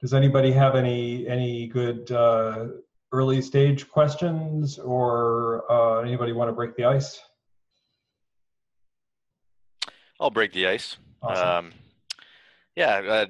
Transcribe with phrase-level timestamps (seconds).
[0.00, 2.66] does anybody have any any good uh,
[3.12, 7.20] early stage questions or uh, anybody want to break the ice?
[10.20, 10.96] I'll break the ice.
[11.22, 11.48] Awesome.
[11.48, 11.72] Um,
[12.74, 13.26] yeah, uh,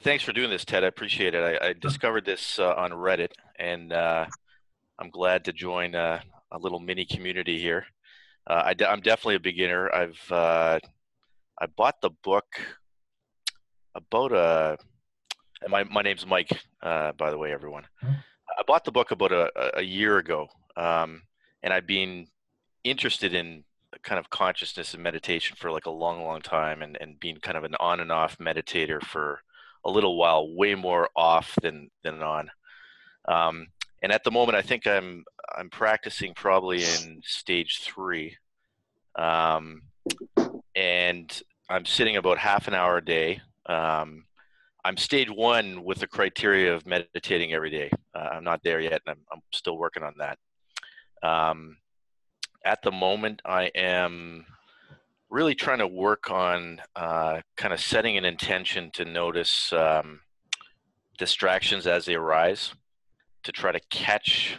[0.00, 0.84] thanks for doing this, Ted.
[0.84, 1.60] I appreciate it.
[1.62, 4.26] I, I discovered this uh, on Reddit, and uh,
[4.98, 7.86] I'm glad to join uh, a little mini community here.
[8.46, 9.92] Uh, I am definitely a beginner.
[9.92, 10.78] I've uh,
[11.60, 12.46] I bought the book
[13.94, 14.78] about a.
[15.62, 16.50] And my my name's Mike,
[16.82, 17.86] by the way, everyone.
[18.02, 18.22] Mhm.
[18.58, 21.22] I bought the book about a, a year ago, um,
[21.62, 22.26] and I've been
[22.84, 23.64] interested in
[24.02, 27.56] kind of consciousness and meditation for like a long, long time, and and being kind
[27.56, 29.40] of an on and off meditator for
[29.84, 32.50] a little while, way more off than than on.
[33.26, 33.68] Um,
[34.02, 35.24] and at the moment, I think I'm
[35.56, 38.36] I'm practicing probably in stage three,
[39.16, 39.82] um,
[40.74, 43.40] and I'm sitting about half an hour a day.
[43.66, 44.24] Um,
[44.84, 47.90] I'm stage one with the criteria of meditating every day.
[48.14, 50.38] Uh, I'm not there yet, and I'm, I'm still working on that.
[51.22, 51.76] Um,
[52.64, 54.44] at the moment, I am
[55.30, 60.20] really trying to work on uh, kind of setting an intention to notice um,
[61.16, 62.74] distractions as they arise,
[63.44, 64.58] to try to catch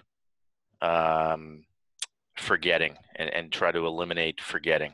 [0.82, 1.66] um,
[2.38, 4.94] forgetting and, and try to eliminate forgetting.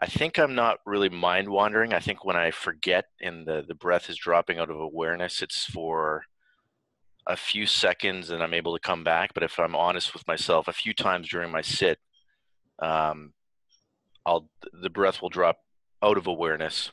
[0.00, 1.92] I think I'm not really mind wandering.
[1.92, 5.64] I think when I forget and the, the breath is dropping out of awareness, it's
[5.66, 6.22] for
[7.26, 9.34] a few seconds and I'm able to come back.
[9.34, 11.98] But if I'm honest with myself, a few times during my sit,
[12.78, 13.34] um,
[14.24, 15.58] I'll the breath will drop
[16.02, 16.92] out of awareness.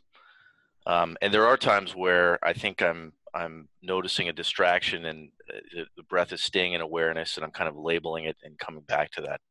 [0.85, 5.59] Um, and there are times where I think I'm I'm noticing a distraction and uh,
[5.73, 8.81] the, the breath is staying in awareness and I'm kind of labeling it and coming
[8.81, 9.41] back to that.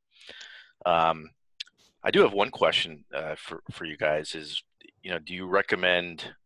[0.90, 1.30] Um,
[2.06, 4.36] I do have one question uh, for for you guys.
[4.36, 4.62] Is
[5.02, 6.36] you know, do you recommend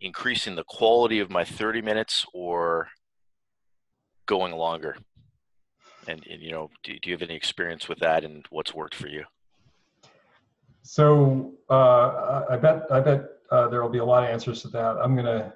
[0.00, 2.88] increasing the quality of my 30 minutes or
[4.26, 4.96] going longer?
[6.08, 8.94] And, and you know, do, do you have any experience with that and what's worked
[8.94, 9.24] for you?
[10.82, 14.68] So uh, I bet I bet uh, there will be a lot of answers to
[14.68, 14.96] that.
[14.96, 15.52] I'm going to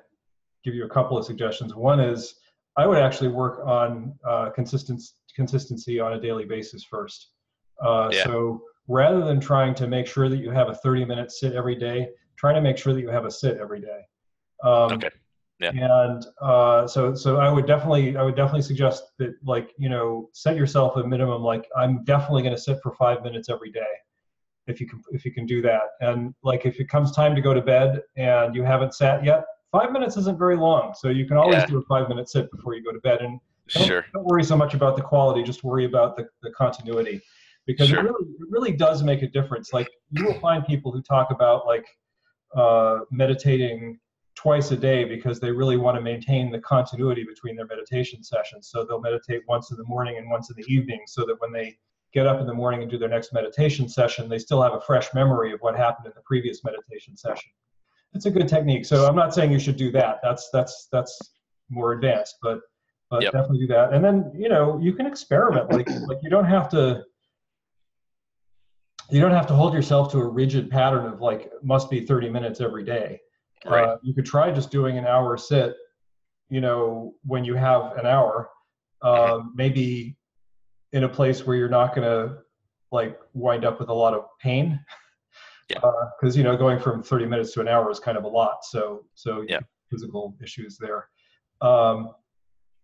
[0.62, 1.74] give you a couple of suggestions.
[1.74, 2.36] One is
[2.76, 7.30] I would actually work on uh, consistency consistency on a daily basis first.
[7.82, 8.24] Uh, Yeah.
[8.24, 11.76] So rather than trying to make sure that you have a 30 minute sit every
[11.76, 14.00] day, try to make sure that you have a sit every day.
[14.64, 15.10] Um, Okay.
[15.60, 15.70] Yeah.
[16.08, 20.28] And uh, so, so I would definitely, I would definitely suggest that, like, you know,
[20.32, 21.42] set yourself a minimum.
[21.42, 23.92] Like, I'm definitely going to sit for five minutes every day,
[24.66, 25.82] if you can, if you can do that.
[26.00, 29.44] And like, if it comes time to go to bed and you haven't sat yet,
[29.70, 30.94] five minutes isn't very long.
[30.98, 31.66] So you can always Yeah.
[31.66, 33.20] do a five minute sit before you go to bed.
[33.20, 33.38] And
[33.76, 34.04] don't, Sure.
[34.12, 37.22] don't worry so much about the quality just worry about the, the continuity
[37.66, 38.00] because Sure.
[38.00, 41.30] it really it really does make a difference like you will find people who talk
[41.30, 41.86] about like
[42.56, 43.98] uh, meditating
[44.34, 48.68] twice a day because they really want to maintain the continuity between their meditation sessions
[48.70, 51.52] so they'll meditate once in the morning and once in the evening so that when
[51.52, 51.76] they
[52.12, 54.80] get up in the morning and do their next meditation session they still have a
[54.80, 57.50] fresh memory of what happened in the previous meditation session
[58.14, 61.32] it's a good technique so i'm not saying you should do that that's that's that's
[61.70, 62.60] more advanced but
[63.12, 63.32] but Yep.
[63.32, 63.92] definitely do that.
[63.92, 65.70] And then you know you can experiment.
[65.70, 67.04] Like like you don't have to
[69.12, 72.30] you don't have to hold yourself to a rigid pattern of like must be 30
[72.30, 73.20] minutes every day.
[73.66, 73.84] Right.
[73.84, 75.76] Uh, you could try just doing an hour sit.
[76.48, 78.50] You know when you have an hour,
[79.02, 80.16] um, maybe
[80.92, 82.38] in a place where you're not going to
[82.90, 84.80] like wind up with a lot of pain.
[85.70, 85.78] Yeah.
[86.20, 88.64] Because you know going from 30 minutes to an hour is kind of a lot.
[88.64, 89.60] So so Yeah.
[89.90, 91.08] physical issues there.
[91.60, 92.10] Um,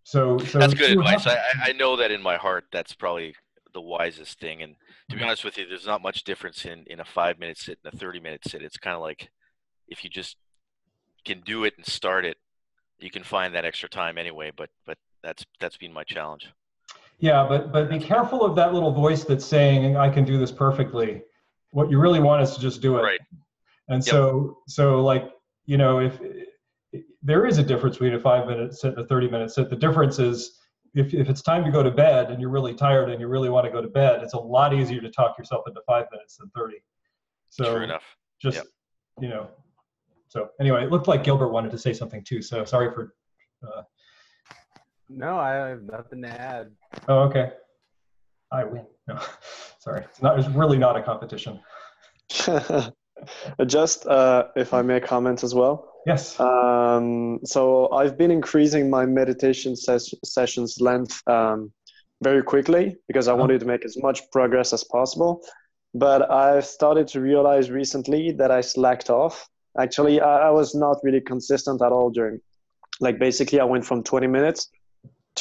[0.04, 1.26] so, so That's good advice.
[1.26, 3.34] I, I- I know that in my heart, that's probably
[3.74, 4.62] the wisest thing.
[4.62, 4.76] And
[5.08, 5.28] to be mm-hmm.
[5.28, 7.96] honest with you, there's not much difference in, in a five minute sit and a
[7.96, 8.62] 30 minute sit.
[8.62, 9.30] It's kind of like
[9.88, 10.36] if you just
[11.24, 12.36] can do it and start it,
[12.98, 14.52] you can find that extra time anyway.
[14.54, 16.48] But, but that's, that's been my challenge.
[17.20, 20.52] Yeah, but but be careful of that little voice that's saying I can do this
[20.52, 21.22] perfectly.
[21.72, 23.02] What you really want is to just do it.
[23.02, 23.20] Right.
[23.88, 24.12] And Yep.
[24.12, 25.30] so so like
[25.66, 26.20] you know if
[27.22, 29.68] there is a difference between a five minute sit and a 30 minute sit.
[29.68, 30.58] The difference is
[30.98, 33.48] if, if it's time to go to bed and you're really tired and you really
[33.48, 36.36] want to go to bed, it's a lot easier to talk yourself into five minutes
[36.36, 36.76] than 30.
[37.50, 38.02] So True enough.
[38.42, 38.66] just Yep.
[39.20, 39.48] you know
[40.28, 43.14] so anyway it looked like gilbert wanted to say something too so sorry for
[43.66, 43.82] uh,
[45.08, 46.70] No, I have nothing to add.
[47.08, 47.52] oh okay
[48.52, 49.18] i win no
[49.80, 51.58] sorry it's not it's really not a competition
[53.66, 55.76] Just uh, if I may comment as well.
[56.06, 61.72] yes Um, so I've been increasing my meditation ses- sessions length um,
[62.22, 63.40] very quickly because I Uh-huh.
[63.42, 65.40] wanted to make as much progress as possible.
[65.94, 69.48] But I've started to realize recently that I slacked off.
[69.84, 72.40] Actually, I, I was not really consistent at all during
[73.00, 74.70] Like basically, I went from 20 minutes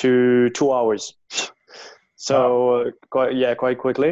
[0.02, 1.14] to two hours.
[2.16, 2.36] so
[2.76, 4.12] uh, quite yeah, quite quickly.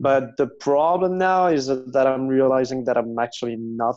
[0.00, 3.96] But the problem now is that I'm realizing that I'm actually not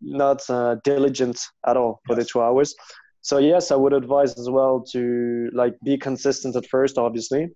[0.00, 2.26] not uh, diligent at all for yes.
[2.26, 2.74] the two hours.
[3.22, 7.48] So yes, I would advise as well to like be consistent at first, obviously,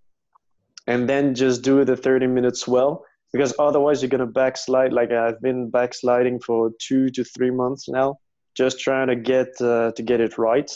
[0.86, 4.92] and then just do the 30 minutes well because otherwise you're gonna backslide.
[4.92, 8.16] Like I've been backsliding for two to three months now,
[8.54, 10.70] just trying to get uh, to get it right.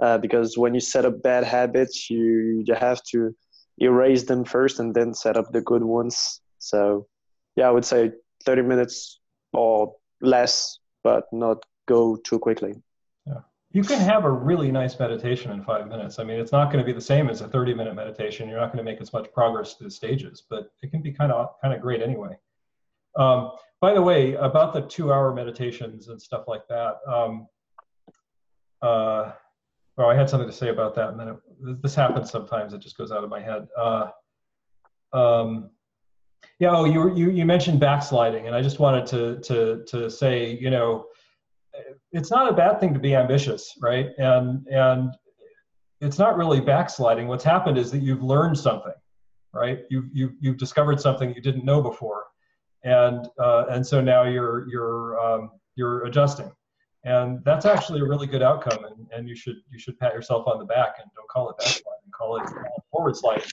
[0.00, 3.34] Uh, because when you set up bad habits, you you have to
[3.80, 6.40] erase them first and then set up the good ones.
[6.58, 7.06] So
[7.56, 8.12] yeah, I would say
[8.44, 9.20] 30 minutes
[9.52, 12.74] or less, but not go too quickly.
[13.26, 13.40] Yeah.
[13.72, 16.18] You can have a really nice meditation in five minutes.
[16.18, 18.48] I mean, it's not going to be the same as a 30 minute meditation.
[18.48, 21.12] You're not going to make as much progress to the stages, but it can be
[21.12, 22.36] kind of kind of great anyway.
[23.16, 26.98] Um, by the way, about the two hour meditations and stuff like that.
[27.06, 27.48] Um,
[28.82, 29.32] uh,
[29.96, 32.72] well, I had something to say about that, and then it, this happens sometimes.
[32.72, 33.68] It just goes out of my head.
[33.76, 34.08] Uh,
[35.12, 35.70] um,
[36.58, 36.70] yeah.
[36.70, 40.70] Oh, you, you you mentioned backsliding, and I just wanted to to to say, you
[40.70, 41.06] know,
[42.12, 44.08] it's not a bad thing to be ambitious, right?
[44.18, 45.14] And and
[46.00, 47.28] it's not really backsliding.
[47.28, 48.94] What's happened is that you've learned something,
[49.52, 49.80] right?
[49.90, 52.24] You've you've you've discovered something you didn't know before,
[52.84, 56.50] and uh, and so now you're you're um, you're adjusting,
[57.04, 58.84] and that's actually a really good outcome.
[58.84, 61.58] And, and you should you should pat yourself on the back and don't call it
[61.58, 62.48] backsliding, call it
[62.90, 63.44] forward sliding.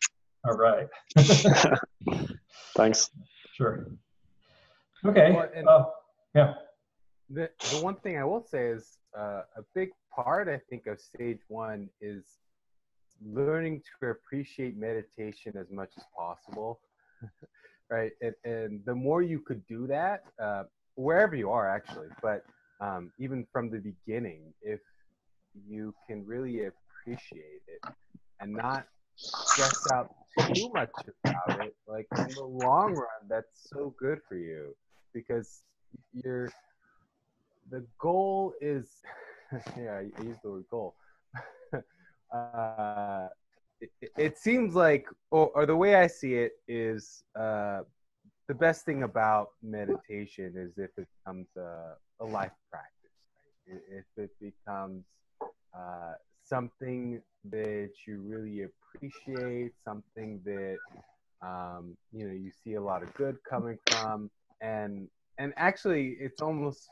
[0.45, 0.87] All right.
[2.75, 3.09] Thanks.
[3.53, 3.87] Sure.
[5.05, 5.31] Okay.
[5.31, 5.83] Well, uh,
[6.35, 6.53] yeah.
[7.29, 11.01] The, the one thing I will say is uh, a big part, I think, of
[11.01, 12.23] stage one is
[13.25, 16.79] learning to appreciate meditation as much as possible.
[17.89, 18.11] right.
[18.21, 20.63] And, and the more you could do that, uh,
[20.95, 22.45] wherever you are, actually, but
[22.79, 24.79] um, even from the beginning, if
[25.67, 27.93] you can really appreciate it
[28.39, 28.85] and not
[29.15, 30.13] stress out
[30.53, 30.91] too much
[31.25, 34.75] about it, like in the long run, that's so good for you
[35.13, 35.63] because
[36.13, 36.51] you're
[37.69, 38.87] the goal is
[39.77, 40.95] yeah, I use the word goal.
[42.33, 43.27] uh,
[43.79, 47.81] it, it, seems like, or, or, the way I see it is, uh,
[48.47, 53.11] the best thing about meditation is if it becomes a, a life practice,
[53.67, 53.81] right?
[53.91, 55.03] if it becomes
[55.77, 56.13] uh,
[56.43, 57.21] something
[57.51, 60.77] that you really appreciate, something that
[61.45, 64.29] um, you know you see a lot of good coming from,
[64.61, 65.07] and
[65.37, 66.89] and actually it's almost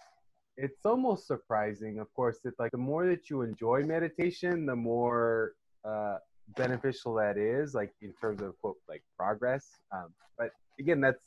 [0.57, 5.53] it's almost surprising of course that like the more that you enjoy meditation the more
[5.87, 6.17] uh,
[6.55, 11.23] beneficial that is like in terms of quote like progress um, but again that's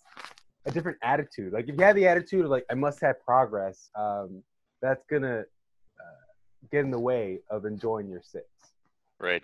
[0.67, 3.91] a different attitude like if you have the attitude of like i must have progress
[3.97, 4.43] um,
[4.83, 6.25] that's gonna uh,
[6.71, 8.73] get in the way of enjoying your sits
[9.19, 9.43] right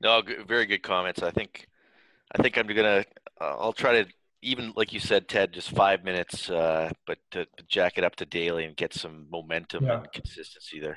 [0.00, 1.68] no very good comments i think
[2.36, 3.04] i think i'm gonna
[3.40, 4.08] uh, i'll try to
[4.42, 8.16] even like you said, Ted, just five minutes, uh, but to, to, jack it up
[8.16, 9.98] to daily and get some momentum yeah.
[9.98, 10.96] and consistency there.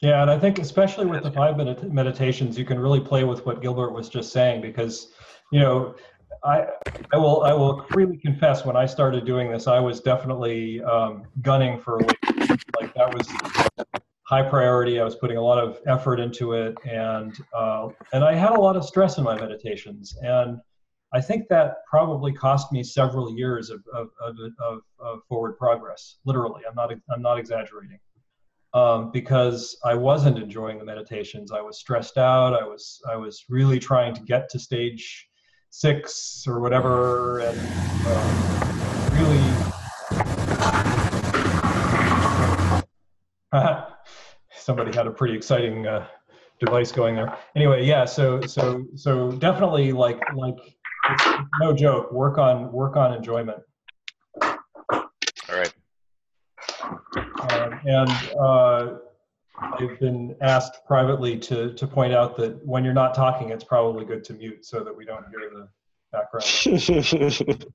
[0.00, 3.44] Yeah, and I think especially with the five minute meditations, you can really play with
[3.44, 5.12] what Gilbert was just saying because,
[5.52, 5.94] you know,
[6.44, 6.66] I
[7.12, 11.24] I will I will freely confess when I started doing this, I was definitely um,
[11.42, 12.00] gunning for.
[12.80, 13.28] Like that was
[14.22, 15.00] high priority.
[15.00, 18.60] I was putting a lot of effort into it, and uh, and I had a
[18.60, 20.60] lot of stress in my meditations and
[21.12, 26.18] I think that probably cost me several years of, of, of, of forward progress.
[26.24, 27.98] Literally, I'm not I'm not exaggerating,
[28.74, 31.50] um, because I wasn't enjoying the meditations.
[31.50, 32.54] I was stressed out.
[32.54, 35.28] I was I was really trying to get to stage
[35.70, 37.58] six or whatever, and
[38.06, 38.60] uh,
[39.14, 39.40] really.
[44.52, 46.06] Somebody had a pretty exciting uh,
[46.60, 47.36] device going there.
[47.56, 48.04] Anyway, yeah.
[48.04, 50.56] So so so definitely like like
[51.60, 52.12] no joke.
[52.12, 53.58] Work on work on enjoyment.
[54.42, 55.08] All
[55.50, 55.72] right.
[57.40, 58.96] Uh, and uh,
[59.60, 64.04] I've been asked privately to to point out that when you're not talking, it's probably
[64.04, 65.68] good to mute so that we don't hear the
[66.12, 67.64] background.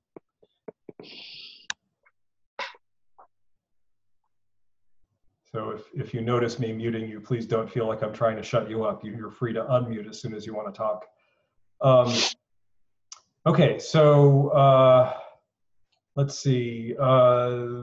[5.52, 8.42] So if, if you notice me muting you, please don't feel like I'm trying to
[8.42, 9.02] shut you up.
[9.02, 11.06] You're free to unmute as soon as you want to talk.
[11.80, 12.12] Um,
[13.46, 15.14] Okay, so uh,
[16.16, 16.96] let's see.
[16.98, 17.82] Uh,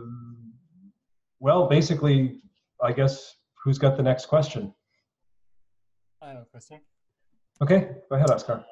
[1.39, 2.41] well, basically,
[2.83, 4.73] I guess who's got the next question?
[6.21, 6.79] I have a question.
[7.61, 8.63] Okay, go ahead, Oscar.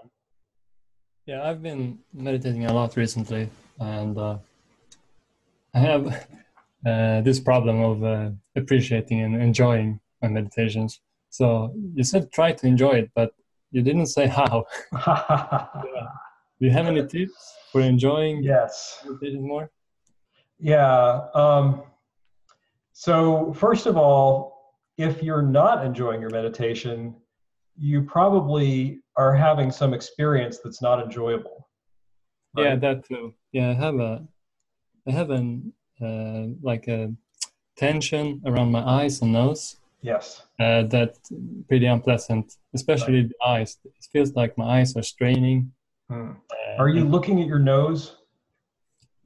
[1.25, 4.37] Yeah, I've been meditating a lot recently, and uh,
[5.73, 6.07] I have
[6.85, 10.99] uh, this problem of uh, appreciating and enjoying my meditations.
[11.29, 13.31] So you said try to enjoy it, but
[13.71, 14.65] you didn't say how.
[16.59, 19.01] Do you have any tips for enjoying yes.
[19.03, 19.71] meditation more?
[20.59, 21.21] Yeah.
[21.33, 21.83] Um,
[22.93, 24.50] so, first of all,
[24.97, 27.15] if you're not enjoying your meditation,
[27.77, 31.67] you probably are having some experience that's not enjoyable.
[32.57, 33.33] Yeah, that too.
[33.51, 34.27] Yeah, I have a,
[35.07, 37.13] I have an uh, like a
[37.77, 39.77] tension around my eyes and nose.
[40.01, 40.41] Yes.
[40.59, 41.31] Uh, that's
[41.67, 43.77] pretty unpleasant, especially the eyes.
[43.85, 45.71] It feels like my eyes are straining.
[46.09, 46.31] Hmm.
[46.51, 48.17] Uh, Are you looking at your nose?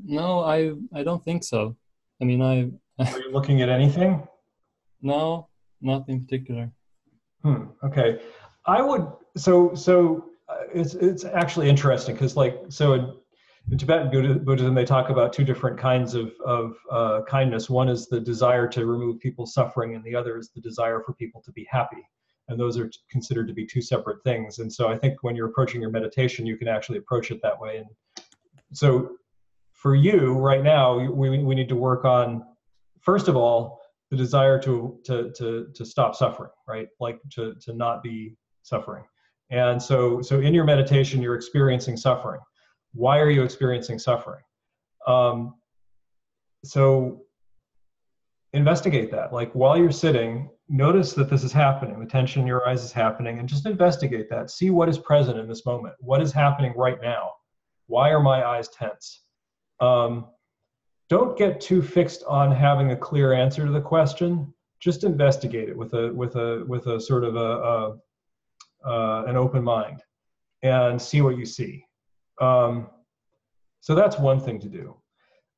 [0.04, 1.76] No, I I don't think so.
[2.22, 2.70] I mean, I
[3.00, 4.28] Are you looking at anything?
[5.02, 5.48] no,
[5.86, 6.72] not in particular.
[7.44, 7.66] Hmm.
[7.84, 8.20] Okay.
[8.66, 9.08] I would.
[9.38, 13.14] So so uh, it's it's actually interesting because like so in,
[13.72, 17.70] in Tibetan Buddhism they talk about two different kinds of of uh, kindness.
[17.70, 21.14] One is the desire to remove people's suffering, and the other is the desire for
[21.14, 22.04] people to be happy.
[22.48, 24.60] And those are considered to be two separate things.
[24.60, 27.60] And so I think when you're approaching your meditation, you can actually approach it that
[27.60, 27.78] way.
[27.78, 27.88] And
[28.72, 29.18] so
[29.74, 32.44] for you right now, we we need to work on
[33.02, 33.82] first of all
[34.12, 36.88] the desire to to to to stop suffering right?
[37.00, 39.04] Like to to not be suffering.
[39.52, 42.42] And so so in your meditation you're experiencing suffering.
[42.94, 44.42] Why are you experiencing suffering?
[45.06, 45.56] Um,
[46.64, 47.22] so
[48.54, 49.34] investigate that.
[49.34, 52.00] Like while you're sitting notice that this is happening.
[52.00, 54.50] The tension in your eyes is happening and just investigate that.
[54.50, 55.96] See what is present in this moment.
[56.00, 57.32] What is happening right now?
[57.88, 59.22] Why are my eyes tense?
[59.80, 60.28] Um,
[61.10, 64.54] don't get too fixed on having a clear answer to the question.
[64.80, 67.98] Just investigate it with a with a with a sort of a, a
[68.86, 70.02] uh, an open mind
[70.62, 71.84] and see what you see.
[72.42, 72.88] Um,
[73.82, 74.96] so that's one thing to do.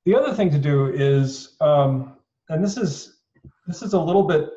[0.06, 2.18] The other thing to do is um,
[2.50, 3.20] and this is
[3.68, 4.50] this is a little bit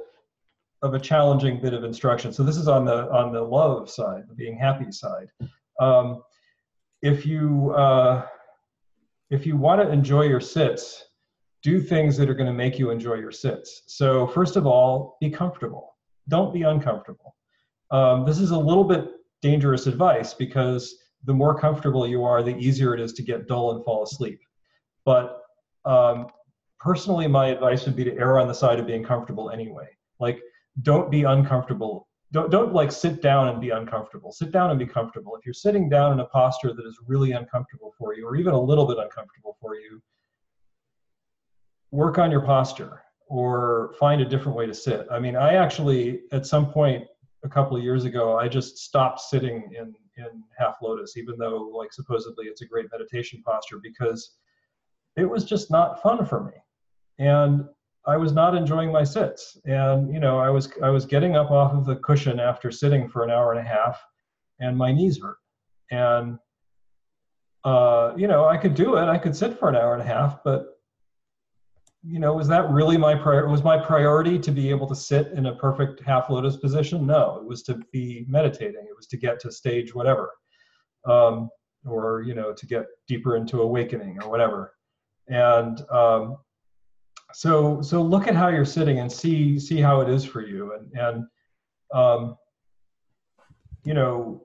[0.82, 2.32] of a challenging bit of instruction.
[2.32, 5.28] So this is on the on the love side the being happy side.
[5.80, 6.22] Um,
[7.02, 8.26] if you uh,
[9.30, 11.04] if you want to enjoy your sits,
[11.62, 13.82] do things that are going to make you enjoy your sits.
[13.86, 15.96] So, first of all, be comfortable.
[16.28, 17.36] Don't be uncomfortable.
[17.90, 19.06] Um, this is a little bit
[19.42, 23.72] dangerous advice because the more comfortable you are, the easier it is to get dull
[23.72, 24.40] and fall asleep.
[25.04, 25.40] But
[25.84, 26.28] um,
[26.78, 29.88] personally, my advice would be to err on the side of being comfortable anyway.
[30.18, 30.40] Like,
[30.82, 32.08] don't be uncomfortable.
[32.32, 34.30] Don't, don't like sit down and be uncomfortable.
[34.30, 35.34] Sit down and be comfortable.
[35.36, 38.54] If you're sitting down in a posture that is really uncomfortable for you, or even
[38.54, 40.00] a little bit uncomfortable for you,
[41.90, 45.06] work on your posture or find a different way to sit.
[45.10, 47.04] I mean, I actually, at some point
[47.44, 51.72] a couple of years ago, I just stopped sitting in, in half lotus, even though,
[51.74, 54.36] like, supposedly it's a great meditation posture, because
[55.16, 56.52] it was just not fun for me.
[57.18, 57.64] And
[58.06, 59.58] I was not enjoying my sits.
[59.64, 63.08] And, you know, I was, I was getting up off of the cushion after sitting
[63.08, 64.02] for an hour and a half,
[64.58, 65.36] and my knees hurt.
[65.90, 66.38] And,
[67.64, 69.04] uh, you know, I could do it.
[69.08, 70.80] I could sit for an hour and a half, but
[72.02, 73.46] you know, was that really my prior?
[73.46, 77.06] Was my priority to be able to sit in a perfect half lotus position?
[77.06, 78.86] No, it was to be meditating.
[78.88, 80.30] It was to get to stage whatever,
[81.06, 81.50] um,
[81.84, 84.72] or you know, to get deeper into awakening or whatever.
[85.28, 86.38] And um,
[87.32, 90.74] so, so look at how you're sitting and see see how it is for you,
[90.74, 91.26] and and
[91.92, 92.36] um,
[93.84, 94.44] you know,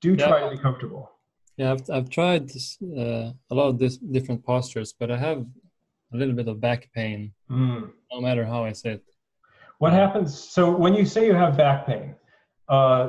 [0.00, 0.50] do try Yeah.
[0.50, 1.10] to be comfortable.
[1.56, 5.44] Yeah, I've I've tried this, uh, a lot of this different postures, but I have
[6.12, 7.90] a little bit of back pain Mm.
[8.12, 9.02] no matter how I sit.
[9.78, 10.36] What happens?
[10.38, 12.14] So when you say you have back pain,
[12.68, 13.08] uh,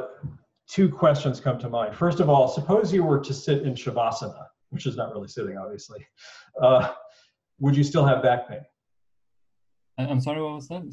[0.67, 1.95] two questions come to mind.
[1.95, 5.57] First of all, suppose you were to sit in shavasana, which is not really sitting,
[5.57, 6.05] obviously.
[6.61, 6.93] Uh,
[7.59, 8.61] would you still have back pain?
[9.97, 10.83] I'm sorry, what was that?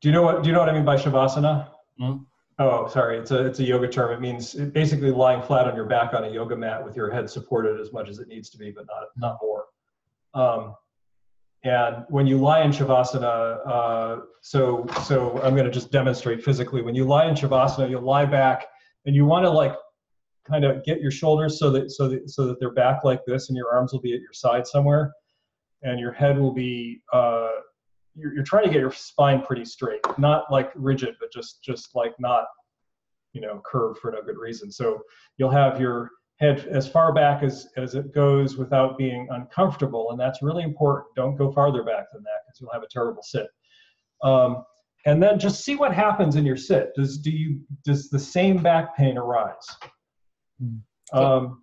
[0.00, 0.42] Do you know what?
[0.42, 1.68] Do you know what I mean by shavasana?
[1.98, 2.26] No.
[2.58, 3.18] Oh, sorry.
[3.18, 4.12] It's a it's a yoga term.
[4.12, 7.28] It means basically lying flat on your back on a yoga mat with your head
[7.28, 9.64] supported as much as it needs to be, but not not more.
[10.34, 10.74] Um,
[11.64, 16.82] and when you lie in shavasana, uh, so so I'm going to just demonstrate physically.
[16.82, 18.66] When you lie in shavasana, you lie back,
[19.06, 19.74] and you want to like
[20.46, 23.48] kind of get your shoulders so that so that so that they're back like this,
[23.48, 25.12] and your arms will be at your side somewhere,
[25.84, 27.02] and your head will be.
[27.12, 27.50] Uh,
[28.16, 31.94] you're, you're trying to get your spine pretty straight, not like rigid, but just just
[31.94, 32.44] like not,
[33.32, 34.70] you know, curved for no good reason.
[34.70, 35.00] So
[35.36, 36.10] you'll have your
[36.40, 41.06] head as far back as as it goes without being uncomfortable, and that's really important.
[41.16, 43.48] Don't go farther back than that because you'll have a terrible sit.
[44.22, 44.64] Um,
[45.06, 46.92] and then just see what happens in your sit.
[46.94, 49.66] Does do you does the same back pain arise?
[50.60, 51.18] Hmm.
[51.18, 51.62] Um,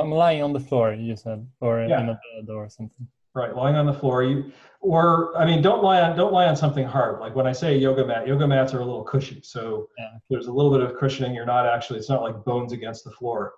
[0.00, 2.00] I'm lying on the floor, you said, or Yeah.
[2.02, 3.06] in a bed or something.
[3.34, 4.50] right lying on the floor you
[4.80, 7.20] or i mean don't lie on don't lie on something hard.
[7.20, 10.12] Like when i say yoga mat yoga mats are a little cushy so Yeah.
[10.30, 11.34] there's a little bit of cushioning.
[11.34, 13.52] You're not actually it's not like bones against the floor.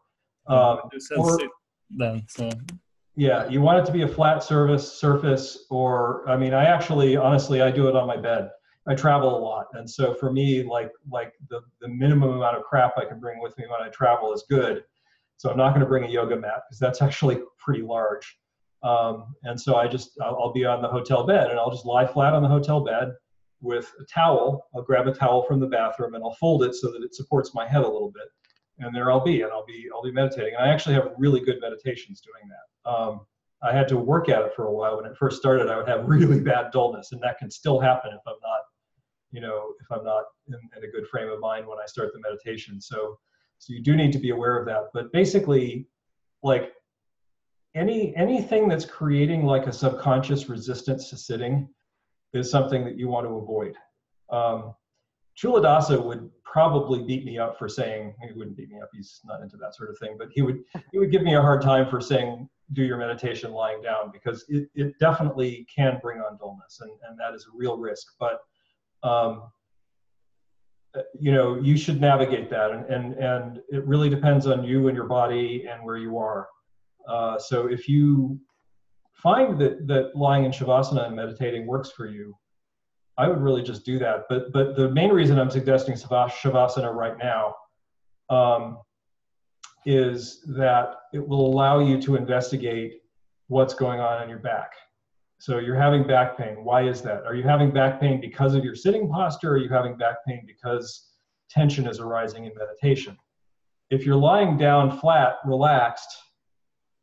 [0.49, 1.39] Um, You or-
[1.91, 2.51] then, so.
[3.17, 7.17] Yeah you want it to be a flat surface surface or i mean i actually
[7.17, 8.51] honestly i do it on my bed.
[8.89, 12.65] I travel a lot and so for me like like the, the minimum amount of
[12.65, 14.85] crap i can bring with me when i travel is good
[15.41, 18.37] so i'm not going to bring a yoga mat because that's actually pretty large
[18.83, 21.87] um, and so i just I'll, I'll be on the hotel bed and i'll just
[21.87, 23.13] lie flat on the hotel bed
[23.61, 26.91] with a towel i'll grab a towel from the bathroom and i'll fold it so
[26.93, 28.29] that it supports my head a little bit
[28.81, 30.55] and there I'll be, and I'll be I'll be meditating.
[30.59, 32.91] And I actually have really good meditations doing that.
[32.91, 33.21] Um,
[33.63, 34.97] I had to work at it for a while.
[34.97, 38.11] When it first started, I would have really bad dullness, and that can still happen
[38.13, 38.61] if I'm not,
[39.33, 42.13] you know, if I'm not in, in a good frame of mind when I start
[42.15, 42.81] the meditation.
[42.81, 43.19] So,
[43.61, 44.89] so you do need to be aware of that.
[44.95, 45.87] But basically,
[46.43, 46.73] like
[47.75, 51.69] any anything that's creating like a subconscious resistance to sitting
[52.33, 53.75] is something that you want to avoid.
[54.31, 54.75] Um,
[55.39, 58.89] Culadasa would probably beat me up for saying he wouldn't beat me up.
[58.95, 61.43] He's not into that sort of thing, but he would he would give me a
[61.43, 66.21] hard time for saying do your meditation lying down because it, it definitely can bring
[66.21, 68.15] on dullness and, and that is a real risk.
[68.19, 68.41] But
[69.03, 69.51] um,
[71.19, 74.97] you know you should navigate that and, and and it really depends on you and
[74.97, 76.49] your body and where you are.
[77.09, 78.41] Uh, so if you
[79.13, 82.35] find that that lying in shavasana and meditating works for you,
[83.17, 84.25] I would really just do that.
[84.29, 87.55] But but the main reason I'm suggesting shavasana right now
[88.29, 88.79] um,
[89.87, 92.95] is that it will allow you to investigate
[93.49, 94.73] what's going on in your back.
[95.41, 96.63] So you're having back pain.
[96.65, 97.25] Why is that?
[97.25, 99.53] Are you having back pain because of your sitting posture?
[99.53, 101.13] Or are you having back pain because
[101.49, 103.17] tension is arising in meditation?
[103.89, 106.15] If you're lying down flat, relaxed,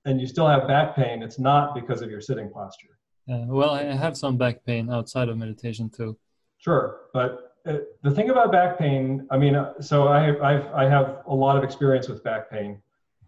[0.05, 2.99] and you still have back pain, it's not because of your sitting posture.
[3.27, 6.15] uh, well, I have some back pain outside of meditation too.
[6.59, 10.67] Sure, but uh, the thing about back pain, I mean, uh, so I have, I've,
[10.73, 12.79] I have a lot of experience with back pain.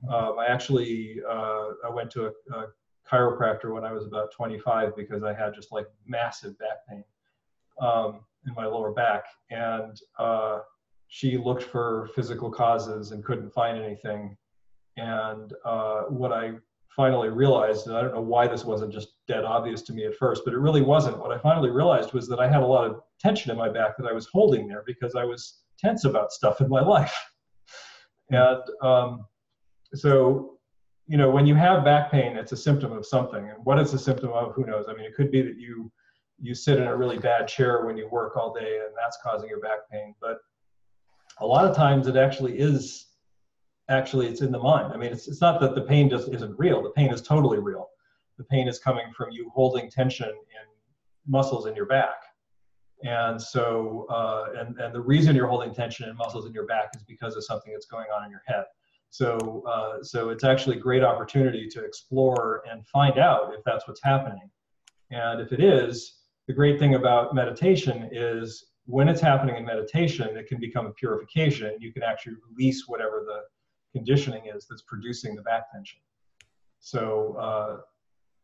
[0.07, 2.67] Um, I actually uh, I went to a, a
[3.11, 7.03] chiropractor when I was about 25 because I had just like massive back pain
[7.81, 10.59] um, in my lower back, and uh,
[11.07, 14.37] she looked for physical causes and couldn't find anything.
[14.97, 16.53] And uh, what I
[16.95, 20.15] finally realized, and I don't know why this wasn't just dead obvious to me at
[20.15, 21.17] first, but it really wasn't.
[21.17, 23.97] What I finally realized was that I had a lot of tension in my back
[23.97, 27.15] that I was holding there because I was tense about stuff in my life.
[28.31, 29.25] And um,
[29.93, 30.58] so,
[31.09, 33.49] you know, when you have back pain, it's a symptom of something.
[33.49, 34.85] And what it's a symptom of, who knows?
[34.87, 35.91] I mean, it could be that you
[36.41, 39.49] you sit in a really bad chair when you work all day and that's causing
[39.49, 40.15] your back pain.
[40.21, 40.37] But
[41.39, 43.07] a lot of times it actually is
[43.89, 44.93] actually it's in the mind.
[44.93, 46.81] I mean, it's, it's not that the pain just isn't real.
[46.83, 47.89] The pain is totally real.
[48.37, 50.65] The pain is coming from you holding tension in
[51.27, 52.21] muscles in your back.
[53.03, 56.91] And so, uh, and, and the reason you're holding tension in muscles in your back
[56.95, 58.65] is because of something that's going on in your head.
[59.11, 63.87] So, uh, so it's actually a great opportunity to explore and find out if that's
[63.87, 64.49] what's happening.
[65.11, 70.27] And if it is, the great thing about meditation is when it's happening in meditation,
[70.35, 71.75] it can become a purification.
[71.79, 73.41] You can actually release whatever the
[73.97, 75.99] conditioning is that's producing the back tension.
[76.79, 77.77] So, uh,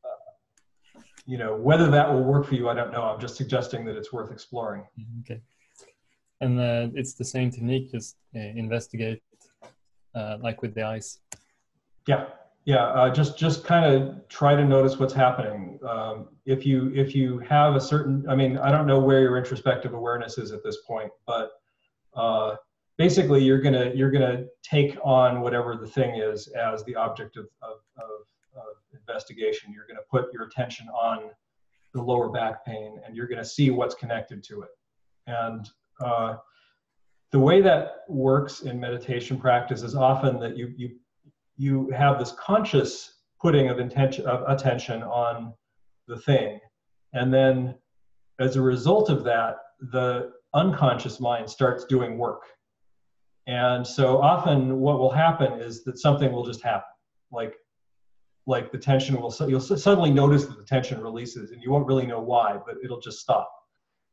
[0.04, 3.04] uh, you know, whether that will work for you, I don't know.
[3.04, 4.86] I'm just suggesting that it's worth exploring.
[5.22, 5.42] Okay.
[6.42, 9.24] And uh, it's the same technique, just uh, investigate,
[10.16, 11.20] uh, like with the eyes.
[12.08, 12.26] Yeah,
[12.66, 12.86] yeah.
[12.86, 15.80] Uh, just just kind of try to notice what's happening.
[15.88, 19.38] Um, if you if you have a certain, I mean, I don't know where your
[19.38, 21.52] introspective awareness is at this point, but
[22.16, 22.56] uh,
[22.98, 27.46] basically, you're gonna you're gonna take on whatever the thing is as the object of
[27.62, 28.26] of, of,
[28.56, 29.74] of investigation.
[29.74, 31.32] You're gonna put your attention on
[31.94, 34.70] the lower back pain, and you're gonna see what's connected to it.
[35.28, 36.38] And uh,
[37.36, 40.96] the way that works in meditation practice is often that you you
[41.58, 45.54] you have this conscious putting of intention of attention on
[46.08, 46.62] the thing.
[47.12, 47.76] And then
[48.40, 52.44] as a result of that the unconscious mind starts doing work.
[53.48, 56.96] And so often what will happen is that something will just happen.
[57.34, 57.56] Like
[58.48, 62.08] like the tension will you'll suddenly notice that the tension releases and you won't really
[62.08, 63.52] know why but it'll just stop.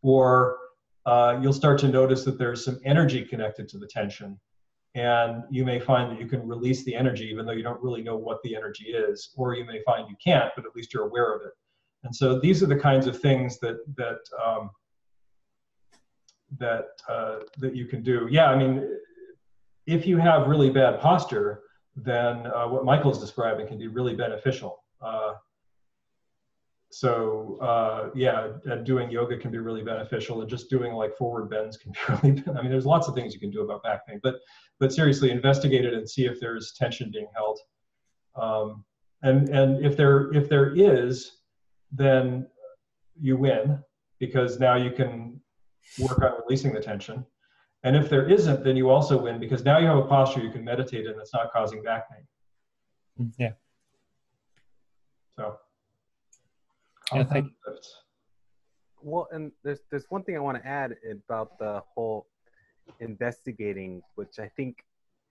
[0.03, 0.59] Or
[1.07, 4.39] uh, you'll start to notice that there's some energy connected to the tension.
[4.95, 8.03] And you may find that you can release the energy even though you don't really
[8.03, 11.07] know what the energy is or you may find you can't but at least you're
[11.07, 11.53] aware of it.
[12.05, 14.71] And so these are the kinds of things that that um,
[16.59, 18.29] that uh, that you can do.
[18.31, 18.87] Yeah i mean
[19.87, 21.63] if you have really bad posture
[21.97, 24.85] then uh, what michael's describing can be really beneficial.
[25.01, 25.33] Uh,
[26.93, 28.49] so uh, yeah,
[28.85, 32.45] doing yoga can be really beneficial, and just doing like forward bends can be really.
[32.51, 34.37] I mean, there's lots of things you can do about back pain, but
[34.79, 37.59] but seriously, investigate it and see if there's tension being held.
[38.37, 38.85] Um,
[39.23, 41.39] and and if there if there is,
[41.93, 42.47] then
[43.19, 43.83] you win
[44.19, 45.41] because now you can
[45.99, 47.25] work on releasing the tension.
[47.85, 50.51] And if there isn't, then you also win because now you have a posture you
[50.51, 53.27] can meditate in that's not causing back pain.
[53.27, 53.53] Mm, yeah.
[55.37, 55.57] So.
[57.15, 57.75] Yeah, thank you.
[59.03, 60.95] Well, and there's there's one thing I want to add
[61.29, 62.27] about the whole
[63.01, 64.85] investigating, which I think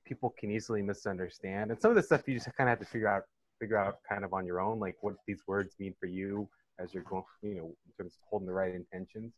[0.05, 2.91] people can easily misunderstand, and some of the stuff you just kind of have to
[2.91, 3.23] figure out
[3.61, 6.93] figure out kind of on your own, like what these words mean for you as
[6.93, 9.33] you're going, you know, in terms of holding the right intentions.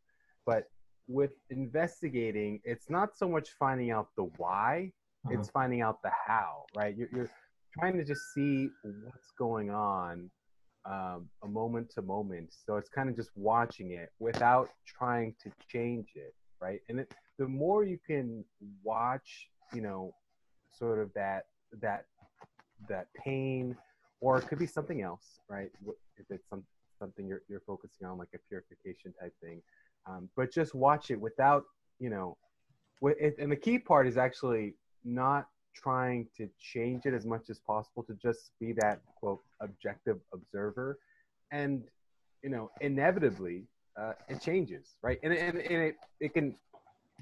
[0.46, 0.64] But
[1.08, 4.92] with investigating, it's not so much finding out the why,
[5.28, 5.38] mm-hmm.
[5.38, 6.96] it's finding out the how, right?
[6.96, 7.30] You're, you're
[7.78, 10.32] trying to just see what's going on
[10.86, 12.54] um, a moment to moment.
[12.66, 16.80] So it's kind of just watching it without trying to change it, right?
[16.90, 18.44] And it, the more you can
[18.84, 20.14] watch, you know,
[20.70, 21.44] sort of that
[21.82, 22.06] that
[22.90, 23.76] that pain,
[24.20, 25.72] or it could be something else, right?
[26.18, 26.64] If it's some
[27.00, 29.62] something you're you're focusing on, like a purification type thing,
[30.06, 31.64] um, but just watch it without,
[32.00, 32.38] you know,
[33.02, 38.04] and the key part is actually not trying to change it as much as possible
[38.04, 40.98] to just be that quote objective observer.
[41.52, 41.84] And
[42.44, 43.66] you know inevitably
[44.00, 45.20] uh, it changes right?
[45.24, 46.56] And, and, and it, it can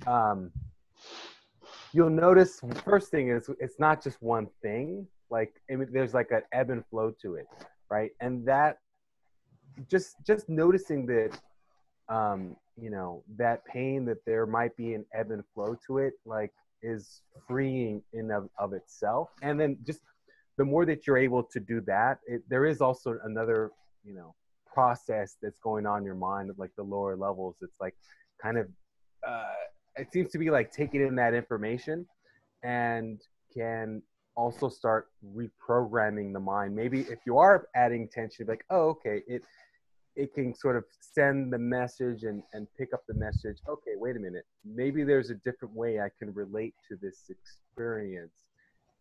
[0.07, 0.51] um,
[1.93, 5.07] you'll notice first thing is it's not just one thing.
[5.29, 7.47] Like there's like an ebb and flow to it
[7.91, 8.11] right?
[8.21, 8.77] And that
[9.89, 11.37] just just noticing that
[12.09, 16.13] um, you know that pain that there might be an ebb and flow to it
[16.25, 16.51] like
[16.81, 19.29] is freeing in of, of itself.
[19.41, 19.99] And then just
[20.57, 23.71] the more that you're able to do that it, there is also another
[24.03, 24.35] you know
[24.71, 27.55] process that's going on in your mind of like the lower levels.
[27.61, 27.95] It's like
[28.41, 28.67] kind of
[29.27, 29.43] uh,
[29.97, 32.05] it seems to be like taking in that information
[32.63, 33.21] and
[33.53, 34.01] can
[34.35, 36.75] also start reprogramming the mind.
[36.75, 39.43] Maybe if you are adding tension like oh okay it
[40.15, 44.15] it can sort of send the message and, and pick up the message okay wait
[44.15, 44.45] a minute.
[44.65, 48.33] Maybe there's a different way i can relate to this experience.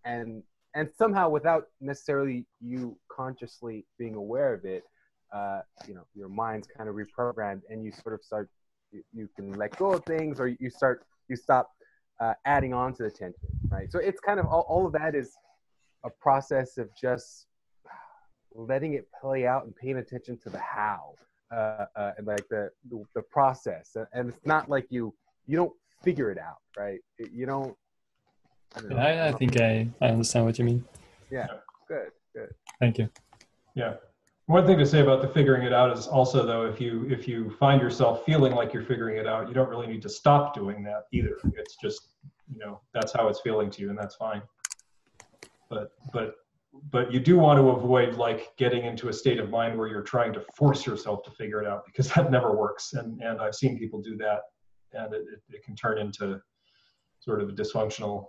[0.05, 0.43] And
[0.75, 4.85] and somehow without necessarily you consciously being aware of it
[5.33, 8.49] uh, you know your mind's kind of reprogrammed and you sort of start
[8.93, 11.71] you, you can let go of things or you start you stop
[12.21, 13.91] uh, adding on to the tension right?
[13.91, 15.33] So it's kind of all, all of that is
[16.05, 17.47] a process of just
[18.55, 21.15] letting it play out and paying attention to the how
[21.53, 23.97] uh, uh, and like the, the, the process.
[24.13, 25.15] And it's not like you
[25.47, 27.01] you don't figure it out right?
[27.19, 27.77] You don't
[28.77, 30.85] I, don't I, I, think I, I understand what you mean.
[31.31, 31.47] Yeah
[31.91, 32.55] good good.
[32.79, 33.11] Thank you.
[33.75, 33.95] Yeah.
[34.47, 37.29] One thing to say about the figuring it out is also though if you if
[37.29, 40.55] you find yourself feeling like you're figuring it out you don't really need to stop
[40.55, 41.37] doing that either.
[41.57, 42.15] It's just
[42.53, 44.43] you know that's how it's feeling to you and that's fine.
[45.69, 46.37] But but
[46.73, 50.03] but you do want to avoid like getting into a state of mind where you're
[50.03, 52.93] trying to force yourself to figure it out because that never works.
[52.93, 54.41] And and i've seen people do that
[54.93, 56.41] and it, it, it can turn into
[57.21, 58.27] sort of a dysfunctional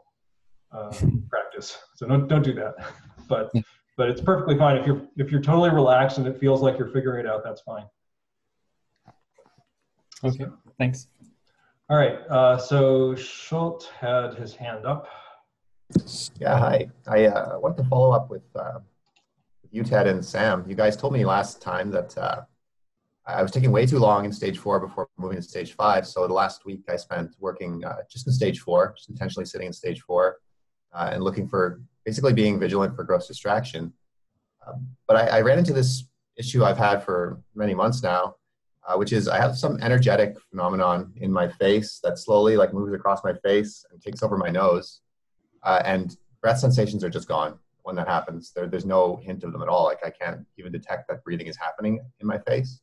[0.71, 0.93] uh,
[1.29, 1.77] practice.
[1.95, 2.75] So don't don't do that.
[3.27, 3.49] But
[3.95, 4.75] but it's perfectly fine.
[4.75, 7.61] If you're if you're totally relaxed and it feels like you're figuring it out that's
[7.61, 7.85] fine.
[10.21, 11.07] Okay so, thanks.
[11.89, 15.07] All right uh, so Zsolt had his hand up
[16.39, 16.89] yeah, hi.
[17.07, 18.79] I uh, wanted to follow up with, uh,
[19.71, 20.65] you, Ted, and Sam.
[20.67, 22.41] You guys told me last time that uh,
[23.25, 26.07] I was taking way too long in stage four before moving to stage five.
[26.07, 29.67] So the last week I spent working uh, just in stage four, just intentionally sitting
[29.67, 30.37] in stage four
[30.93, 33.93] uh, and looking for basically being vigilant for gross distraction.
[34.67, 36.05] Um, but I, I, ran into this
[36.37, 38.35] issue I've had for many months now,
[38.87, 42.93] uh, which is I have some energetic phenomenon in my face that slowly like moves
[42.93, 45.01] across my face and takes over my nose
[45.63, 48.51] uh, and breath sensations are just gone when that happens.
[48.51, 49.85] There, there's no hint of them at all.
[49.85, 52.81] Like I can't even detect that breathing is happening in my face.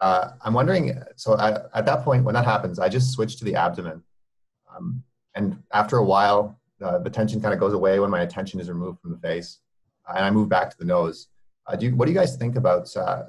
[0.00, 3.44] Uh, I'm wondering, so I, at that point, when that happens, I just switch to
[3.44, 4.02] the abdomen.
[4.74, 5.02] Um,
[5.34, 8.68] and after a while, uh, the tension kind of goes away when my attention is
[8.68, 9.58] removed from the face.
[10.08, 11.28] And I move back to the nose.
[11.66, 13.24] Uh, do you, what do you guys think about uh,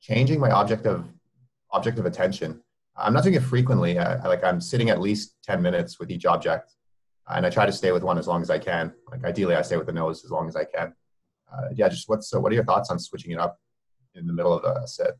[0.00, 1.04] changing my object of,
[1.70, 2.62] object of attention?
[2.96, 3.98] I'm not doing it frequently.
[3.98, 6.72] I, like I'm sitting at least 10 minutes with each object
[7.28, 8.92] and I try to stay with one as long as I can.
[9.10, 10.94] Like ideally, I stay with the nose as long as I can.
[11.52, 12.40] Uh, yeah, just what's so?
[12.40, 13.58] What are your thoughts on switching it up
[14.14, 15.12] in the middle of a set?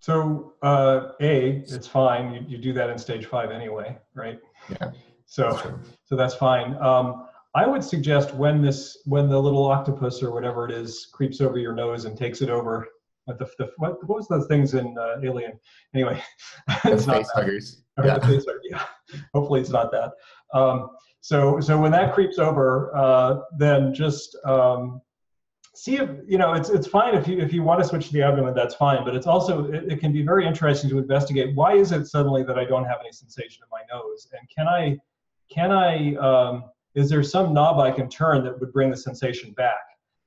[0.00, 2.32] So uh, a, it's fine.
[2.32, 4.38] You, you do that in stage five anyway, right?
[4.70, 4.92] Yeah.
[5.26, 6.74] So so that's fine.
[6.80, 11.40] Um, I would suggest when this when the little octopus or whatever it is creeps
[11.40, 12.86] over your nose and takes it over
[13.24, 15.58] What the, the what, what was those things in uh, Alien?
[15.94, 16.22] Anyway,
[16.84, 17.82] it's not face huggers.
[18.02, 18.18] Yeah.
[18.70, 18.84] Yeah.
[19.34, 20.12] Hopefully, it's not that.
[20.54, 25.02] Um, so so when that creeps over, uh, then just um,
[25.74, 28.12] see if you know it's it's fine if you if you want to switch to
[28.12, 31.54] the abdomen that's fine but it's also it, it, can be very interesting to investigate
[31.54, 34.66] why is it suddenly that i don't have any sensation in my nose and can
[34.66, 34.96] i
[35.50, 39.52] can i um, is there some knob i can turn that would bring the sensation
[39.52, 39.80] back?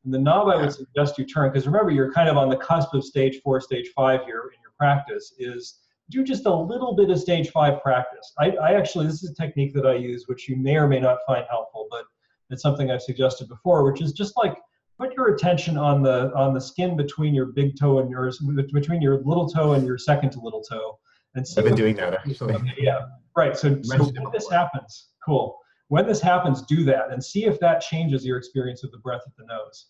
[0.05, 2.57] And the knob i would suggest you turn because remember you're kind of on the
[2.57, 6.95] cusp of stage four stage five here in your practice is do just a little
[6.95, 8.33] bit of stage five practice.
[8.39, 10.99] I, I actually this is a technique that i use which you may or may
[10.99, 12.03] not find helpful but
[12.49, 14.57] it's something i've suggested before which is just like
[14.99, 18.39] put your attention on the on the skin between your big toe and yours
[18.73, 20.97] between your little toe and your second to little toe
[21.35, 22.55] and see i've been doing that actually.
[22.77, 22.99] Yeah
[23.35, 23.57] right.
[23.57, 25.57] So, so when this happens cool.
[25.89, 29.21] When this happens do that and see if that changes your experience of the breath
[29.25, 29.87] at the nose.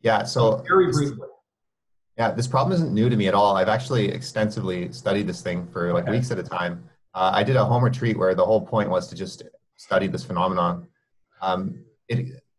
[0.00, 1.28] Yeah so very briefly
[2.20, 3.56] yeah this problem isn't new to me at all.
[3.56, 6.12] I've actually extensively studied this thing for like okay.
[6.16, 6.74] weeks at a time.
[7.14, 9.42] Uh, i did a home retreat where the whole point was to just
[9.86, 10.86] study this phenomenon.
[11.40, 11.60] Um,
[12.08, 12.18] it,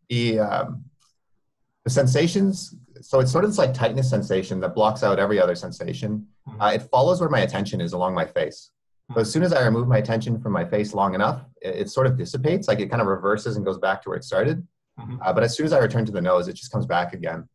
[0.10, 0.84] the um,
[1.86, 2.76] the sensations
[3.10, 6.12] so it's sort of this like tightness sensation that blocks out every other sensation.
[6.48, 6.62] Mm-hmm.
[6.62, 8.72] uh, it follows where my attention is along my face.
[9.14, 11.88] So as soon as i remove my attention from my face long enough it, it
[11.98, 14.58] sort of dissipates like it kind of reverses and goes back to where it started.
[15.00, 15.18] Mm-hmm.
[15.24, 17.48] uh, but as soon as i return to the nose it just comes back again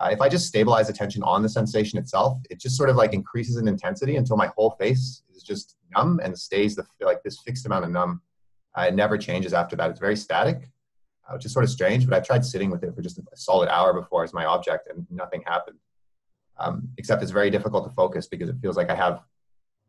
[0.00, 3.12] uh, if i just stabilize attention on the sensation itself it just sort of like
[3.12, 7.40] increases in intensity until my whole face is just numb and stays the like this
[7.40, 8.20] fixed amount of numb
[8.78, 10.70] uh, it never changes after that it's very static
[11.30, 12.06] uh, which is sort of strange.
[12.06, 14.88] But I've tried sitting with it for just a solid hour before as my object,
[14.90, 15.78] and nothing happened.
[16.58, 19.22] Um, except it's very difficult to focus because it feels like I have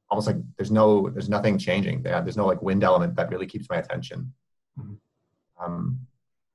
[0.09, 2.03] almost like there's no there's nothing changing.
[2.03, 4.33] There's no like wind element that really keeps my attention.
[4.79, 5.63] Mm-hmm.
[5.63, 5.99] Um,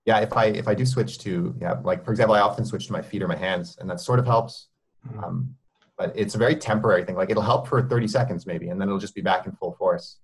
[0.07, 2.87] yeah, if I if I do switch to yeah, like for example, I often switch
[2.87, 4.69] to my feet or my hands, and that sort of helps.
[5.07, 5.23] Mm-hmm.
[5.23, 5.55] Um,
[5.99, 7.17] but it's a very temporary thing.
[7.17, 9.73] Like it'll help for 30 seconds maybe, and then it'll just be back in full
[9.73, 10.19] force.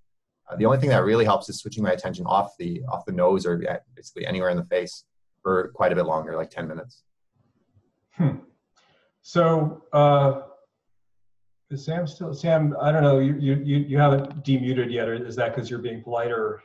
[0.49, 3.13] Uh, the only thing that really helps is switching my attention off the off the
[3.13, 3.61] nose or
[3.97, 5.05] basically anywhere in the face
[5.43, 7.03] for quite a bit longer, like 10 minutes.
[8.13, 8.37] Hmm.
[9.23, 10.43] So, uh,
[11.71, 12.77] is Sam still Sam?
[12.81, 13.19] I don't know.
[13.19, 16.63] You you you haven't demuted yet, or is that because you're being polite, or?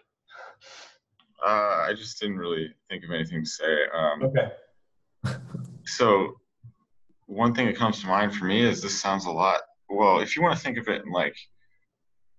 [1.45, 3.78] Uh, I just didn't really think of anything to say.
[3.93, 5.36] Um, okay.
[5.86, 6.39] so,
[7.28, 9.62] one thing that comes to mind for me is this sounds a lot.
[9.89, 11.36] Well, if you want to think of it in like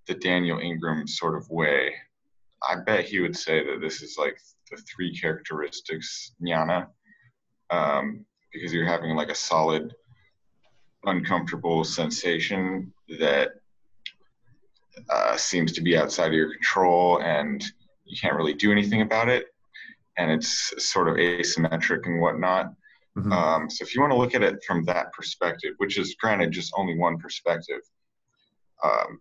[0.07, 1.95] the Daniel Ingram sort of way,
[2.69, 4.39] I bet he would say that this is like
[4.71, 6.89] the three characteristics jnana,
[7.71, 9.95] um, because you're having like a solid,
[11.05, 13.51] uncomfortable sensation that
[15.11, 17.65] uh, seems to be outside of your control and
[18.09, 19.47] you can't really do anything about it.
[20.17, 22.73] And it's sort of asymmetric and whatnot.
[23.17, 23.33] Mm-hmm.
[23.33, 26.51] Um, so if you want to look at it from that perspective, which is granted
[26.51, 27.81] just only one perspective,
[28.83, 29.21] um,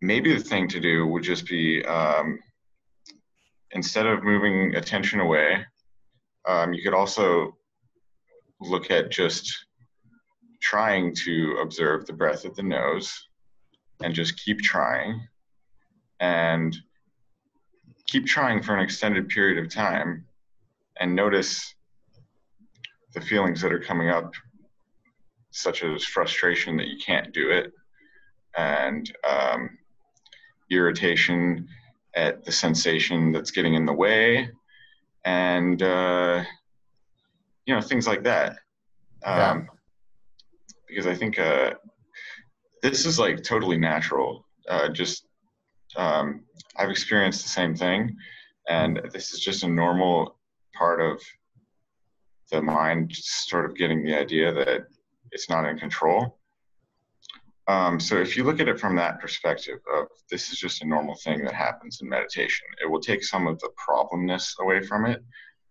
[0.00, 2.38] maybe the thing to do would just be um,
[3.72, 5.64] instead of moving attention away,
[6.46, 7.56] um, you could also
[8.60, 9.66] look at just
[10.60, 13.12] trying to observe the breath at the nose
[14.02, 15.20] and just keep trying
[16.20, 16.76] and
[18.08, 20.24] keep trying for an extended period of time
[20.98, 21.74] and notice
[23.14, 24.32] the feelings that are coming up
[25.50, 27.72] such as frustration that you can't do it
[28.56, 29.70] and um,
[30.70, 31.68] irritation
[32.14, 34.50] at the sensation that's getting in the way,
[35.24, 36.42] and uh,
[37.66, 38.52] you know things like that.
[39.24, 39.60] Um, yeah.
[40.88, 41.74] Because I think uh,
[42.82, 44.46] this is like totally natural.
[44.68, 45.26] Uh, just
[45.96, 46.44] um,
[46.78, 48.16] I've experienced the same thing,
[48.68, 50.38] and this is just a normal
[50.74, 51.20] part of
[52.50, 54.86] the mind, sort of getting the idea that
[55.32, 56.38] it's not in control.
[57.66, 60.88] Um, so if you look at it from that perspective of this is just a
[60.88, 65.04] normal thing that happens in meditation, it will take some of the problemness away from
[65.04, 65.22] it,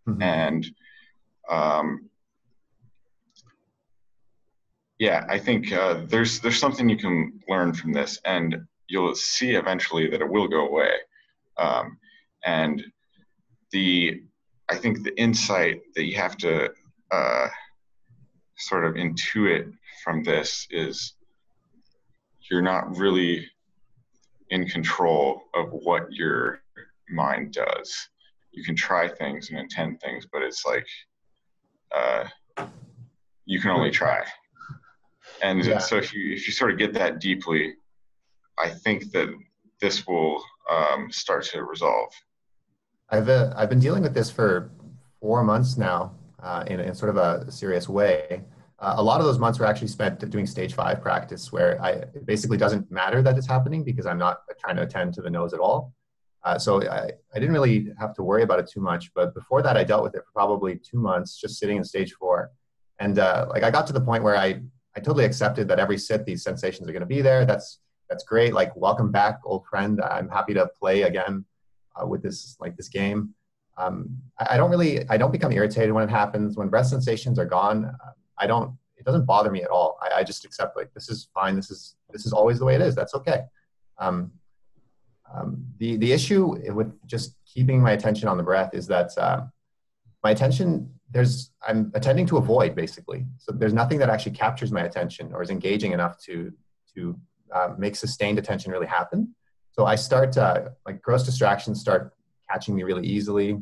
[0.07, 0.21] mm-hmm.
[0.21, 0.67] and
[1.49, 2.09] um,
[4.99, 9.55] yeah, I think uh, there's there's something you can learn from this, and you'll see
[9.55, 10.91] eventually that it will go away.
[11.57, 11.97] Um,
[12.45, 12.83] and
[13.71, 14.21] the
[14.69, 16.69] I think the insight that you have to
[17.11, 17.47] uh,
[18.57, 19.71] sort of intuit
[20.03, 21.13] from this is
[22.49, 23.49] you're not really
[24.49, 26.61] in control of what your
[27.09, 28.09] mind does.
[28.51, 30.87] You can try things and intend things, but it's like
[31.95, 32.25] uh,
[33.45, 34.23] you can only try.
[35.41, 35.77] And yeah.
[35.77, 37.75] so if you if you sort of get that deeply,
[38.59, 39.29] I think that
[39.79, 42.11] this will um, start to resolve.
[43.09, 44.71] I've uh, I've been dealing with this for
[45.21, 48.43] four months now uh, in, in sort of a serious way.
[48.79, 51.91] uh, a lot of those months were actually spent doing stage five practice, where I
[51.91, 55.29] it basically doesn't matter that it's happening because I'm not trying to attend to the
[55.29, 55.93] nose at all.
[56.43, 59.11] Uh, so I, I didn't really have to worry about it too much.
[59.13, 62.13] But before that, I dealt with it for probably two months, just sitting in stage
[62.13, 62.51] four.
[62.99, 64.61] And uh, like I got to the point where I,
[64.95, 67.45] I totally accepted that every sit these sensations are going to be there.
[67.45, 68.53] That's that's great.
[68.53, 70.01] Like welcome back, old friend.
[70.01, 71.45] I'm happy to play again
[71.95, 73.33] uh, with this like this game.
[73.77, 76.57] Um, I, I, don't really I don't become irritated when it happens.
[76.57, 78.75] When breath sensations are gone, uh, I don't.
[78.97, 79.99] It doesn't bother me at all.
[80.01, 81.55] I, I, just accept like this is fine.
[81.55, 82.95] This is this is always the way it is.
[82.95, 83.41] That's okay.
[83.99, 84.31] Um,
[85.33, 89.41] um, the the issue with just keeping my attention on the breath is that uh,
[90.23, 93.25] my attention there's I'm attending to avoid basically.
[93.37, 96.51] So there's nothing that actually captures my attention or is engaging enough to
[96.95, 97.17] to
[97.53, 99.33] uh, make sustained attention really happen.
[99.71, 102.13] So I start uh, like gross distractions start
[102.49, 103.61] catching me really easily.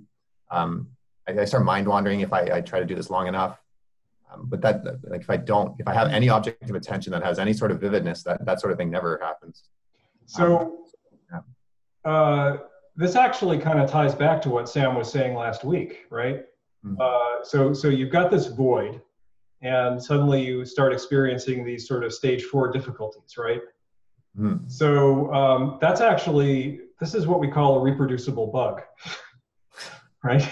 [0.52, 0.88] Um,
[1.28, 3.60] I, I, start mind wandering if I, I, try to do this long enough.
[4.32, 7.24] Um, but that like if I don't, if I have any object of attention that
[7.24, 9.64] has any sort of vividness, that that sort of thing never happens.
[10.26, 10.86] So
[12.06, 12.58] uh,
[12.96, 16.46] this actually kind of ties back to what Sam was saying last week, right?
[16.86, 16.96] Mm-hmm.
[17.00, 19.02] Uh, so, so you've got this void,
[19.62, 23.62] and suddenly you start experiencing these sort of stage four difficulties, right?
[24.40, 24.68] Mm-hmm.
[24.68, 28.82] So um, that's actually this is what we call a reproducible bug,
[30.24, 30.48] right?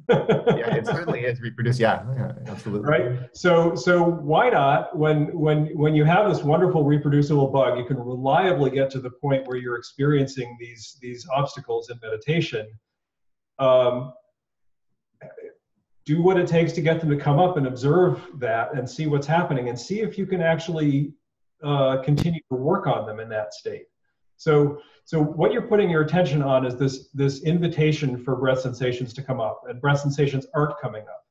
[0.08, 1.78] yeah, it certainly is reproduced.
[1.78, 2.88] Yeah, yeah, absolutely.
[2.88, 3.18] Right.
[3.34, 7.98] So, so why not when when when you have this wonderful reproducible bug, you can
[7.98, 12.68] reliably get to the point where you're experiencing these these obstacles in meditation.
[13.58, 14.12] Um,
[16.04, 19.06] do what it takes to get them to come up and observe that and see
[19.06, 21.12] what's happening and see if you can actually
[21.62, 23.86] uh, continue to work on them in that state.
[24.36, 29.12] So so what you're putting your attention on is this this invitation for breath sensations
[29.14, 31.24] to come up, and breath sensations aren't coming up.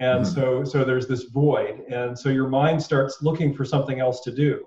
[0.00, 0.34] And mm-hmm.
[0.34, 4.32] so so there's this void, and so your mind starts looking for something else to
[4.32, 4.66] do,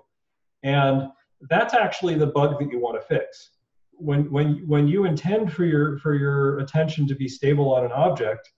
[0.62, 1.08] and
[1.48, 3.50] that's actually the bug that you want to fix.
[3.92, 7.92] When when when you intend for your for your attention to be stable on an
[7.92, 8.50] object,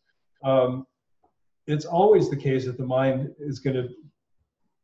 [0.45, 0.87] um,
[1.67, 3.89] it's always the case that the mind is going to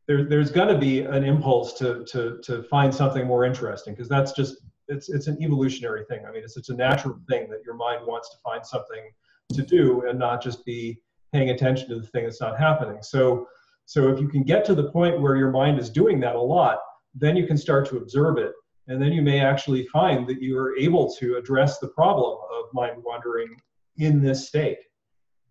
[0.09, 4.09] there, there's going to be an impulse to, to, to find something more interesting because
[4.09, 4.57] that's just
[4.89, 6.25] it's it's an evolutionary thing.
[6.27, 9.11] I mean, it's it's a natural thing that your mind wants to find something
[9.53, 11.01] to do and not just be
[11.33, 12.99] paying attention to the thing that's not happening.
[13.03, 13.49] So
[13.87, 16.41] so if you can get to the point where your mind is doing that a
[16.41, 16.79] lot,
[17.15, 18.53] then you can start to observe it,
[18.87, 22.65] and then you may actually find that you are able to address the problem of
[22.73, 23.57] mind wandering
[23.97, 24.79] in this state.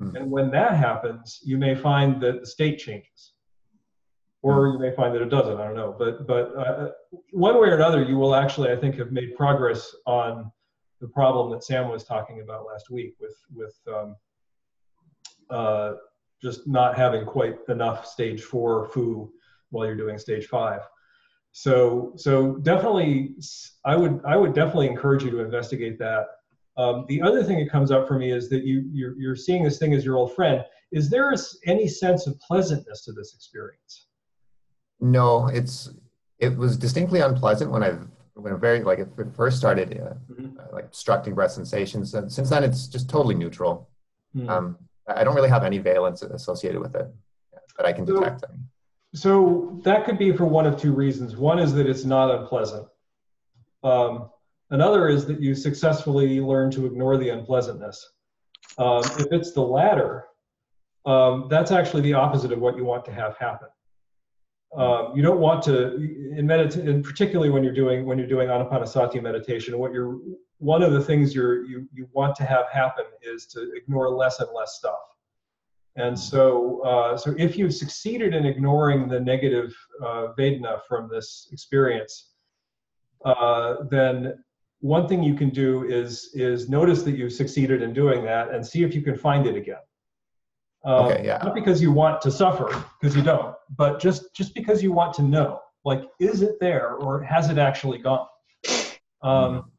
[0.02, 0.16] Mm-hmm.
[0.16, 3.34] And when that happens, you may find that the state changes
[4.46, 5.60] or you may find that it doesn't.
[5.60, 6.92] I don't know, but but uh,
[7.32, 10.52] one way or another, you will actually, I think, have made progress on
[11.02, 14.16] the problem that Sam was talking about last week with with um,
[15.50, 15.94] uh,
[16.44, 19.32] just not having quite enough stage four foo
[19.72, 20.82] while you're doing stage five.
[21.52, 23.38] So so definitely,
[23.84, 26.28] I would I would definitely encourage you to investigate that.
[26.78, 29.64] Um, the other thing that comes up for me is that you you're, you're seeing
[29.64, 30.64] this thing as your old friend.
[30.92, 31.34] Is there
[31.66, 34.05] any sense of pleasantness to this experience?
[35.00, 35.90] No, it's
[36.40, 37.98] it was distinctly unpleasant when I
[38.34, 40.60] when I very like it first started uh, mm-hmm.
[40.60, 43.90] uh, like obstructing breath sensations, and since then it's just totally neutral.
[44.36, 44.50] Mm.
[44.50, 44.78] Um,
[45.08, 47.08] I don't really have any valence associated with it
[47.76, 48.42] but I can so, detect.
[48.42, 48.70] Them.
[49.14, 51.36] So that could be for one of two reasons.
[51.36, 52.88] One is that it's not unpleasant.
[53.84, 54.30] Um,
[54.72, 58.10] another is that you successfully learn to ignore the unpleasantness.
[58.78, 60.26] Um, if it's the latter,
[61.06, 63.70] um, that's actually the opposite of what you want to have happen.
[64.76, 65.96] Um, you don't want to
[66.38, 69.78] in meditation, and particularly when you're doing when you're doing anapanasati meditation.
[69.78, 70.20] What you're
[70.58, 74.40] one of the things you're you you want to have happen is to ignore less
[74.40, 75.00] and less stuff.
[75.98, 79.74] And so, uh, so if you've succeeded in ignoring the negative
[80.04, 82.32] uh, Vedana from this experience,
[83.24, 84.44] uh, then
[84.82, 88.66] one thing you can do is is notice that you've succeeded in doing that and
[88.66, 89.78] see if you can find it again.
[90.86, 91.40] Um, okay, yeah.
[91.44, 92.68] Not because you want to suffer,
[93.00, 96.94] because you don't, but just just because you want to know, like, is it there
[96.94, 98.28] or has it actually gone?
[99.24, 99.72] Um,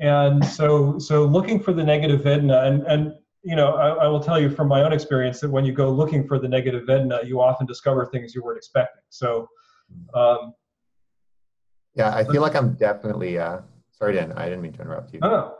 [0.00, 4.20] and so so looking for the negative vedana, and and you know, I, I, will
[4.20, 7.26] tell you from my own experience that when you go looking for the negative vedana,
[7.26, 9.02] you often discover things you weren't expecting.
[9.08, 9.48] So.
[10.14, 10.54] Um,
[11.96, 13.38] yeah, I feel like I'm definitely.
[13.38, 14.32] Uh, sorry, Dan.
[14.32, 15.20] I didn't mean to interrupt you.
[15.22, 15.56] Oh.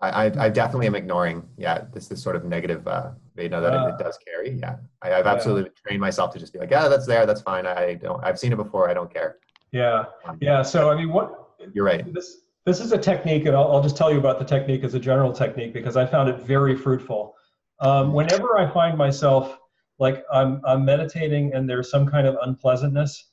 [0.00, 1.46] I, I, I definitely am ignoring.
[1.56, 4.58] Yeah, this this sort of negative uh, Vedana that uh, it, it, does carry.
[4.58, 5.82] Yeah, I, have absolutely yeah.
[5.86, 7.66] trained myself to just be like, yeah, that's there, that's fine.
[7.66, 8.22] I don't.
[8.24, 8.88] I've seen it before.
[8.88, 9.38] I don't care.
[9.72, 10.62] Yeah, um, yeah.
[10.62, 11.50] So I mean, what?
[11.72, 12.12] You're right.
[12.14, 14.94] This this is a technique, and I'll, I'll just tell you about the technique as
[14.94, 17.34] a general technique because I found it very fruitful.
[17.80, 19.58] Um, whenever I find myself
[20.00, 23.30] like I'm, I'm meditating and there's some kind of unpleasantness,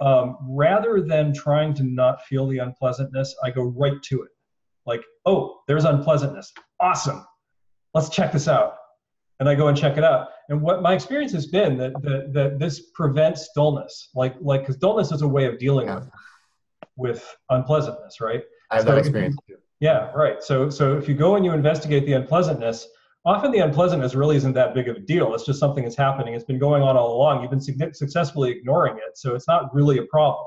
[0.00, 4.30] um, rather than trying to not feel the unpleasantness, I go right to it.
[4.86, 6.52] Like, oh, there's unpleasantness.
[6.80, 7.24] Awesome.
[7.94, 8.76] Let's check this out.
[9.40, 10.28] And I go and check it out.
[10.48, 14.10] And what my experience has been that, that, that this prevents dullness.
[14.14, 16.00] Like, like, because dullness is a way of dealing Yeah.
[16.00, 16.10] with,
[16.96, 18.42] with unpleasantness, right?
[18.70, 19.36] I have So that if you- experience.
[19.80, 20.42] Yeah, right.
[20.42, 22.86] So so if you go and you investigate the unpleasantness,
[23.26, 25.34] often the unpleasantness really isn't that big of a deal.
[25.34, 26.32] It's just something that's happening.
[26.32, 27.42] It's been going on all along.
[27.42, 30.46] You've been successfully ignoring it, so it's not really a problem.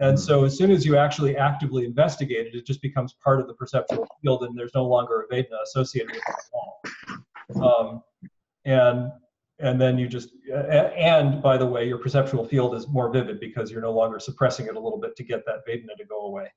[0.00, 0.20] And Mhm.
[0.20, 3.54] so as soon as you actually actively investigate it, it just becomes part of the
[3.54, 6.34] perceptual field, and there's no longer a Vedana associated with it
[7.56, 7.90] at all.
[7.90, 8.02] Um,
[8.64, 9.12] and
[9.60, 13.72] and then you just and by the way, your perceptual field is more vivid because
[13.72, 16.52] you're no longer suppressing it a little bit to get that Vedana to go away.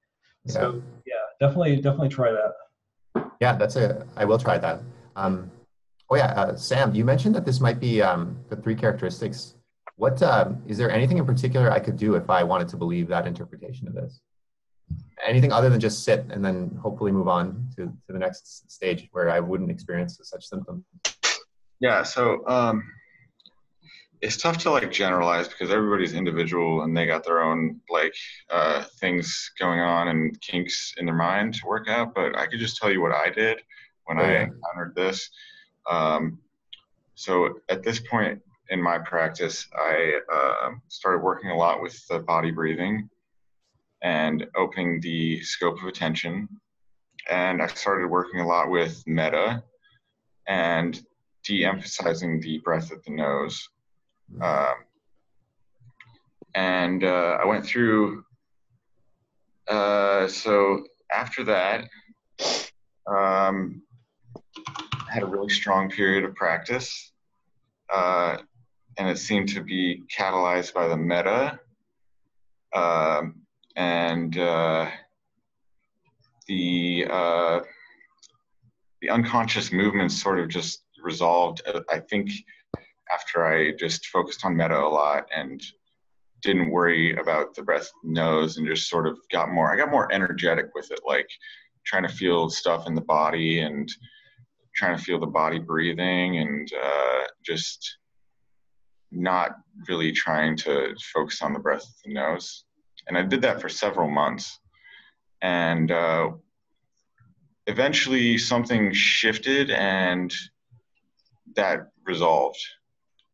[0.46, 0.54] Yeah.
[0.54, 2.54] So yeah, definitely definitely try that.
[3.40, 4.06] Yeah, that's a.
[4.16, 4.82] I will try that.
[5.16, 5.50] Um,
[6.12, 9.56] oh yeah, uh, Sam, you mentioned that this might be um, the three characteristics.
[10.02, 13.08] What um, is there anything in particular I could do if I wanted to believe
[13.10, 14.20] that interpretation of this?
[15.24, 19.08] Anything other than just sit and then hopefully move on to, to the next stage
[19.12, 20.86] where I wouldn't experience such symptoms.
[21.82, 22.84] Yeah, so um,
[24.22, 28.16] it's tough to like generalize because everybody's individual and they got their own like
[28.50, 32.16] uh, things going on and kinks in their mind to work out.
[32.16, 33.60] But I could just tell you what I did
[34.06, 35.30] when Oh, I encountered this.
[35.88, 36.40] Um,
[37.14, 38.42] so at this point
[38.72, 43.10] in my practice, I uh, started working a lot with the body breathing
[44.02, 46.48] and opening the scope of attention.
[47.30, 49.62] And I started working a lot with metta
[50.48, 51.00] and
[51.44, 53.68] de-emphasizing the breath at the nose.
[54.42, 54.76] Um,
[56.56, 58.24] and uh, I went through.
[59.68, 61.90] Uh, so after that,
[63.06, 63.82] um,
[65.10, 67.12] had a really strong period of practice,
[67.94, 68.38] uh,
[68.98, 71.60] and it seemed to be catalyzed by the metta.
[72.74, 73.42] Um,
[73.76, 74.90] and uh,
[76.48, 77.60] the uh,
[79.02, 81.62] the unconscious movements sort of just resolved.
[81.68, 82.30] uh, I think
[83.14, 85.62] after I just focused on metta a lot and
[86.42, 89.72] didn't worry about the breath nose and just sort of got more.
[89.72, 91.30] I got more energetic with it, like
[91.86, 93.90] trying to feel stuff in the body and
[94.76, 97.98] trying to feel the body breathing and uh, just
[99.12, 99.58] not
[99.88, 102.64] really trying to focus on the breath of the nose.
[103.08, 104.60] And I did that for several months.
[105.42, 106.32] And uh,
[107.68, 110.34] eventually something shifted and
[111.56, 112.60] that resolved.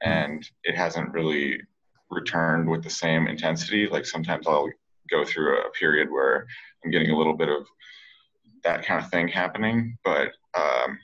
[0.02, 1.60] And it hasn't really
[2.10, 3.88] returned with the same intensity.
[3.88, 4.70] Like sometimes I'll
[5.10, 6.46] go through a period where
[6.84, 7.66] I'm getting a little bit of
[8.64, 10.98] that kind of thing happening, but um,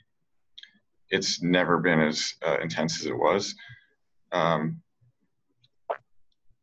[1.10, 3.54] it's never been as uh, intense as it was.
[4.34, 4.82] Um,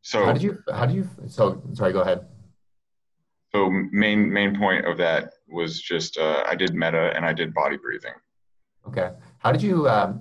[0.02, 0.58] so How did you?
[0.72, 1.08] How do you?
[1.26, 1.92] So sorry.
[1.92, 2.26] Go ahead.
[3.54, 7.54] so main main point of that was just uh, I did metta and I did
[7.54, 8.14] body breathing.
[8.88, 9.12] Okay.
[9.38, 9.88] How did you?
[9.88, 10.20] Um,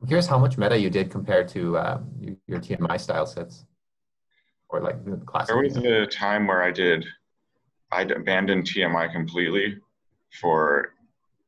[0.00, 3.64] I'm curious how much metta you did compared to um, your, TMI style sets,
[4.68, 5.48] or like the classic.
[5.48, 7.06] There was a time where I did
[7.92, 9.78] I abandoned TMI completely
[10.40, 10.94] for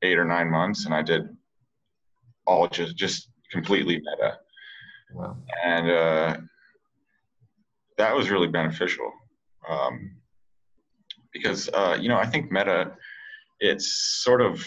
[0.02, 1.36] eight or nine months, and I did
[2.46, 4.38] all just just completely metta,
[5.64, 6.36] And uh,
[7.96, 9.12] that was really beneficial
[9.68, 10.16] um,
[11.32, 12.92] because uh, you know I think metta
[13.60, 14.64] it's sort of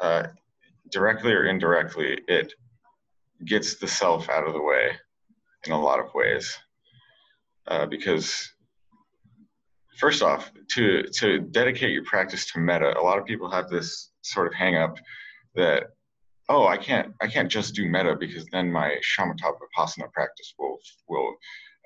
[0.00, 0.24] uh,
[0.90, 2.52] directly or indirectly it
[3.44, 4.92] gets the self out of the way
[5.66, 6.56] in a lot of ways
[7.66, 8.48] uh, because
[9.98, 14.10] first off to to dedicate your practice to metta a lot of people have this
[14.22, 14.98] sort of hang up
[15.54, 15.84] that
[16.48, 20.78] oh i can't i can't just do metta because then my shamatha vipassana practice will
[21.08, 21.34] will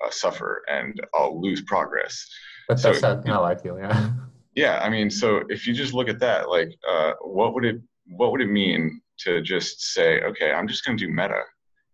[0.04, 2.26] uh, suffer and i'll lose progress
[2.68, 3.78] That's, So- that's how how I feel.
[3.78, 4.10] Yeah.
[4.54, 7.80] yeah i mean so if you just look at that like uh, what would it
[8.06, 11.42] what would it mean to just say okay i'm just going to do metta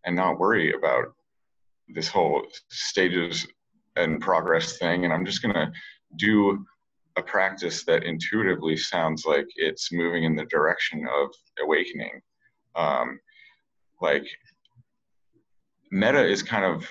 [0.05, 1.07] and not worry about
[1.89, 3.47] this whole stages
[3.97, 5.71] and progress thing and i'm just going to
[6.17, 6.65] do
[7.17, 11.29] a practice that intuitively sounds like it's moving in the direction of
[11.63, 12.21] awakening
[12.77, 13.19] um,
[14.01, 14.27] like
[15.91, 16.91] metta is kind of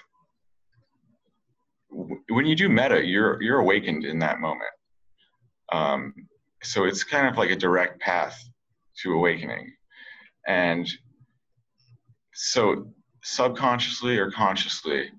[2.29, 4.71] when you do metta you're you're awakened in that moment
[5.71, 6.13] um,
[6.63, 8.41] so it's kind of like a direct path
[9.01, 9.73] to awakening.
[10.47, 10.89] And
[12.33, 12.87] so,
[13.23, 15.09] subconsciously or consciously,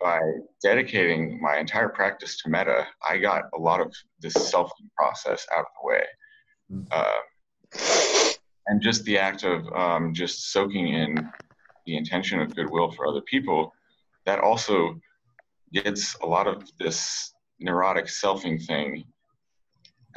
[0.00, 0.20] by
[0.62, 5.60] dedicating my entire practice to metta, I got a lot of this self process out
[5.60, 6.04] of the way.
[6.90, 8.25] Uh,
[8.66, 11.30] and just the act of um, just soaking in
[11.86, 13.72] the intention of goodwill for other people,
[14.24, 15.00] that also
[15.72, 19.04] gets a lot of this neurotic selfing thing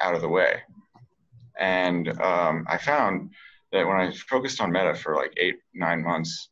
[0.02, 0.62] out of the way.
[1.60, 3.32] And um, I found
[3.72, 6.50] that when I focused on metta for like eight, nine months,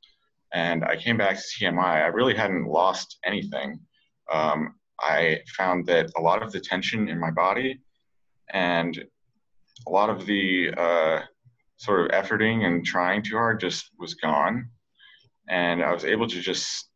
[0.53, 3.79] and I came back to TMI, I really hadn't lost anything.
[4.31, 7.79] Um, I found that a lot of the tension in my body
[8.53, 9.03] and
[9.85, 11.21] a lot of the uh,
[11.77, 14.69] sort of efforting and trying too hard just was gone.
[15.49, 16.89] And I was able to just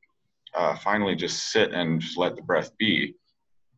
[0.56, 3.16] uh, finally just sit and just let the breath be.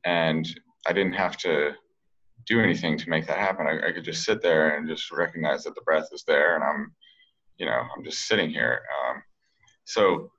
[0.05, 0.47] And
[0.87, 1.73] I didn't have to
[2.45, 3.67] do anything to make that happen.
[3.67, 6.63] I, I, could just sit there and just recognize that the breath is there and
[6.63, 6.93] I'm,
[7.57, 8.81] you know, I'm just sitting here.
[9.07, 9.23] Um,
[9.85, 10.29] so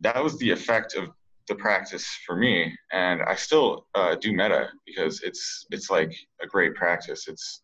[0.00, 1.08] that was the effect of
[1.46, 2.76] the practice for me.
[2.92, 7.28] And I still uh, do metta because it's, it's like a great practice.
[7.28, 7.62] It's,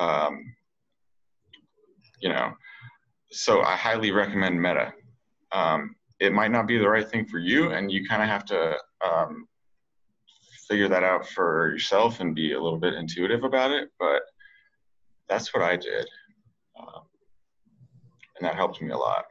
[0.00, 0.42] um,
[2.20, 2.52] you know,
[3.30, 4.92] so I highly recommend metta
[5.52, 8.44] Um, it might not be the right thing for you, and you kind of have
[8.46, 9.46] to um,
[10.66, 13.90] figure that out for yourself and be a little bit intuitive about it.
[13.98, 14.22] But
[15.28, 16.06] that's what I did,
[16.80, 17.02] um,
[18.36, 19.26] and that helped me a lot.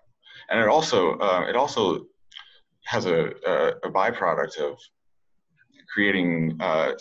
[0.50, 2.06] And it also uh, it also
[2.86, 4.80] has a, a, a byproduct of
[5.94, 6.94] creating uh,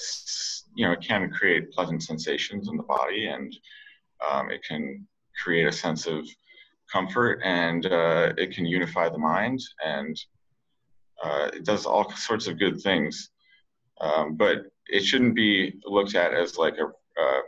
[0.74, 3.55] you know it can create pleasant sensations in the body and
[4.28, 5.07] um, it can
[5.43, 6.28] create a sense of
[6.93, 10.18] comfort and uh, it can unify the mind and
[11.22, 13.30] uh, it does all sorts of good things.
[14.01, 17.41] Um, but it shouldn't be looked at as like a, uh,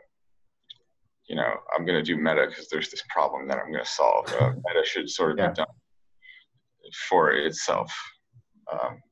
[1.29, 3.91] you know, I'm going to do metta because there's this problem that I'm going to
[3.91, 4.33] solve.
[4.33, 5.49] Uh, metta should sort of yeah.
[5.49, 5.67] be done
[7.09, 7.93] for itself.
[8.73, 9.03] Um,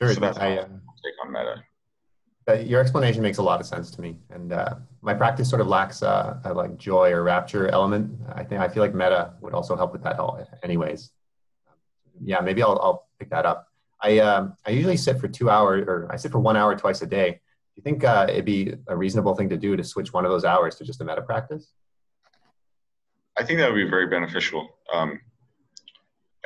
[0.00, 0.14] sure.
[0.14, 1.64] So that's I, uh, take on metta.
[2.46, 5.62] Uh, your explanation makes a lot of sense to me, and uh, my practice sort
[5.62, 8.10] of lacks a, a, like joy or rapture element.
[8.34, 10.18] I think I feel like metta would also help with that.
[10.18, 11.10] All, Anyways,
[12.22, 13.68] yeah, maybe I'll, I'll pick that up.
[14.02, 17.00] I um, I usually sit for two hours, or I sit for one hour twice
[17.00, 17.30] a day.
[17.30, 17.38] Do
[17.76, 20.44] you think uh, it'd be a reasonable thing to do to switch one of those
[20.44, 21.72] hours to just a metta practice?
[23.38, 24.68] I think that would be very beneficial.
[24.92, 25.18] Um,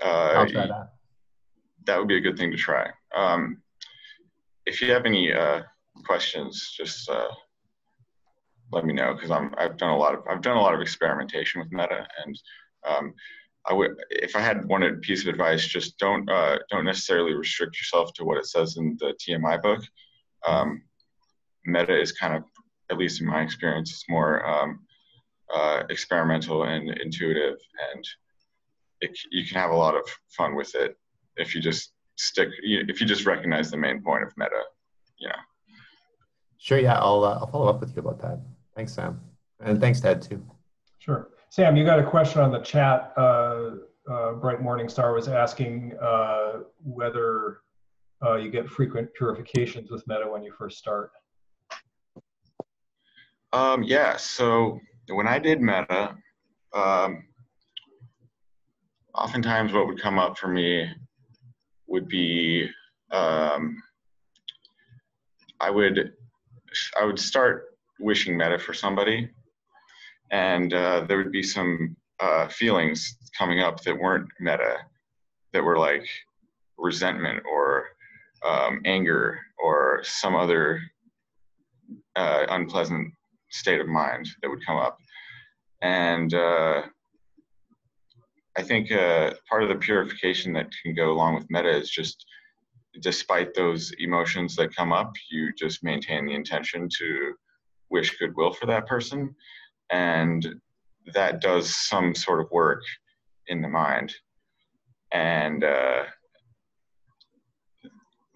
[0.00, 0.92] uh, I'll try that.
[1.86, 2.90] That would be a good thing to try.
[3.14, 3.62] Um,
[4.64, 5.62] if you have any uh,
[6.04, 7.28] questions, just uh,
[8.72, 10.80] let me know because I'm I've done a lot of I've done a lot of
[10.80, 12.38] experimentation with Metta, and
[12.86, 13.14] um,
[13.66, 17.78] I would if I had one piece of advice, just don't uh, don't necessarily restrict
[17.78, 19.82] yourself to what it says in the TMI book.
[20.46, 20.82] Um,
[21.64, 22.44] Metta is kind of,
[22.90, 24.80] at least in my experience, it's more um,
[25.52, 27.58] uh, experimental and intuitive,
[27.92, 28.08] and
[29.00, 30.96] it, you can have a lot of fun with it
[31.36, 34.62] if you just stick if you just recognize the main point of Metta,
[35.18, 35.34] you know
[36.58, 36.78] Sure.
[36.78, 38.40] Yeah, I'll uh, I'll follow up with you about that.
[38.74, 39.20] Thanks, Sam,
[39.60, 40.44] and thanks, Ted, too.
[40.98, 41.76] Sure, Sam.
[41.76, 43.12] You got a question on the chat.
[43.16, 43.70] Uh,
[44.10, 47.60] uh, Bright Morningstar was asking uh, whether
[48.24, 51.10] uh, you get frequent purifications with Metta when you first start.
[53.52, 54.16] Um, yeah.
[54.16, 56.16] So when I did Metta,
[56.72, 57.24] um,
[59.14, 60.88] oftentimes what would come up for me
[61.86, 62.68] would be
[63.10, 63.82] um,
[65.60, 66.12] I would
[67.00, 67.66] I would start
[67.98, 69.30] wishing metta for somebody,
[70.30, 74.76] and uh, there would be some uh, feelings coming up that weren't metta,
[75.52, 76.06] that were like
[76.76, 77.86] resentment or
[78.46, 80.80] um, anger or some other
[82.16, 83.12] uh, unpleasant
[83.50, 84.98] state of mind that would come up,
[85.82, 86.82] and uh,
[88.56, 92.24] I think uh, part of the purification that can go along with metta is just
[93.00, 97.34] despite those emotions that come up, you just maintain the intention to
[97.90, 99.34] wish goodwill for that person.
[99.90, 100.60] And
[101.14, 102.82] that does some sort of work
[103.46, 104.14] in the mind.
[105.12, 106.04] And uh,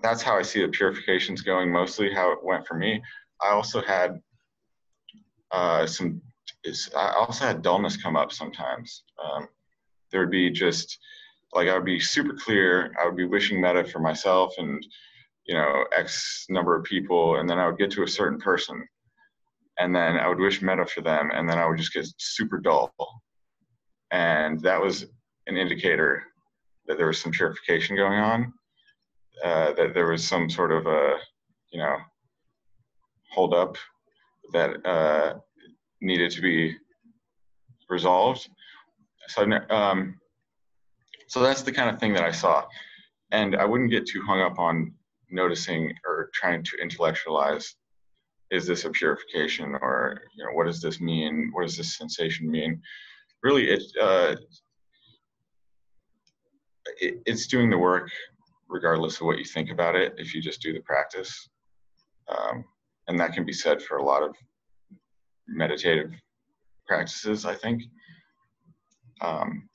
[0.03, 3.03] that's how I see the purifications going mostly, how it went for me.
[3.43, 4.21] I also had
[5.51, 6.23] uh, some,
[6.97, 9.03] I also had dullness come up sometimes.
[9.23, 9.49] Um,
[10.11, 10.99] there would be just,
[11.53, 12.95] like I would be super clear.
[13.01, 14.85] I would be wishing metta for myself and
[15.45, 18.87] you know X number of people, and then I would get to a certain person,
[19.79, 22.59] and then I would wish metta for them, and then I would just get super
[22.59, 22.93] dull,
[24.11, 25.07] and that was
[25.47, 26.25] an indicator
[26.87, 28.53] that there was some purification going on,
[29.45, 31.17] uh, that there was some sort of a
[31.73, 31.97] you know
[33.31, 33.77] hold up
[34.53, 35.35] that uh,
[36.01, 36.77] needed to be
[37.89, 38.49] resolved.
[39.29, 40.21] So um,
[41.33, 42.67] so that's the kind of thing that I saw.
[43.31, 44.93] And I wouldn't get too hung up on
[45.31, 47.75] noticing or trying to intellectualize
[48.51, 52.51] is this a purification or you know what does this mean what does this sensation
[52.51, 52.83] mean
[53.43, 54.37] really it uh,
[57.01, 58.11] it, it's doing the work
[58.69, 61.49] regardless of what you think about it if you just do the practice.
[62.29, 62.63] Um,
[63.09, 64.35] and that can be said for a lot of
[65.49, 66.11] meditative
[66.87, 67.85] practices, I think.
[69.23, 69.71] Um,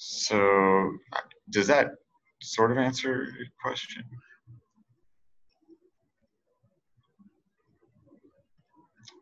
[0.00, 0.92] so,
[1.50, 1.88] does that
[2.40, 4.04] sort of answer your question?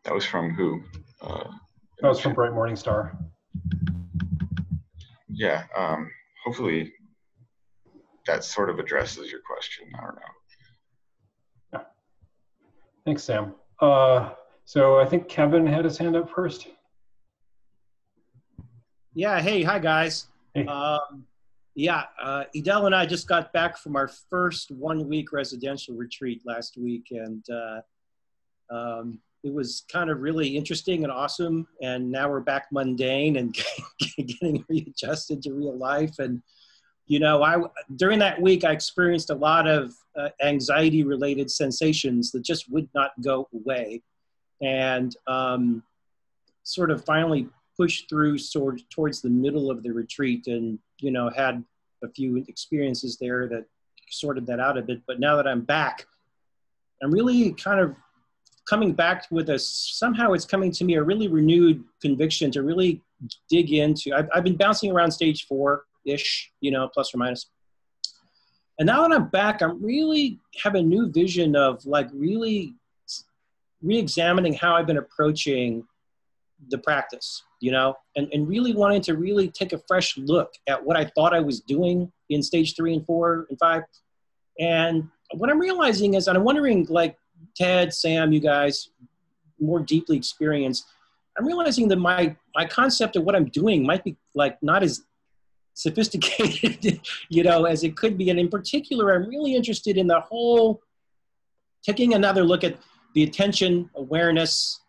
[0.03, 0.83] That was from who?
[1.19, 1.45] Uh,
[2.01, 3.17] That was from Bright Morningstar.
[5.29, 5.63] yeah.
[5.75, 6.11] Um,
[6.45, 6.93] hopefully,
[8.27, 9.87] that sort of addresses your question.
[9.97, 10.21] I don't know.
[11.73, 11.79] Yeah.
[13.03, 13.55] Thanks, Sam.
[13.81, 14.29] Uh,
[14.65, 16.67] so I think Kevin had his hand up first.
[19.15, 19.41] Yeah.
[19.41, 20.27] Hey, hi guys.
[20.67, 21.25] Um,
[21.75, 27.09] yeah, uh, and I just got back from our first one-week residential retreat last week,
[27.11, 27.81] and uh,
[28.71, 31.67] um, it was kind of really interesting and awesome.
[31.81, 33.55] And now we're back mundane and
[34.17, 36.17] getting readjusted to real life.
[36.17, 36.41] And
[37.05, 37.61] you know, I
[37.95, 43.11] during that week I experienced a lot of uh, anxiety-related sensations that just would not
[43.21, 44.01] go away,
[44.61, 45.83] and um,
[46.63, 47.47] sort of finally
[47.77, 51.63] pushed through sort towards the middle of the retreat and you know had
[52.03, 53.65] a few experiences there that
[54.09, 55.01] sorted that out a bit.
[55.07, 56.05] But now that i'm back
[57.01, 57.95] i'm really kind of
[58.67, 63.01] coming back with a somehow it's coming to me a really renewed conviction to really
[63.49, 67.47] dig into i've, I've been bouncing around stage four ish you know plus or minus.
[68.79, 72.73] And now that i'm back i'm really have a new vision of like really
[73.81, 75.85] re-examining how i've been approaching
[76.69, 80.83] the practice you know and, and really wanting to really take a fresh look at
[80.83, 83.83] what i thought i was doing in stage three and four and five.
[84.59, 87.17] And what i'm realizing is and i'm wondering like
[87.55, 88.89] ted sam you guys
[89.59, 90.85] more deeply experienced
[91.37, 95.03] i'm realizing that my my concept of what i'm doing might be like not as
[95.73, 98.29] sophisticated you know as it could be.
[98.29, 100.81] And in particular i'm really interested in the whole
[101.83, 102.77] taking another look at
[103.13, 104.79] the attention awareness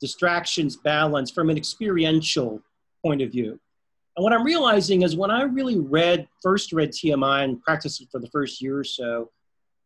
[0.00, 2.62] distractions balance from an experiential
[3.04, 3.58] point of view.
[4.16, 8.08] And what I'm realizing is when I really read, first read TMI and practiced it
[8.10, 9.30] for the first year or so,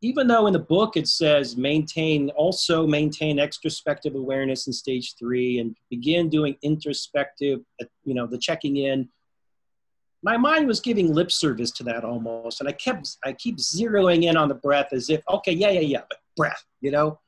[0.01, 5.59] even though in the book it says maintain, also maintain extrospective awareness in stage three
[5.59, 9.09] and begin doing introspective, uh, you know, the checking in,
[10.23, 12.61] my mind was giving lip service to that almost.
[12.61, 15.81] And I kept, I keep zeroing in on the breath as if, okay, yeah, yeah,
[15.81, 17.19] yeah, but breath, you know?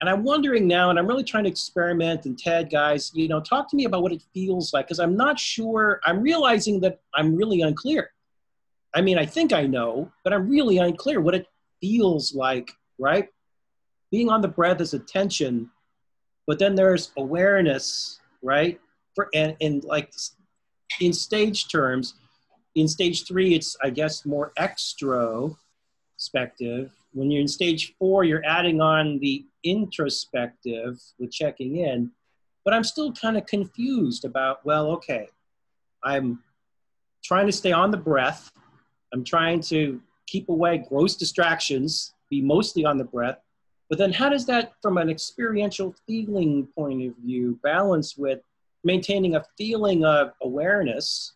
[0.00, 2.26] And I'm wondering now, and I'm really trying to experiment.
[2.26, 5.16] And Ted, guys, you know, talk to me about what it feels like, because I'm
[5.16, 6.00] not sure.
[6.04, 8.12] I'm realizing that I'm really unclear.
[8.94, 11.48] I mean, I think I know, but I'm really unclear what it
[11.80, 13.28] feels like, right?
[14.10, 15.70] Being on the breath is attention,
[16.46, 18.80] but then there's awareness, right?
[19.14, 20.10] For and, and like
[21.00, 22.14] in stage terms,
[22.76, 26.90] in stage three, it's I guess more extrospective.
[27.12, 32.10] When you're in stage four, you're adding on the introspective with checking in,
[32.64, 35.28] but I'm still kind of confused about, well, okay,
[36.04, 36.42] I'm
[37.24, 38.50] trying to stay on the breath.
[39.12, 43.38] I'm trying to keep away gross distractions, be mostly on the breath.
[43.88, 48.40] But then, how does that, from an experiential feeling point of view, balance with
[48.84, 51.32] maintaining a feeling of awareness?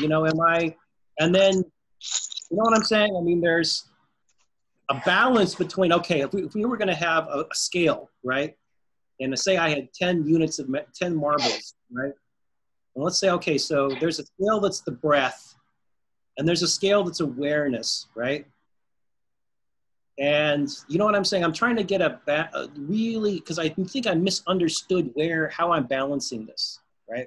[0.00, 0.74] You know, am I,
[1.20, 3.16] and then, you know what I'm saying?
[3.16, 3.84] I mean, there's,
[4.90, 8.10] a balance between okay if we, if we were going to have a, a, scale
[8.24, 8.56] right?
[9.20, 12.12] And say i had 10 units of 10 marbles right?
[12.94, 15.54] And let's say okay so there's a scale that's the breath
[16.38, 18.46] and there's a scale that's awareness right?
[20.18, 21.44] And you know what i'm saying?
[21.44, 25.72] I'm trying to get a, ba- a really because i think i misunderstood where how
[25.72, 27.26] i'm balancing this right?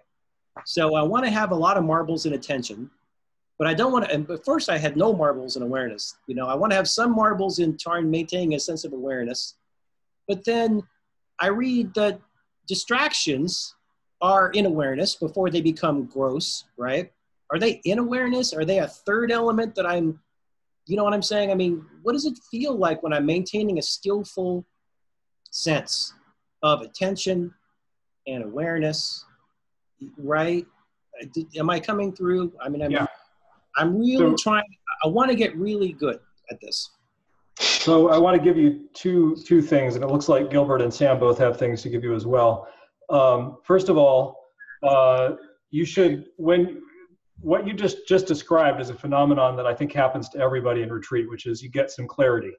[0.65, 2.89] So i want to have a lot of marbles in attention
[3.57, 4.13] but I don't want to.
[4.13, 6.17] And but first, I had no marbles in awareness.
[6.27, 9.55] You know, I want to have some marbles in trying maintaining a sense of awareness.
[10.27, 10.83] But then
[11.39, 12.19] I read that
[12.67, 13.75] distractions
[14.21, 17.11] are in awareness before they become gross, right?
[17.51, 18.53] Are they in awareness?
[18.53, 20.19] Are they a third element that I'm,
[20.87, 21.51] you know what I'm saying?
[21.51, 24.65] I mean, what does it feel like when I'm maintaining a skillful
[25.51, 26.13] sense
[26.63, 27.53] of attention
[28.25, 29.25] and awareness,
[30.17, 30.65] right?
[31.55, 32.51] Am I coming through?
[32.59, 32.91] I mean, I'm.
[32.91, 33.05] Yeah.
[33.77, 34.63] I'm really so, trying.
[35.03, 36.19] I want to get really good
[36.49, 36.89] at this.
[37.59, 40.93] So I want to give you two two things, and it looks like Gilbert and
[40.93, 42.67] Sam both have things to give you as well.
[43.09, 44.39] Um, first of all,
[44.83, 45.35] uh,
[45.71, 46.81] you should when
[47.39, 50.91] what you just just described is a phenomenon that I think happens to everybody in
[50.91, 52.53] retreat, which is you get some clarity,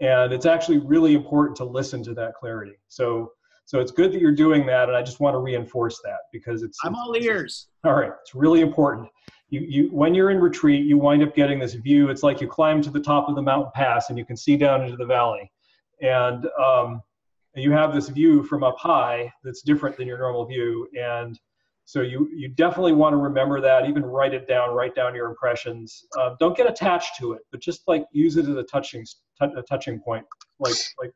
[0.00, 2.74] and it's actually really important to listen to that clarity.
[2.88, 3.32] So
[3.66, 6.62] so it's good that you're doing that, and I just want to reinforce that because
[6.62, 6.78] it's.
[6.84, 7.66] I'm all ears.
[7.84, 9.08] All right, it's really important.
[9.48, 12.10] You, you when you're in retreat, you wind up getting this view.
[12.10, 14.56] It's like you climb to the top of the mountain pass and you can see
[14.56, 15.50] down into the valley,
[16.00, 17.02] and um,
[17.54, 20.88] you have this view from up high that's different than your normal view.
[21.00, 21.38] And
[21.84, 23.88] so you you definitely want to remember that.
[23.88, 24.74] Even write it down.
[24.74, 26.04] Write down your impressions.
[26.18, 29.06] Uh, don't get attached to it, but just like use it as a touching
[29.40, 30.24] a touching point.
[30.58, 31.12] Like like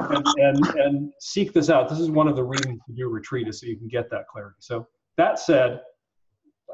[0.00, 1.88] and, and and seek this out.
[1.88, 4.26] This is one of the reasons to do retreat is so you can get that
[4.26, 4.56] clarity.
[4.58, 5.82] So that said,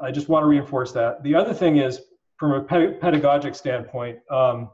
[0.01, 1.23] I just want to reinforce that.
[1.23, 2.01] The other thing is
[2.37, 4.19] from a pedagogic standpoint.
[4.31, 4.69] Um,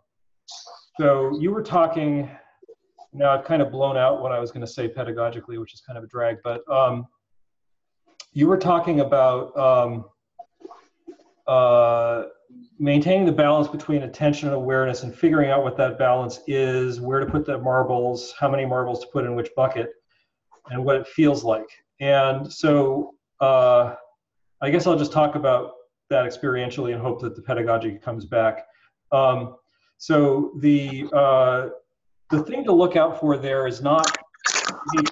[1.00, 2.30] so you were talking.
[3.12, 5.82] Now I've kind of blown out what I was going to say pedagogically, which is
[5.82, 6.38] kind of a drag.
[6.44, 7.08] But um,
[8.34, 10.06] you were talking about um,
[11.48, 12.24] uh,
[12.78, 17.20] maintaining the balance between attention and awareness and figuring out what that balance is, where
[17.20, 19.92] to put the marbles, how many marbles to put in which bucket,
[20.70, 21.68] and what it feels like.
[22.02, 23.96] And so uh,
[24.62, 25.72] I guess I'll just talk about
[26.10, 28.66] that experientially and hope that the pedagogy comes back.
[29.12, 29.56] Um,
[29.98, 31.70] so the uh,
[32.30, 34.06] the thing to look out for there is not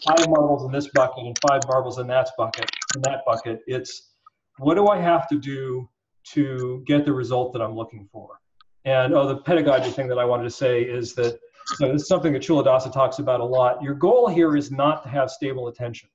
[0.05, 3.61] five marbles in this bucket and five marbles in that bucket in that bucket.
[3.67, 4.13] It's
[4.57, 5.89] what do I have to do
[6.25, 8.39] to get the result that I'm looking for.
[8.85, 12.07] And oh, the pedagogy thing that I wanted to say is that so this is
[12.07, 13.81] something that Culadasa talks about a lot.
[13.81, 16.09] Your goal here is not to have stable attention.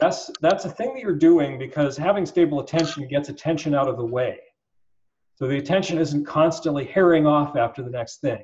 [0.00, 3.96] That's that's a thing that you're doing because having stable attention gets attention out of
[3.96, 4.38] the way.
[5.36, 8.42] So the attention isn't constantly herring off after the next thing.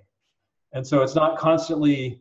[0.73, 2.21] And so it's not constantly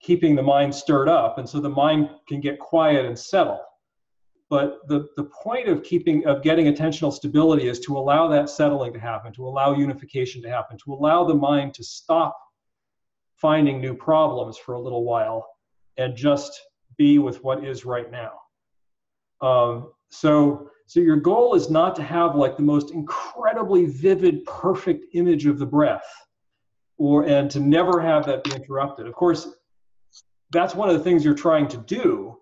[0.00, 1.38] keeping the mind stirred up.
[1.38, 3.60] And so the mind can get quiet and settle
[4.48, 8.92] but the, the point of keeping of getting attentional stability is to allow that settling
[8.92, 12.36] to happen to allow unification to happen to allow the mind to stop
[13.36, 15.46] finding new problems for a little while
[15.96, 16.60] and just
[16.98, 18.32] be with what is right now
[19.42, 25.04] um, so so your goal is not to have like the most incredibly vivid perfect
[25.14, 26.06] image of the breath
[26.98, 29.48] or and to never have that be interrupted of course
[30.50, 32.36] that's one of the things you're trying to do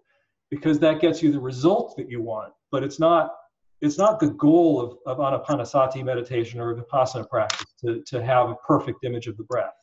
[0.50, 2.52] because that gets you the result that you want.
[2.70, 3.32] But it's not
[3.80, 8.54] it's not the goal of, of anapanasati meditation or vipassana practice to, to have a
[8.66, 9.74] perfect image of the breath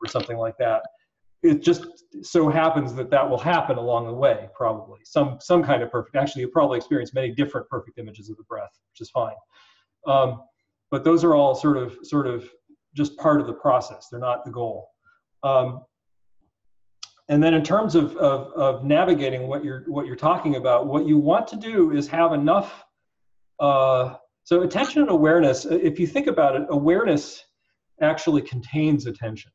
[0.00, 0.82] or something like that.
[1.44, 1.86] It just
[2.22, 5.00] so happens that that will happen along the way, probably.
[5.04, 6.16] Some some kind of perfect.
[6.16, 9.34] Actually, you probably experience many different perfect images of the breath, which is fine.
[10.06, 10.42] Um,
[10.90, 12.48] but those are all sort of sort of
[12.96, 14.08] just part of the process.
[14.10, 14.88] They're not the goal.
[15.42, 15.82] Um,
[17.28, 21.06] and then in terms of, of, of, navigating what you're what you're talking about, what
[21.06, 22.84] you want to do is have enough.
[23.60, 24.14] Uh,
[24.44, 25.64] so attention and awareness.
[25.64, 27.42] If you think about it, awareness
[28.00, 29.52] actually contains attention.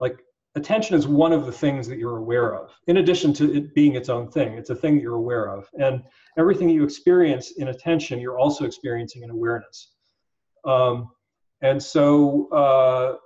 [0.00, 0.18] Like
[0.54, 2.70] attention is one of the things that you're aware of.
[2.86, 5.68] In addition to it being its own thing, it's a thing that you're aware of.
[5.78, 6.02] And
[6.38, 9.92] everything you experience in attention, you're also experiencing in awareness.
[10.64, 11.10] Um,
[11.62, 13.16] and so uh,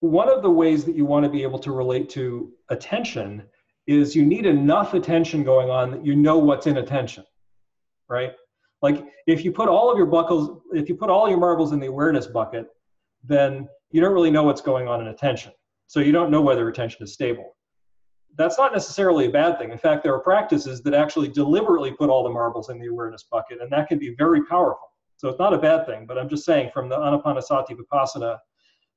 [0.00, 3.44] one of the ways that you want to be able to relate to attention
[3.86, 7.24] is you need enough attention going on that you know what's in attention,
[8.08, 8.32] right?
[8.82, 11.80] Like if you put all of your buckles, if you put all your marbles in
[11.80, 12.66] the awareness bucket,
[13.26, 15.52] then you don't really know what's going on in attention.
[15.86, 17.56] So you don't know whether attention is stable.
[18.36, 19.70] That's not necessarily a bad thing.
[19.70, 23.24] In fact, there are practices that actually deliberately put all the marbles in the awareness
[23.30, 24.88] bucket, and that can be very powerful.
[25.16, 28.38] So it's not a bad thing, but I'm just saying from the Anapanasati Vipassana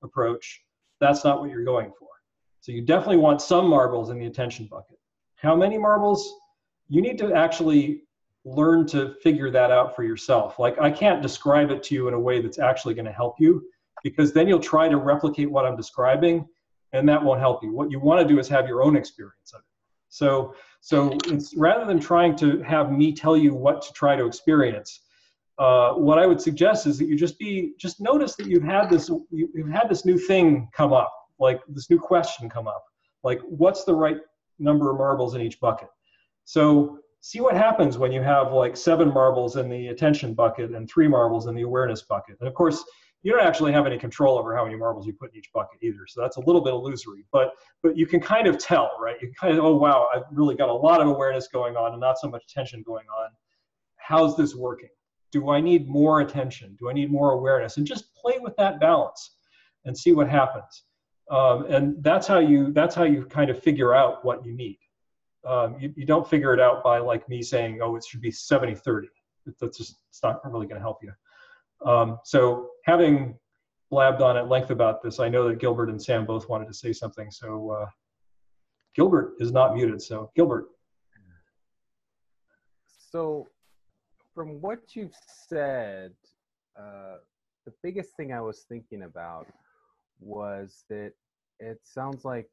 [0.03, 0.61] approach,
[0.99, 2.07] that's not what you're going for.
[2.61, 4.97] So you definitely want some marbles in the attention bucket.
[5.36, 6.34] How many marbles?
[6.89, 8.01] You need to actually
[8.43, 10.57] learn to figure that out for yourself.
[10.57, 13.36] Like I can't describe it to you in a way that's actually going to help
[13.39, 13.63] you
[14.03, 16.45] because then you'll try to replicate what I'm describing
[16.93, 17.73] and that won't help you.
[17.73, 19.65] What you want to do is have your own experience of it.
[20.09, 24.25] So so it's rather than trying to have me tell you what to try to
[24.25, 25.01] experience,
[25.57, 28.89] uh, what I would suggest is that you just be just notice that you've had
[28.89, 32.85] this you've had this new thing come up, like this new question come up,
[33.23, 34.17] like what's the right
[34.59, 35.89] number of marbles in each bucket.
[36.45, 40.89] So see what happens when you have like seven marbles in the attention bucket and
[40.89, 42.37] three marbles in the awareness bucket.
[42.39, 42.83] And of course,
[43.24, 45.80] you don't actually have any control over how many marbles you put in each bucket
[45.82, 46.05] either.
[46.07, 47.51] So that's a little bit illusory, but
[47.84, 49.15] but you can kind of tell, right?
[49.22, 52.01] You kind of oh wow, I've really got a lot of awareness going on and
[52.01, 53.30] not so much tension going on.
[53.97, 54.89] How's this working?
[55.32, 56.78] Do I need more attention?
[56.80, 57.78] Do I need more awareness?
[57.78, 59.36] And just play with that balance
[59.86, 60.84] and see what happens.
[61.30, 64.80] Um, and that's how you that's how you kind of figure out what you need.
[65.45, 68.32] Um, you, you don't figure it out by like me saying, oh, it should be
[68.32, 69.07] 70 30.
[69.59, 71.11] That's just it's not really going to help you.
[71.86, 73.38] Um, so having
[73.91, 76.73] blabbed on at length about this, I know that Gilbert and Sam both wanted to
[76.73, 77.29] say something.
[77.29, 77.85] So uh,
[78.95, 80.01] Gilbert is not muted.
[80.01, 80.67] So Gilbert.
[82.97, 83.47] so
[84.33, 85.15] from what you've
[85.47, 86.13] said,
[86.79, 87.17] uh,
[87.65, 89.47] the biggest thing I was thinking about
[90.19, 91.11] was that
[91.59, 92.49] it sounds like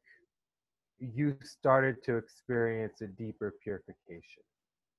[0.99, 4.43] you started to experience a deeper purification.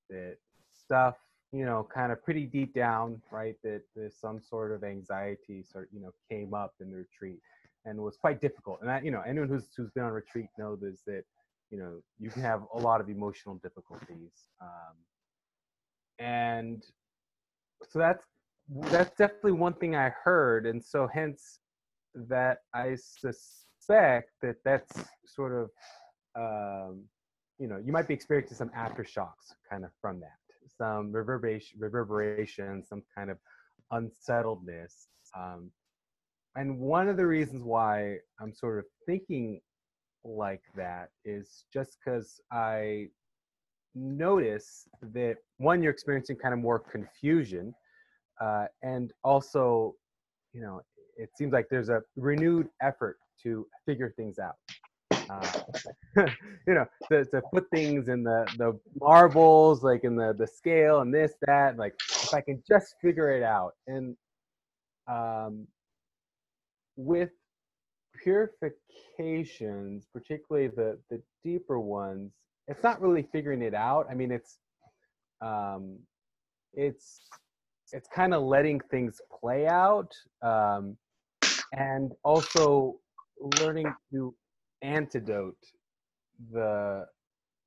[0.09, 0.37] That
[0.71, 1.15] stuff,
[1.55, 3.55] you know, kind of pretty deep down, right?
[3.63, 7.39] That there's some sort of anxiety, sort you know, came up in the retreat
[7.85, 8.79] and was quite difficult.
[8.81, 11.23] And that, you know, anyone who's who's been on retreat knows that,
[11.69, 14.49] you know, you can have a lot of emotional difficulties.
[14.61, 14.95] Um,
[16.19, 16.83] and
[17.89, 18.23] so that's
[18.89, 21.59] that's definitely one thing I heard, and so hence
[22.15, 24.91] that I suspect that that's
[25.25, 25.69] sort of
[26.35, 27.03] um,
[27.59, 30.37] you know you might be experiencing some aftershocks kind of from that,
[30.77, 33.37] some reverberation, reverberation, some kind of
[33.91, 35.07] unsettledness.
[35.37, 35.71] Um,
[36.55, 39.59] and one of the reasons why I'm sort of thinking
[40.23, 43.07] like that is just because I
[43.93, 47.73] notice that one, you're experiencing kind of more confusion,
[48.41, 49.95] uh, and also,
[50.53, 50.81] you know,
[51.17, 54.55] it seems like there's a renewed effort to figure things out.
[55.29, 55.61] Uh,
[56.67, 61.01] you know, to, to put things in the the marbles, like in the the scale
[61.01, 61.77] and this that.
[61.77, 64.15] Like if I can just figure it out, and
[65.07, 65.67] um,
[66.95, 67.31] with
[68.23, 72.31] purifications, particularly the the deeper ones,
[72.67, 74.07] it's not really figuring it out.
[74.09, 74.57] I mean, it's
[75.41, 75.97] um,
[76.73, 77.21] it's
[77.91, 80.11] it's kind of letting things play out,
[80.41, 80.97] um,
[81.73, 82.99] and also
[83.59, 84.33] learning to
[84.85, 85.57] antidote
[86.51, 87.05] the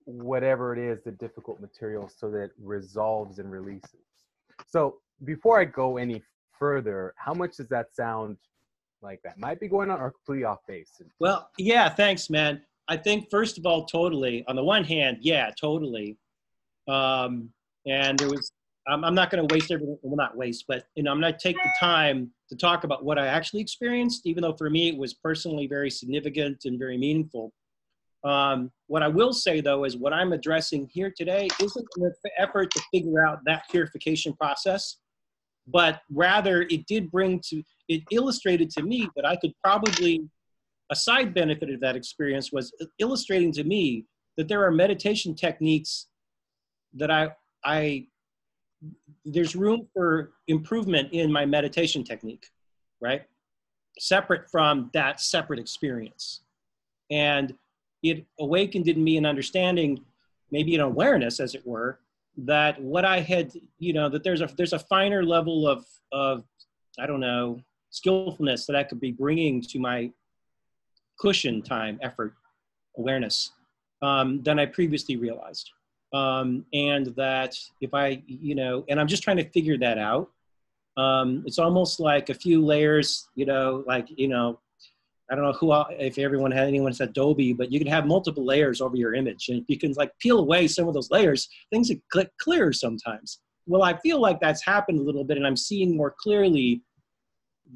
[0.05, 4.07] whatever it is the difficult material so that it resolves and releases.
[4.67, 6.23] So before I go any
[6.59, 8.39] further, how much does that sound
[9.03, 10.91] like that might be going on or completely off base?
[11.21, 12.63] Well, yeah, thanks, man.
[12.89, 14.45] I think first of all, totally.
[14.49, 16.17] On the one hand, yeah, totally.
[16.89, 17.51] Um,
[17.87, 18.51] and there was,
[18.89, 19.99] I'm, I'm not going to waste everything.
[20.03, 23.05] Well, not waste, but you know, I'm going to take the time to talk about
[23.05, 26.97] what I actually experienced, even though for me it was personally very significant and very
[26.97, 27.53] meaningful.
[28.25, 32.71] Um, what I will say though is what I'm addressing here today isn't an effort
[32.73, 34.97] to figure out that purification process,
[35.67, 40.29] but rather it did bring to, it illustrated to me that I could probably
[40.91, 44.05] a side benefit of that experience was illustrating to me
[44.37, 46.07] that there are meditation techniques
[46.95, 47.31] that I,
[47.65, 48.07] I,
[49.25, 52.47] there's room for improvement in my meditation technique,
[53.01, 53.23] right?
[53.99, 56.43] Separate from that separate experience.
[57.11, 57.55] And
[58.03, 60.05] it awakened in me an understanding,
[60.51, 61.99] maybe an awareness, as it were,
[62.37, 66.45] that what I had, you know, that there's a there's a finer level of of
[66.99, 67.61] I don't know
[67.91, 70.11] skillfulness that I could be bringing to my
[71.19, 72.35] cushion time, effort,
[72.97, 73.53] awareness
[74.03, 75.71] um, than I previously realized.
[76.13, 80.31] Um, and that if I, you know, and I'm just trying to figure that out.
[80.97, 84.59] Um, it's almost like a few layers, you know, like, you know,
[85.31, 88.81] I don't know who, if everyone had anyone's Adobe, but you can have multiple layers
[88.81, 89.49] over your image.
[89.49, 93.41] And if you can like peel away some of those layers, things get clearer sometimes.
[93.67, 96.83] Well, I feel like that's happened a little bit and I'm seeing more clearly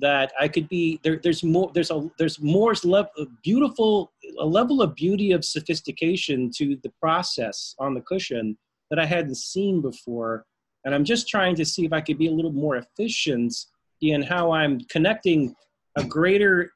[0.01, 1.21] that I could be there.
[1.23, 1.71] There's more.
[1.75, 3.11] There's a there's more level
[3.43, 8.57] beautiful a level of beauty of sophistication to the process on the cushion
[8.91, 10.47] that I hadn't seen before,
[10.85, 13.55] and I'm just trying to see if I could be a little more efficient
[14.01, 15.55] in how I'm connecting
[15.97, 16.73] a greater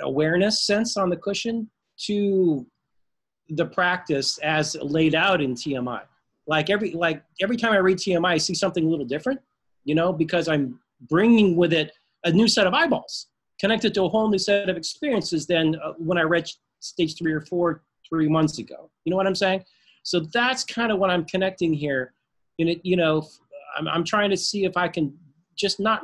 [0.00, 1.70] awareness sense on the cushion
[2.06, 2.66] to
[3.50, 6.02] the practice as laid out in TMI.
[6.46, 9.40] Like every like every time I read TMI, I see something a little different,
[9.84, 11.92] you know, because I'm bringing with it
[12.24, 13.28] a new set of eyeballs
[13.60, 16.48] connected to a whole new set of experiences than uh, when I read
[16.80, 18.90] stage three or four three months ago.
[19.04, 19.64] You know what I'm saying?
[20.02, 22.12] So that's kind of what I'm connecting here.
[22.58, 23.28] And it, you know,
[23.78, 25.16] I'm, I'm trying to see if I can
[25.56, 26.02] just not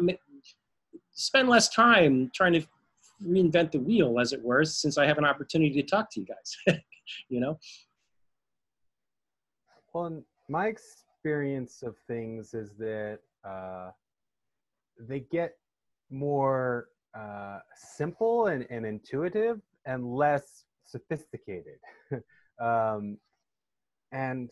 [1.12, 2.62] spend less time trying to
[3.26, 6.26] reinvent the wheel, as it were, since I have an opportunity to talk to you
[6.26, 6.78] guys.
[7.28, 7.58] you know.
[9.92, 13.90] Well, my experience of things is that uh,
[14.98, 15.56] they get
[16.10, 21.78] more uh, simple and, and intuitive and less sophisticated.
[22.60, 23.18] um,
[24.12, 24.50] and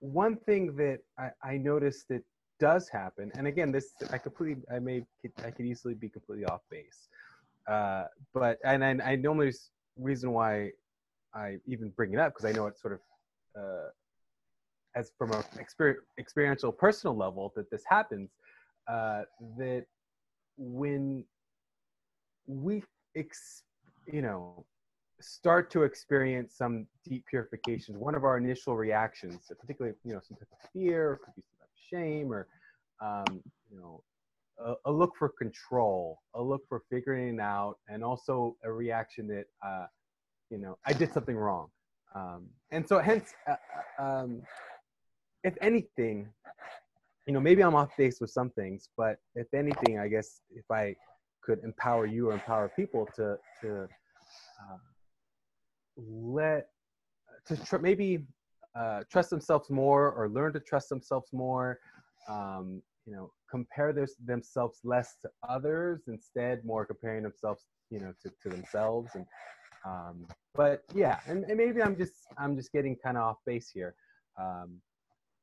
[0.00, 2.22] one thing that I, I noticed that
[2.60, 5.04] does happen, and again, this I completely, I may,
[5.44, 7.08] I could easily be completely off base,
[7.68, 9.52] uh, but and I, I normally
[9.98, 10.70] reason why
[11.34, 13.00] I even bring it up because I know it's sort of
[13.58, 13.88] uh,
[14.94, 18.30] as from a exper- experiential personal level that this happens
[18.88, 19.22] uh,
[19.58, 19.86] that
[20.56, 21.24] when
[22.46, 22.82] we
[23.16, 23.62] ex,
[24.06, 24.64] you know
[25.20, 30.36] start to experience some deep purifications, one of our initial reactions, particularly you know some
[30.36, 32.46] type of fear, could be some type of shame, or
[33.02, 34.02] um, you know
[34.58, 39.26] a, a, look for control, a look for figuring it out, and also a reaction
[39.28, 39.86] that uh,
[40.50, 41.68] you know I did something wrong.
[42.14, 43.56] Um, and so hence, uh,
[43.98, 44.42] uh um,
[45.42, 46.28] if anything,
[47.26, 50.70] you know maybe I'm off base with some things, but if anything, I guess if
[50.70, 50.94] I
[51.42, 53.88] could empower you or empower people to to
[54.60, 54.78] uh,
[55.96, 56.68] let
[57.46, 58.26] to tr- maybe
[58.78, 61.78] uh, trust themselves more or learn to trust themselves more
[62.28, 68.12] um, you know compare their, themselves less to others instead more comparing themselves you know
[68.22, 69.26] to, to themselves and
[69.86, 73.70] um, but yeah and, and, maybe i'm just i'm just getting kind of off base
[73.72, 73.94] here
[74.40, 74.80] um,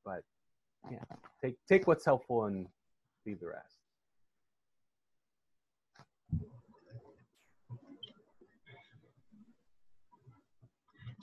[0.03, 0.23] but
[0.89, 0.99] yeah
[1.43, 2.67] take take what's helpful and
[3.25, 3.81] leave the rest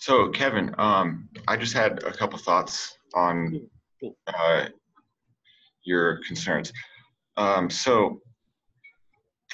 [0.00, 3.68] So, Kevin, um, I just had a couple thoughts on
[4.28, 4.66] uh,
[5.82, 6.72] your concerns.
[7.36, 8.20] Um, so,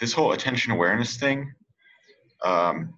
[0.01, 1.51] this whole attention awareness thing,
[2.45, 2.95] um,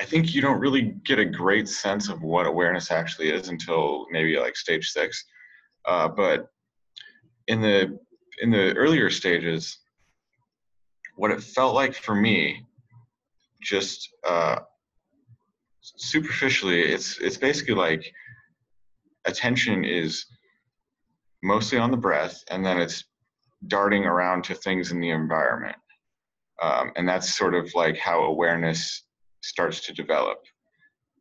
[0.00, 4.06] I think you don't really get a great sense of what awareness actually is until
[4.10, 5.24] maybe like stage six.
[5.86, 6.46] Uh, but
[7.48, 7.98] in the
[8.40, 9.78] in the earlier stages,
[11.16, 12.64] what it felt like for me,
[13.60, 14.60] just uh,
[15.80, 18.12] superficially, it's it's basically like
[19.24, 20.24] attention is
[21.42, 23.04] mostly on the breath, and then it's
[23.66, 25.76] darting around to things in the environment,
[26.62, 29.02] um, and that's sort of like how awareness
[29.42, 30.38] starts to develop.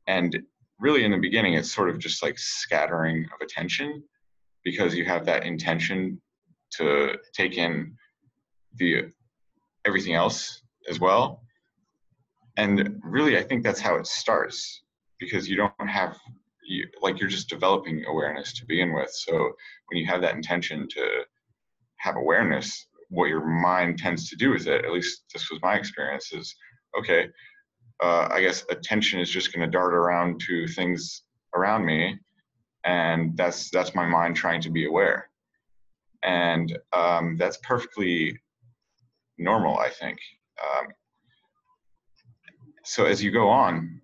[0.07, 0.39] And
[0.79, 4.03] really, in the beginning, it's sort of just like scattering of attention
[4.63, 6.21] because you have that intention
[6.71, 7.95] to take in
[8.75, 9.05] the
[9.85, 11.41] everything else as well
[12.57, 14.83] and really i think that's how it starts
[15.19, 16.17] because you don't have
[16.69, 19.31] you, like you're just developing awareness to begin with so
[19.87, 21.21] when you have that intention to
[21.97, 25.75] have awareness what your mind tends to do with it at least this was my
[25.75, 26.53] experience is
[26.97, 27.27] okay
[28.03, 31.23] uh, i guess attention is just going to dart around to things
[31.55, 32.17] around me
[32.87, 35.29] and that's that's my mind trying to be aware.
[36.23, 38.39] And um, that's perfectly
[39.37, 40.17] normal i think.
[40.63, 40.87] Um,
[42.83, 44.01] so as you go on,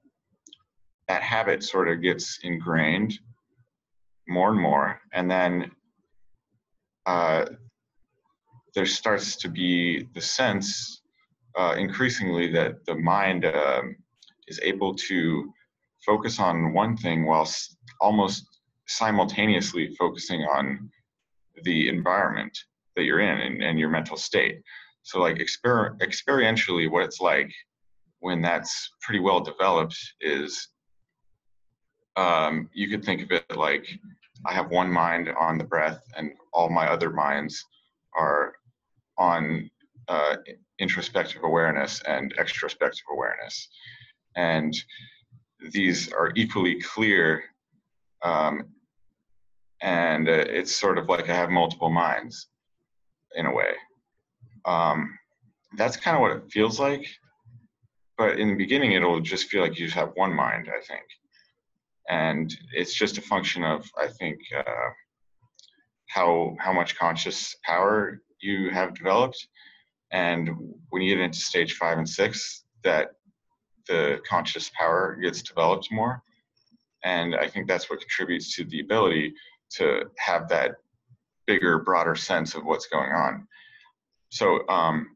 [1.07, 3.17] that habit sort of gets ingrained
[4.27, 5.71] more and more, and then
[7.05, 7.45] uh,
[8.75, 11.01] there starts to be the sense
[11.57, 13.95] uh, increasingly that the mind um,
[14.47, 15.51] is able to
[16.05, 17.49] focus on one thing while
[18.01, 18.45] almost
[18.87, 20.89] simultaneously focusing on
[21.63, 22.57] the environment
[22.95, 24.61] that you're in and, and your mental state.
[25.03, 27.51] So, like exper- experientially, what it's like
[28.19, 30.69] when that's pretty well developed is
[32.15, 33.87] um, you could think of it like
[34.45, 37.63] I have one mind on the breath, and all my other minds
[38.15, 38.53] are
[39.17, 39.69] on
[40.07, 40.35] uh,
[40.79, 43.69] introspective awareness and extrospective awareness.
[44.35, 44.75] And
[45.71, 47.43] these are equally clear.
[48.23, 48.69] Um,
[49.81, 52.47] and uh, it's sort of like I have multiple minds
[53.35, 53.73] in a way.
[54.65, 55.17] Um,
[55.77, 57.07] that's kind of what it feels like
[58.17, 61.03] but in the beginning it'll just feel like you just have one mind i think
[62.09, 64.89] and it's just a function of i think uh,
[66.07, 69.47] how how much conscious power you have developed
[70.13, 70.49] and
[70.89, 73.09] when you get into stage five and six that
[73.87, 76.23] the conscious power gets developed more.
[77.03, 79.33] And i think that's what contributes to the ability
[79.77, 80.75] to have that
[81.47, 83.47] bigger broader sense of what's going on.
[84.29, 85.15] So um,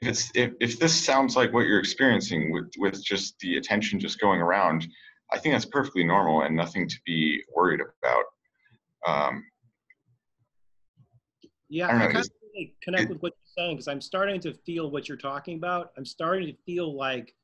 [0.00, 3.98] if it's if, if this sounds like what you're experiencing with with just the attention
[3.98, 4.86] just going around
[5.32, 8.24] i think that's perfectly normal and nothing to be worried about.
[9.06, 9.44] Um,
[11.68, 12.26] yeah i, I kind of
[12.82, 16.04] connect with what you're saying because i'm starting to feel what you're talking about i'm
[16.04, 17.34] starting to feel like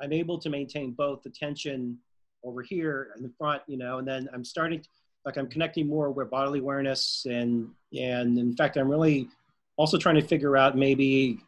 [0.00, 1.98] i'm able to maintain both the tension
[2.44, 4.88] over here in the front you know and then i'm starting to,
[5.24, 9.28] like i'm connecting more with bodily awareness and and in fact i'm really
[9.76, 11.38] also trying to figure out maybe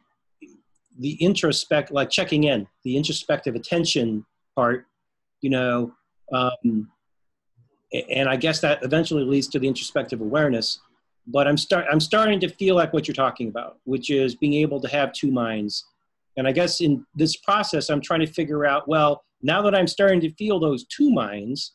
[0.99, 4.25] the introspect, like checking in, the introspective attention
[4.57, 4.87] part,
[5.41, 5.93] you know,
[6.33, 6.91] um,
[8.11, 10.81] and I guess that eventually leads to the introspective awareness.
[11.31, 14.55] But I'm start I'm starting to feel like what you're talking about, which is being
[14.55, 15.85] able to have two minds.
[16.37, 19.87] And I guess in this process, I'm trying to figure out, well, now that I'm
[19.87, 21.73] starting to feel those two minds,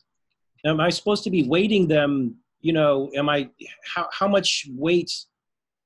[0.64, 2.36] am I supposed to be weighting them?
[2.60, 3.50] You know, am I
[3.94, 5.12] how how much weight?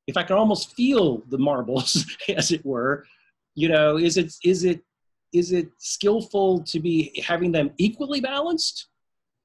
[0.07, 3.05] If I can almost feel the marbles, as it were,
[3.55, 4.83] you know, is it is it
[5.33, 8.89] is it skillful to be having them equally balanced,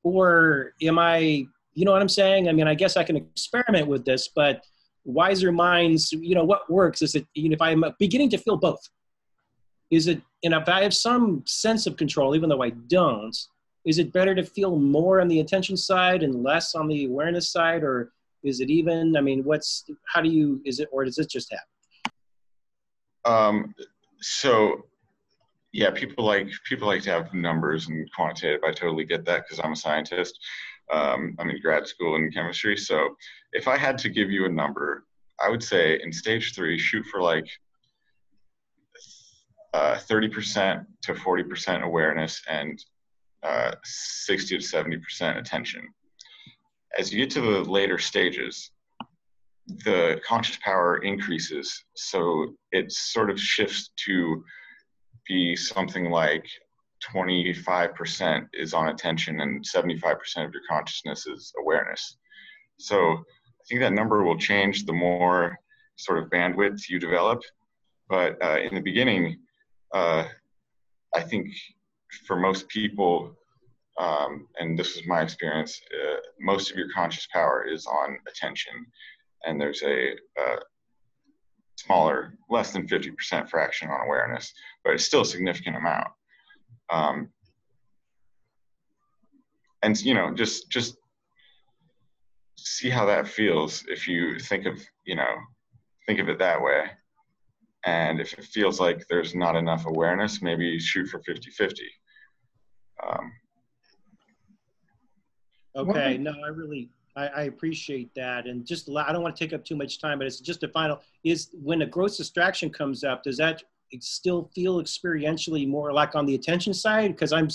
[0.04, 2.50] or am I, you know, what I'm saying?
[2.50, 4.64] I mean, I guess I can experiment with this, but
[5.06, 8.58] wiser minds, you know, what works is it, you know, if I'm beginning to feel
[8.58, 8.80] both,
[9.92, 13.36] is it, and if I have some sense of control, even though I don't,
[13.86, 17.52] is it better to feel more on the attention side and less on the awareness
[17.52, 18.14] side, or
[18.44, 19.18] is it even?
[19.18, 21.68] I mean, what's how do you is it, or does it just happen?
[23.26, 23.76] Um,
[24.22, 24.86] so
[25.74, 28.62] yeah, people like people like to have numbers and quantitative.
[28.66, 30.40] I totally get that because I'm a scientist.
[30.92, 32.78] Um, I'm in grad school in chemistry.
[32.78, 33.16] So
[33.54, 35.06] if I had to give you a number,
[35.44, 37.48] I would say in stage three, shoot for like
[39.74, 42.84] uh, 30% to 40% awareness and
[43.42, 45.88] uh, 60 to 70% attention.
[46.98, 48.72] As you get to the later stages,
[49.68, 51.84] the conscious power increases.
[51.96, 54.44] So it sort of shifts to
[55.28, 56.46] be something like
[57.12, 62.18] 25% is on attention and 75% of your consciousness is awareness.
[62.78, 65.58] So I think that number will change the more
[65.96, 67.42] sort of bandwidth you develop.
[68.10, 69.38] But uh, in the beginning,
[69.94, 70.26] uh,
[71.14, 71.48] I think
[72.26, 73.36] for most people,
[73.98, 78.74] um, and this is my experience, uh, most of your conscious power is on attention,
[79.46, 80.56] and there's a, a
[81.78, 84.52] smaller, less than 50% fraction on awareness,
[84.84, 86.08] but it's still a significant amount.
[86.94, 87.30] Um,
[89.82, 90.96] and you know, just just
[92.58, 95.36] see how that feels if you think of you know
[96.06, 96.86] think of it that way.
[97.86, 101.84] And if it feels like there's not enough awareness maybe shoot for 50 50
[103.06, 103.32] um,
[105.76, 108.48] okay no i really I, I, appreciate that.
[108.48, 110.70] And just i don't want to take up too much time but it's just a
[110.70, 113.64] final is when a gross distraction comes up does that
[114.02, 117.48] still feel experientially more like on the attention side because i'm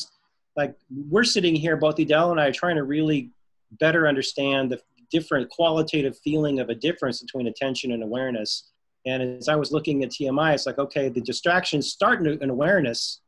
[0.56, 0.74] like
[1.08, 3.30] we're sitting here both Edel and i are trying to really
[3.72, 4.80] better understand the
[5.10, 8.70] different qualitative feeling of a difference between attention and awareness.
[9.06, 13.20] And as I was looking at TMI, it's like, okay, the distractions start in awareness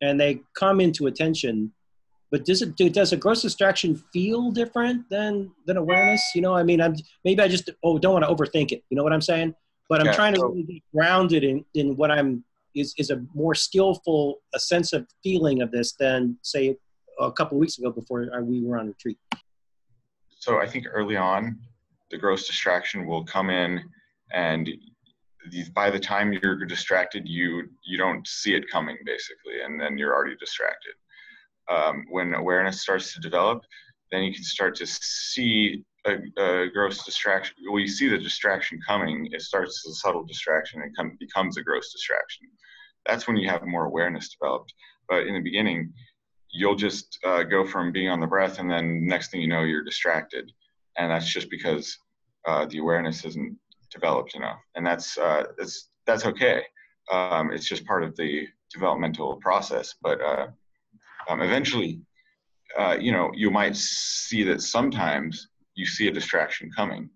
[0.00, 1.72] and they come into attention.
[2.30, 6.22] But does it does a gross distraction feel different than than awareness?
[6.34, 8.82] You know, I mean, I'm maybe I just oh don't want to overthink it.
[8.90, 9.54] You know what I'm saying?
[9.88, 13.24] But I'm yeah, trying to really be grounded in in what I'm is is a
[13.34, 16.76] more skillful a sense of feeling of this than say
[17.20, 19.18] a couple weeks ago before we were on retreat.
[20.38, 21.58] So I think early on,
[22.10, 23.82] the gross distraction will come in,
[24.32, 24.68] and
[25.74, 30.14] by the time you're distracted, you you don't see it coming basically, and then you're
[30.14, 30.94] already distracted.
[31.70, 33.62] Um, when awareness starts to develop,
[34.12, 37.56] then you can start to see a, a, gross distraction.
[37.58, 39.28] You see the distraction coming.
[39.32, 42.48] It starts as a subtle distraction and come, becomes a gross distraction.
[43.06, 44.72] That's when you have more awareness developed.
[45.08, 45.92] But in the beginning,
[46.54, 49.64] you'll just uh, go from being on the breath and then next thing you know
[49.64, 50.50] you're distracted
[50.96, 51.98] and that's just because
[52.46, 53.58] uh, the awareness isn't
[53.90, 56.62] developed enough and that's uh, that's that's okay
[57.10, 60.46] um, it's just part of the developmental process but uh,
[61.28, 62.00] um, eventually
[62.78, 67.10] uh, you know you might see that sometimes you see a distraction coming.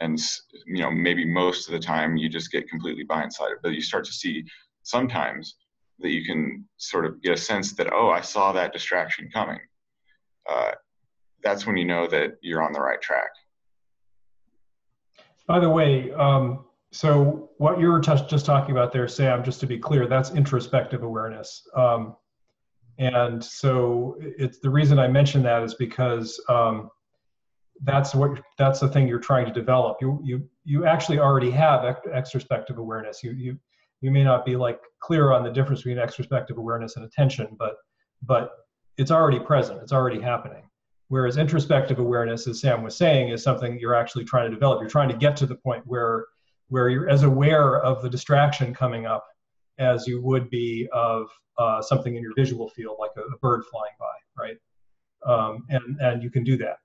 [0.00, 0.18] And
[0.66, 4.04] you know maybe most of the time you just get completely blindsided but you start
[4.06, 4.44] to see
[4.82, 5.56] sometimes
[5.98, 9.60] that you can sort of get a sense that oh i saw that distraction coming.
[10.50, 10.70] Uh,
[11.42, 13.30] that's when you know that you're on the right track.
[15.46, 19.60] By the way um, so what you were t- just talking about there sam just
[19.60, 21.68] to be clear that's introspective awareness.
[21.76, 22.16] Um,
[22.98, 26.90] and so it's the reason i mention that is because um,
[27.84, 31.84] that's what that's the thing you're trying to develop you you you actually already have
[31.84, 33.58] ex- extrospective awareness you you
[34.00, 37.76] you may not be like clear on the difference between extrospective awareness and attention, but
[38.22, 38.50] but
[38.96, 40.64] it's already present, it's already happening.
[41.08, 44.80] Whereas introspective awareness, as Sam was saying, is something you're actually trying to develop.
[44.80, 46.26] You're trying to get to the point where
[46.68, 49.26] where you're as aware of the distraction coming up
[49.78, 51.26] as you would be of
[51.58, 54.56] uh, something in your visual field, like a, a bird flying by, right?
[55.26, 56.76] Um, and and you can do that.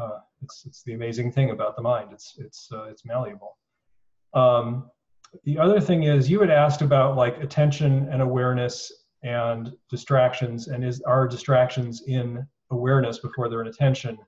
[0.00, 2.10] Uh, it's it's the amazing thing about the mind.
[2.12, 3.56] It's it's uh, it's malleable.
[4.34, 4.90] Um,
[5.44, 8.92] the other thing is you had asked about like attention and awareness
[9.22, 14.18] and distractions and is are distractions in awareness before they're in attention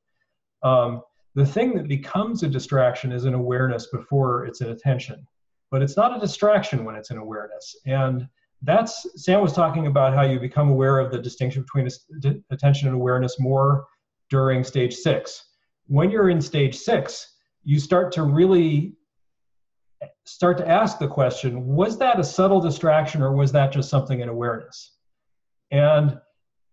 [0.63, 1.03] um,
[1.35, 5.27] the thing that becomes a distraction is an awareness before it's an attention
[5.71, 8.27] but it's not a distraction when it's an awareness and
[8.63, 11.89] that's sam was talking about how you become aware of the distinction between
[12.51, 13.87] attention and awareness more
[14.31, 15.45] during stage six
[15.89, 17.35] when you're in stage six
[17.65, 18.95] you start to really
[20.25, 24.21] start to ask the question was that a subtle distraction or was that just something
[24.21, 24.93] in awareness?
[25.71, 26.19] And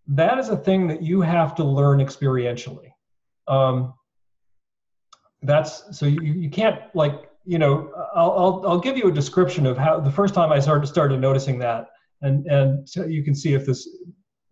[0.08, 2.90] that is a thing that you have to learn experientially.
[3.48, 3.94] Um,
[5.42, 9.66] that's so you, you can't like you know I'll, I'll I'll give you a description
[9.66, 11.88] of how the first time I started started noticing that
[12.22, 13.86] and and so you can see if this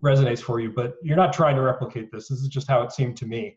[0.05, 2.93] resonates for you but you're not trying to replicate this this is just how it
[2.93, 3.57] seemed to me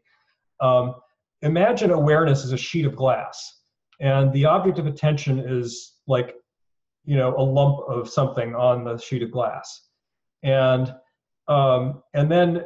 [0.59, 0.95] um,
[1.41, 3.57] imagine awareness as a sheet of glass
[3.99, 6.35] and the object of attention is like
[7.05, 9.89] you know a lump of something on the sheet of glass.
[10.43, 10.93] And
[11.47, 12.65] um, and then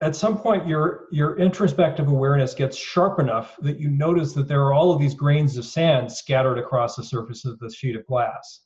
[0.00, 4.62] at some point your your introspective awareness gets sharp enough that you notice that there
[4.62, 8.06] are all of these grains of sand scattered across the surface of the sheet of
[8.06, 8.60] glass.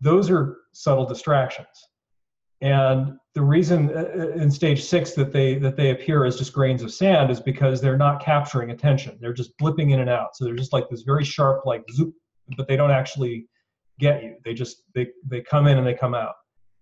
[0.00, 1.66] Those are subtle distractions
[2.60, 6.52] and the reason uh, uh, in stage six that they that they appear as just
[6.52, 9.18] grains of sand is because they're not capturing attention.
[9.20, 10.36] They're just blipping in and out.
[10.36, 12.14] So they're just like this very sharp, like zoop,
[12.56, 13.46] but they don't actually
[13.98, 14.36] get you.
[14.44, 16.34] They just they they come in and they come out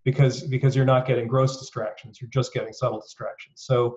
[0.05, 2.21] because because you're not getting gross distractions.
[2.21, 3.63] You're just getting subtle distractions.
[3.65, 3.97] So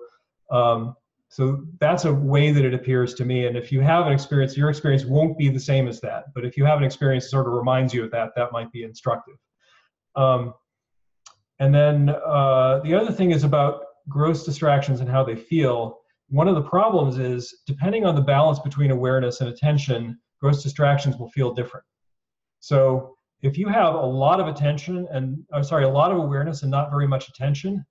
[0.50, 0.94] um,
[1.28, 3.46] so that's a way that it appears to me.
[3.46, 6.24] And if you have an experience, your experience won't be the same as that.
[6.34, 8.70] But if you have an experience that sort of reminds you of that, that might
[8.70, 9.36] be instructive.
[10.14, 10.52] Um,
[11.58, 15.98] and then uh, the other thing is about gross distractions and how they feel.
[16.28, 21.16] One of the problems is depending on the balance between awareness and attention, gross distractions
[21.16, 21.84] will feel different.
[22.60, 26.62] So if you have a lot of attention and I'm sorry, a lot of awareness
[26.62, 27.84] and not very much attention,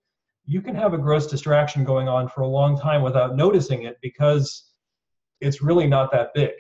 [0.46, 3.98] you can have a gross distraction going on for a long time without noticing it
[4.02, 4.72] because
[5.40, 6.52] it's really not that big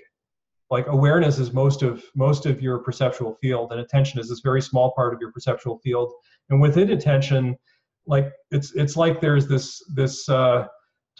[0.71, 4.61] like awareness is most of most of your perceptual field and attention is this very
[4.61, 6.11] small part of your perceptual field
[6.51, 7.57] and within attention
[8.05, 10.67] like it's it's like there's this this uh,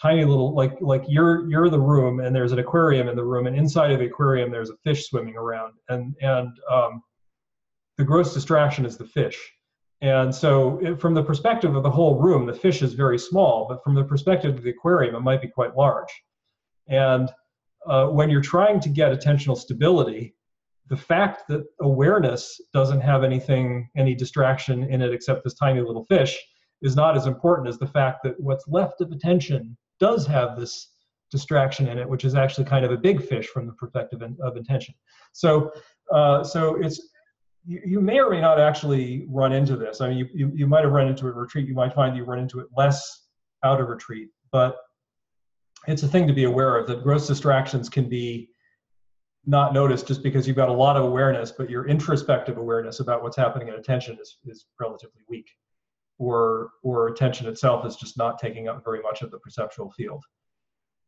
[0.00, 3.46] tiny little like like you're you're the room and there's an aquarium in the room
[3.46, 7.02] and inside of the aquarium there's a fish swimming around and and um,
[7.98, 9.52] the gross distraction is the fish.
[10.00, 13.66] And so it, from the perspective of the whole room the fish is very small
[13.68, 16.12] but from the perspective of the aquarium it might be quite large.
[16.88, 17.30] And
[17.86, 20.34] uh, when you're trying to get attentional stability,
[20.92, 26.04] the fact that awareness doesn't have anything, any distraction in it except this tiny little
[26.04, 26.38] fish
[26.82, 30.92] is not as important as the fact that what's left of attention does have this
[31.30, 34.56] distraction in it, which is actually kind of a big fish from the perspective of
[34.58, 34.94] intention.
[35.32, 35.72] So,
[36.12, 37.00] uh, so it's
[37.64, 40.02] you, you, may or may not actually run into this.
[40.02, 41.66] I mean, you, you, you might have run into it retreat.
[41.66, 43.28] You might find you run into it less
[43.64, 44.76] out of retreat, but
[45.88, 48.50] it's a thing to be aware of that gross distractions can be
[49.44, 53.22] not noticed just because you've got a lot of awareness, but your introspective awareness about
[53.22, 55.50] what's happening in attention is, is relatively weak.
[56.18, 60.22] Or, or attention itself is just not taking up very much of the perceptual field.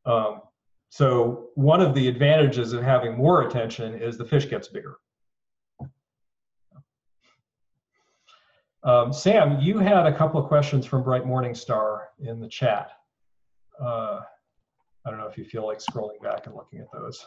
[0.06, 0.40] Um,
[0.89, 4.97] so one of the advantages of having more attention is the fish gets bigger.
[8.82, 12.90] Um, Sam, you had a couple of questions from Bright Morningstar in the chat.
[13.81, 14.20] Uh,
[15.06, 17.24] I don't know if you feel like scrolling back and looking at those.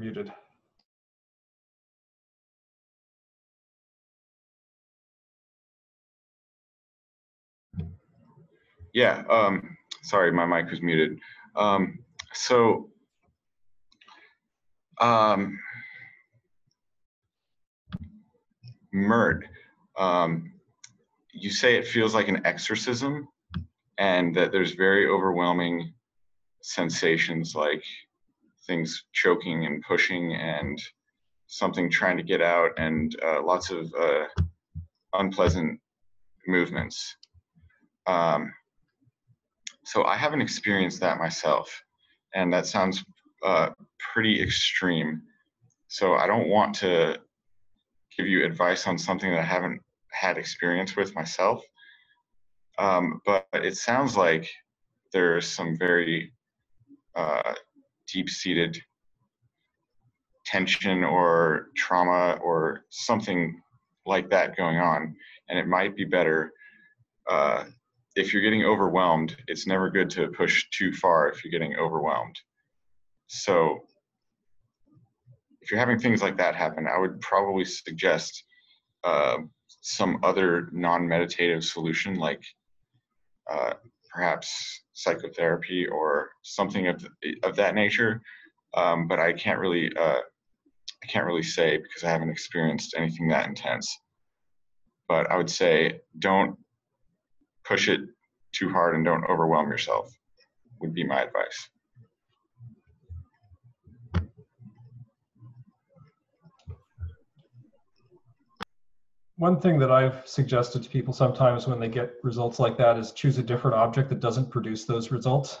[0.00, 0.32] Muted.
[8.94, 11.18] Yeah, um, sorry, my mic was muted.
[11.54, 11.98] Um,
[12.32, 12.88] so,
[15.00, 15.58] um,
[18.92, 19.44] Mert,
[19.98, 20.52] um,
[21.32, 23.28] you say it feels like an exorcism
[23.98, 25.92] and that there's very overwhelming
[26.62, 27.84] sensations like
[28.66, 30.80] things choking and pushing and
[31.46, 34.24] something trying to get out and uh, lots of uh,
[35.14, 35.80] unpleasant
[36.46, 37.16] movements.
[38.06, 38.52] Um,
[39.84, 41.82] so I haven't experienced that myself,
[42.34, 43.04] and that sounds
[43.44, 43.70] uh,
[44.12, 45.22] pretty extreme.
[45.88, 47.18] So I don't want to
[48.16, 49.80] give you advice on something that I haven't
[50.12, 51.64] had experience with myself.
[52.78, 54.48] Um, but it sounds like
[55.12, 56.32] there's some very
[57.14, 57.54] uh,
[58.12, 58.80] deep-seated
[60.46, 63.60] tension or trauma or something
[64.06, 65.14] like that going on,
[65.48, 66.52] and it might be better
[67.28, 67.64] uh,
[68.16, 72.36] if you're getting overwhelmed, it's never good to push too far if you're getting overwhelmed.
[73.28, 73.84] So
[75.60, 78.44] if you're having things like that happen, I would probably suggest
[79.04, 79.38] uh,
[79.68, 82.42] some other non-meditative solution like
[83.50, 83.74] uh,
[84.12, 87.06] perhaps psychotherapy or something of
[87.42, 88.20] of that nature.
[88.74, 90.20] Um, but I can't really uh,
[91.02, 93.98] I can't really say because I haven't experienced anything that intense.
[95.08, 96.56] But I would say don't
[97.64, 98.00] push it
[98.52, 100.12] too hard and don't overwhelm yourself.
[100.80, 101.68] Would be my advice.
[109.40, 113.12] One thing that I've suggested to people sometimes when they get results like that is
[113.12, 115.60] choose a different object that doesn't produce those results.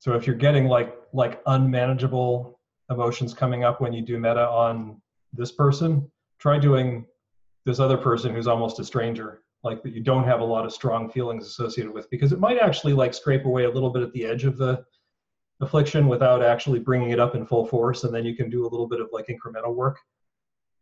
[0.00, 2.60] So if you're getting like like unmanageable
[2.90, 5.00] emotions coming up when you do metta on
[5.32, 7.06] this person, try doing
[7.64, 10.72] this other person who's almost a stranger, like that you don't have a lot of
[10.74, 14.12] strong feelings associated with, because it might actually like scrape away a little bit at
[14.12, 14.84] the edge of the
[15.62, 18.68] affliction without actually bringing it up in full force, and then you can do a
[18.68, 19.98] little bit of like incremental work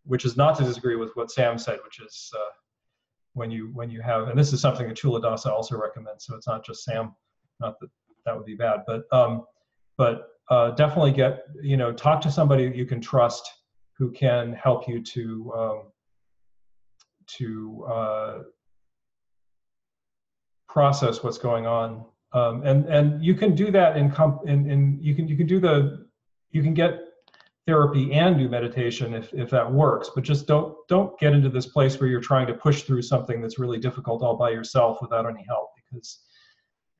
[0.04, 2.50] which is not to disagree with what Sam said, which is uh,
[3.34, 6.26] when you when you have, and this is something that Culadasa also recommends.
[6.26, 7.14] So it's not just Sam.
[7.60, 7.88] Not that
[8.24, 9.44] that would be bad, but um,
[9.96, 13.50] but uh, definitely get you know talk to somebody you can trust
[13.98, 15.82] who can help you to um,
[17.38, 18.38] to uh,
[20.68, 22.04] process what's going on.
[22.32, 25.46] Um, and and you can do that in, comp- in in you can you can
[25.46, 26.06] do the
[26.50, 27.01] you can get
[27.66, 31.66] therapy and do meditation if, if that works but just don't don't get into this
[31.66, 35.28] place where you're trying to push through something that's really difficult all by yourself without
[35.28, 36.20] any help because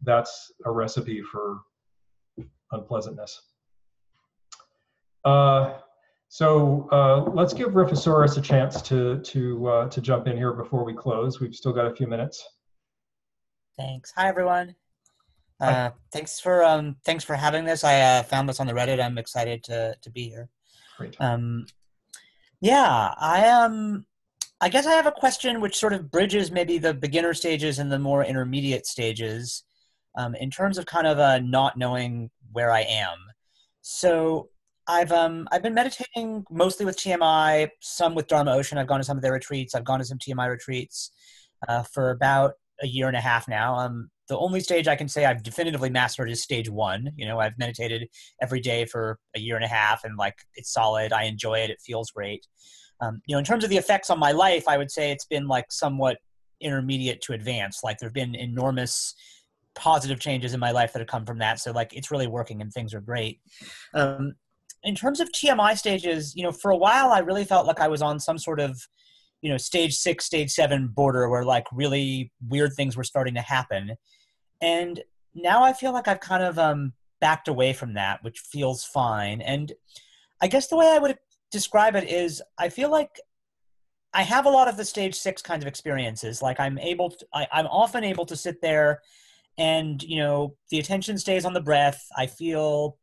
[0.03, 1.61] that's a recipe for
[2.71, 3.43] unpleasantness
[5.25, 5.75] uh,
[6.29, 10.83] so uh, let's give Rickasaurus a chance to to uh, to jump in here before
[10.83, 11.41] we close.
[11.41, 12.43] We've still got a few minutes.
[13.77, 14.13] Thanks.
[14.17, 14.75] Hi everyone.
[15.63, 17.85] Uh, thanks for um, thanks for having this.
[17.85, 19.03] I uh, found this on the Reddit.
[19.03, 20.49] I'm excited to to be here.
[20.99, 21.17] Great.
[21.21, 21.67] Um,
[22.61, 24.05] yeah, I um,
[24.61, 27.91] I guess I have a question which sort of bridges maybe the beginner stages and
[27.91, 29.65] the more intermediate stages,
[30.19, 33.19] um, in terms of kind of uh, not knowing where I am.
[33.83, 34.49] So
[34.87, 38.79] I've um I've been meditating mostly with TMI, some with Dharma Ocean.
[38.79, 39.75] I've gone to some of their retreats.
[39.75, 41.11] I've gone to some TMI retreats
[41.69, 43.77] uh, for about a year and a half now.
[43.77, 47.11] Um, the only stage I can say I've definitively mastered is stage one.
[47.17, 48.09] You know, I've meditated
[48.41, 51.13] every day for a year and a half, and like it's solid.
[51.13, 51.71] I enjoy it.
[51.71, 52.47] It feels great.
[53.01, 55.25] Um, you know, in terms of the effects on my life, I would say it's
[55.25, 56.19] been like somewhat
[56.61, 57.83] intermediate to advanced.
[57.83, 59.15] Like there've been enormous
[59.75, 61.59] positive changes in my life that have come from that.
[61.59, 63.41] So like it's really working and things are great.
[63.95, 64.35] Um,
[64.85, 67.89] in terms of TMI stages, you know, for a while I really felt like I
[67.89, 68.79] was on some sort of
[69.43, 73.41] you know stage six stage seven border where like really weird things were starting to
[73.41, 73.97] happen
[74.63, 75.03] and
[75.35, 79.41] now I feel like I've kind of um, backed away from that, which feels fine.
[79.41, 79.73] And
[80.41, 81.19] I guess the way I would
[81.51, 83.21] describe it is I feel like
[84.15, 86.43] I have a lot of the stage six kinds of experiences.
[86.43, 89.01] Like I'm able to, I, I'm often able to sit there
[89.59, 92.07] and, you know, the attention stays on the breath.
[92.17, 92.99] I feel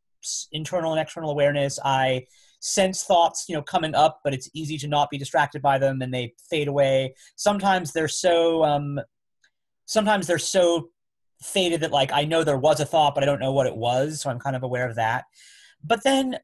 [0.51, 1.79] internal and external awareness.
[1.83, 2.25] I
[2.59, 6.01] sense thoughts, you know, coming up, but it's easy to not be distracted by them
[6.01, 7.13] and they fade away.
[7.35, 8.99] Sometimes they're so, um,
[9.85, 10.89] sometimes they're so
[11.41, 13.75] faded that like I know there was a thought, but I don't know what it
[13.75, 15.25] was, so I'm kind of aware of that.
[15.83, 16.37] But then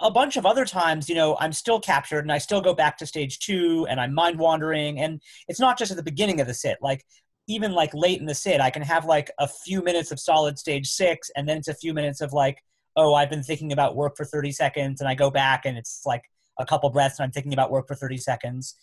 [0.00, 2.96] a bunch of other times, you know, I'm still captured and I still go back
[2.98, 4.98] to stage two and I'm mind wandering.
[4.98, 7.04] And it's not just at the beginning of the sit, like
[7.46, 10.58] even like late in the sit, I can have like a few minutes of solid
[10.58, 12.62] stage six, and then it's a few minutes of like,
[12.96, 16.02] oh, I've been thinking about work for 30 seconds, and I go back and it's
[16.04, 16.24] like
[16.58, 18.74] a couple breaths and I'm thinking about work for 30 seconds.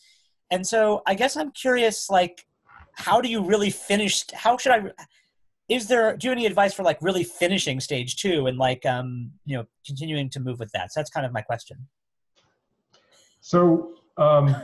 [0.49, 2.45] And so I guess I'm curious, like,
[2.93, 4.23] how do you really finish?
[4.33, 4.91] How should I?
[5.69, 8.85] is there do you have any advice for like really finishing stage two and like
[8.85, 11.77] um you know continuing to move with that so that's kind of my question
[13.41, 14.55] so um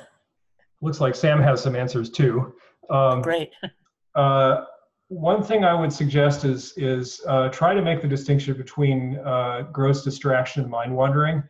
[0.81, 2.53] looks like sam has some answers too
[2.89, 3.51] um, great
[4.15, 4.65] uh,
[5.13, 9.63] one thing i would suggest is is uh, try to make the distinction between uh,
[9.71, 11.43] gross distraction and mind wandering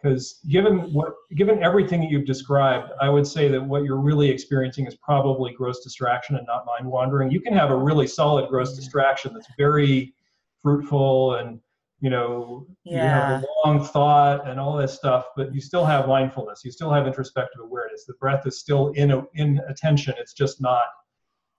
[0.00, 4.28] because given what given everything that you've described i would say that what you're really
[4.28, 7.30] experiencing is probably gross distraction and not mind wandering.
[7.30, 10.14] You can have a really solid gross distraction that's very
[10.62, 11.60] fruitful and
[12.00, 12.94] you know yeah.
[12.94, 16.64] you have a long thought and all this stuff but you still have mindfulness.
[16.64, 18.04] You still have introspective awareness.
[18.04, 20.14] The breath is still in a, in attention.
[20.18, 20.84] It's just not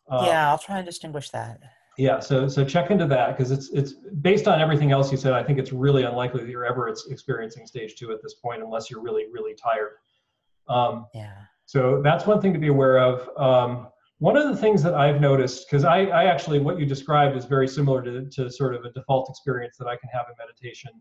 [0.10, 1.60] um, yeah i'll try and distinguish that
[1.99, 3.91] yeah, so so check into that because it's it's
[4.22, 5.34] based on everything else you said.
[5.34, 8.90] I think it's really unlikely that you're ever experiencing stage two at this point, unless
[8.90, 9.98] you're really really tired.
[10.69, 11.34] Um, yeah.
[11.65, 13.30] So that's one thing to be aware of.
[13.38, 17.36] Um, one of the things that I've noticed, because I, I actually what you described
[17.36, 20.36] is very similar to to sort of a default experience that I can have in
[20.38, 20.91] meditation.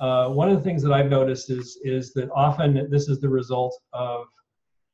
[0.00, 3.28] Uh, one of the things that I've noticed is is that often this is the
[3.28, 4.24] result of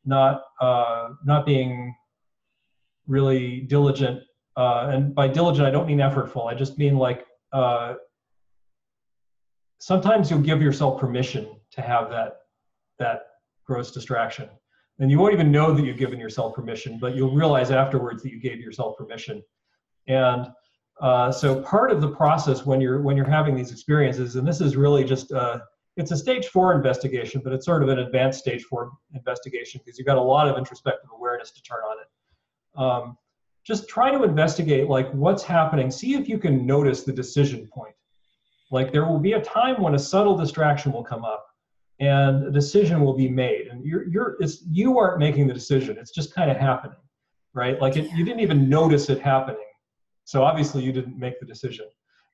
[0.05, 1.95] not uh, not being
[3.07, 4.23] really diligent
[4.57, 6.51] uh, and by diligent, I don't mean effortful.
[6.51, 7.95] I just mean like uh,
[9.79, 12.37] sometimes you'll give yourself permission to have that
[12.99, 13.23] that
[13.67, 14.49] gross distraction,
[15.01, 18.31] and you won't even know that you've given yourself permission, but you'll realize afterwards that
[18.31, 19.43] you gave yourself permission.
[20.07, 20.47] And
[21.01, 24.61] uh, so part of the process when you're when you're having these experiences, and this
[24.61, 25.59] is really just uh,
[25.97, 29.99] it's a stage four investigation, but it's sort of an advanced stage four investigation because
[29.99, 32.07] you've got a lot of introspective awareness to turn on it.
[32.77, 33.17] Um,
[33.65, 35.91] just try to investigate like what's happening.
[35.91, 37.95] See if you can notice the decision point.
[38.71, 41.47] Like there will be a time when a subtle distraction will come up
[42.01, 43.69] and a decision will be made.
[43.69, 45.97] And you're you're it's you aren't making the decision.
[45.99, 46.99] It's just kind of happening
[47.55, 47.81] right?
[47.81, 49.65] Like it, you didn't even notice it happening.
[50.25, 51.87] So obviously you didn't make the decision.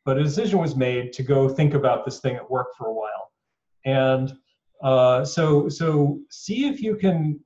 [0.05, 2.93] But a decision was made to go think about this thing at work for a
[2.93, 3.31] while.
[3.85, 4.33] And
[4.83, 7.39] uh, so so see if you can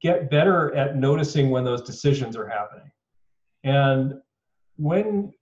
[0.00, 2.90] get better at noticing when those decisions are happening.
[3.64, 4.14] And
[4.76, 5.32] when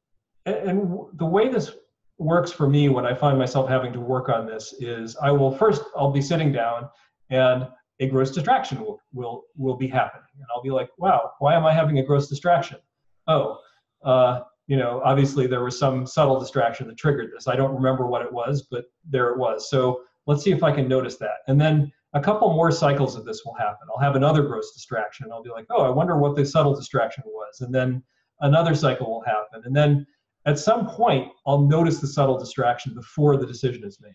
[0.46, 1.72] and the way this
[2.18, 5.50] works for me when I find myself having to work on this is I will
[5.56, 6.88] first I'll be sitting down
[7.30, 7.66] and
[8.00, 10.24] a gross distraction will will will be happening.
[10.36, 12.78] And I'll be like wow why am I having a gross distraction?
[13.26, 13.58] Oh
[14.04, 17.48] uh, you know obviously there was some subtle distraction that triggered this.
[17.48, 19.68] I don't remember what it was but there it was.
[19.68, 21.38] So let's see if I can notice that.
[21.48, 23.88] And then a couple more cycles of this will happen.
[23.92, 25.26] I'll have another gross distraction.
[25.32, 27.60] I'll be like oh I wonder what the subtle distraction was.
[27.60, 28.02] And then
[28.40, 29.62] another cycle will happen.
[29.64, 30.06] And then
[30.46, 34.14] at some point i'll notice the subtle distraction before the decision is made.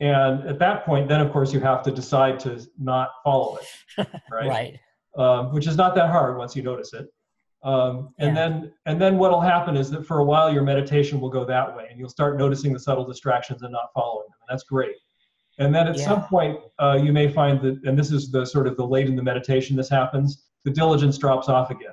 [0.00, 3.58] And at that point then of course you have to decide to not follow
[3.98, 4.48] it right?
[4.48, 4.80] Right.
[5.18, 7.06] um, which is not that hard once you notice it.
[7.64, 8.48] Um, and Yeah.
[8.48, 11.76] then and then what'll happen is that for a while your meditation will go that
[11.76, 14.38] way and you'll start noticing the subtle distractions and not following them.
[14.48, 14.96] And that's great
[15.58, 18.66] and then at some point uh, you may find that and this is the sort
[18.66, 21.92] of the late in the meditation this happens the diligence drops off again.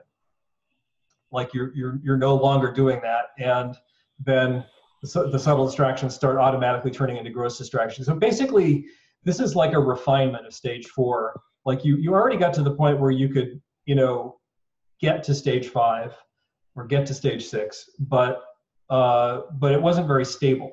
[1.32, 3.76] Like you're you're you're no longer doing that and
[4.24, 4.66] then
[5.02, 8.08] the, the subtle distractions start automatically turning into gross distractions.
[8.08, 8.86] So basically
[9.24, 11.40] this is like a refinement of stage four.
[11.66, 14.40] Like you you already got to the point where you could you know
[15.00, 16.16] get to stage five
[16.76, 18.44] or get to stage six but
[18.90, 20.72] uh but it wasn't very stable.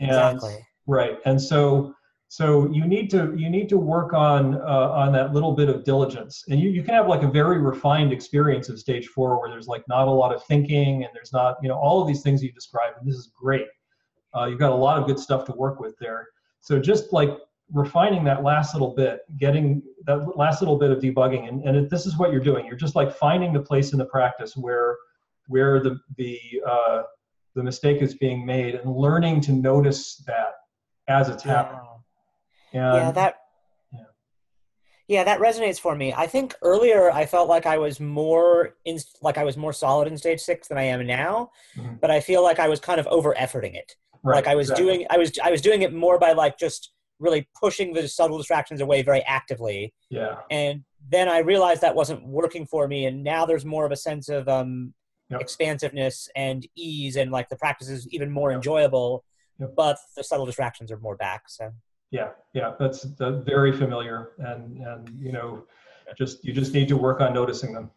[0.00, 0.56] And Exactly.
[0.86, 1.94] right and so
[2.30, 5.82] so you need to you need to work on uh, on that little bit of
[5.82, 6.44] diligence.
[6.50, 9.66] And you, you can have like a very refined experience of stage four where there's
[9.66, 12.42] like not a lot of thinking and there's not you know all of these things
[12.42, 13.66] you described and this is great.
[14.36, 16.28] Uh, you've got a lot of good stuff to work with there.
[16.60, 17.30] So just like
[17.72, 21.90] refining that last little bit getting that last little bit of debugging and, and it,
[21.90, 22.66] this is what you're doing.
[22.66, 24.98] You're just like finding the place in the practice where
[25.46, 26.38] where the the
[26.68, 27.02] uh,
[27.54, 30.56] the mistake is being made and learning to notice that
[31.08, 31.87] as it's happening.
[32.72, 33.34] And yeah, that.
[33.92, 34.00] yeah.
[35.08, 36.12] Yeah, that resonates for me.
[36.12, 40.06] I think earlier I felt like I was more in, like I was more solid
[40.08, 42.00] in stage six than I am now, Mhm.
[42.00, 43.96] but I feel like I was kind of over efforting it.
[44.24, 44.84] right, like I was exactly.
[44.98, 48.36] doing, I was, I was doing it more by like just really pushing the subtle
[48.36, 53.22] distractions away very actively, yeah and then I realized that wasn't working for me, and
[53.22, 54.92] now there's more of a sense of um,
[55.30, 55.40] Yep.
[55.40, 58.56] expansiveness and ease, and like the practice is even more Yep.
[58.56, 59.24] enjoyable,
[59.60, 59.70] Yep.
[59.76, 61.48] but the subtle distractions are more back.
[61.48, 61.70] So.
[62.10, 65.64] Yeah yeah that's uh, very familiar and and you know
[66.16, 67.90] just you just need to work on noticing them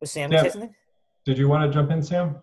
[0.00, 0.42] Was Sam Yeah.
[0.48, 0.74] something?
[1.24, 2.36] did you want to jump in sam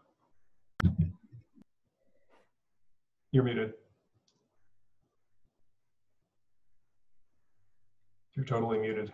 [3.32, 3.74] you're muted
[8.36, 9.12] you're totally muted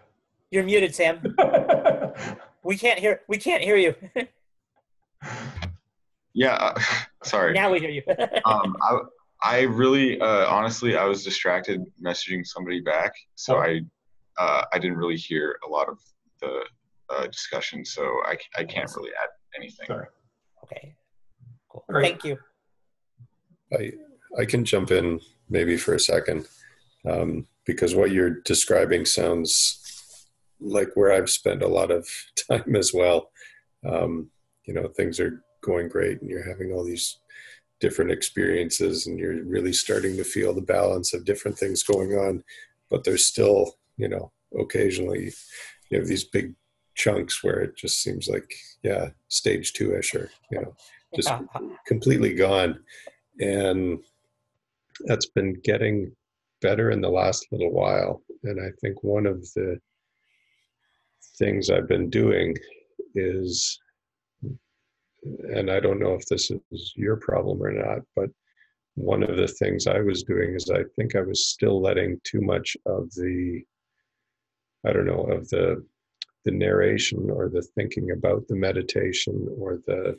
[0.52, 1.22] You're muted, Sam.
[2.64, 3.22] We can't hear.
[3.28, 3.94] We can't hear you.
[6.38, 6.80] Yeah, uh,
[7.24, 7.54] sorry.
[7.54, 8.02] now we hear you.
[8.44, 9.00] um, I,
[9.44, 13.60] I really, uh, honestly, I was distracted messaging somebody back, so Oh.
[13.60, 13.82] I,
[14.38, 16.00] uh, I didn't really hear a lot of
[16.42, 16.66] the
[17.10, 19.88] uh, discussion, so I, I can't really add anything.
[19.88, 20.08] sorry
[20.66, 20.96] okay.
[21.70, 21.84] Cool.
[21.90, 22.04] Great.
[22.04, 22.38] Thank you.
[23.74, 23.92] I
[24.40, 26.48] I can jump in maybe for a second
[27.10, 29.82] um, because what you're describing sounds
[30.60, 32.08] like where I've spent a lot of
[32.50, 33.30] time as well.
[33.88, 34.30] Um,
[34.66, 37.20] you know, things are going great, and you're having all these
[37.86, 42.44] different experiences, and you're really starting to feel the balance of different things going on.
[42.90, 45.32] But there's still, you know, occasionally
[45.90, 46.56] you have these big
[46.96, 48.50] chunks where it just seems like,
[48.82, 50.74] yeah, stage two ish or you know,
[51.16, 51.42] just Yeah.
[51.86, 52.80] completely gone
[53.40, 54.00] and
[55.08, 56.12] that's been getting
[56.62, 59.78] better in the last little while and i think one of the
[61.38, 62.56] things i've been doing
[63.14, 63.78] is
[65.54, 68.30] and i don't know if this is your problem or not but
[68.96, 72.42] one of the things i was doing is i think i was still letting too
[72.42, 73.62] much of the
[74.86, 75.84] i don't know of the
[76.46, 80.18] the narration or the thinking about the meditation or the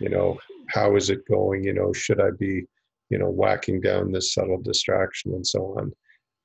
[0.00, 0.38] you know
[0.68, 1.64] how is it going?
[1.64, 2.64] You know should i be
[3.08, 5.92] you know whacking down this subtle distraction and so on?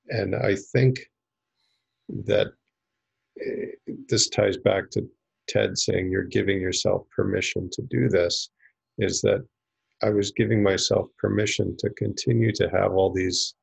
[0.09, 0.99] And i think
[2.25, 2.47] that
[3.45, 5.07] eh, this ties back to
[5.51, 8.49] ted saying you're giving yourself permission to do this
[8.97, 9.45] is that
[10.03, 13.55] i was giving myself permission to continue to have all these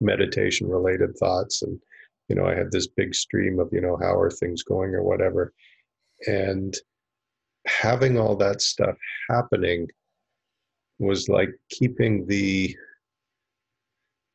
[0.00, 1.62] meditation related thoughts.
[1.62, 1.78] And
[2.28, 5.02] you know i had this big stream of you know how are things going or
[5.02, 5.52] whatever.
[6.26, 6.76] And
[7.66, 8.96] having all that stuff
[9.30, 9.88] happening
[10.98, 12.76] was like keeping the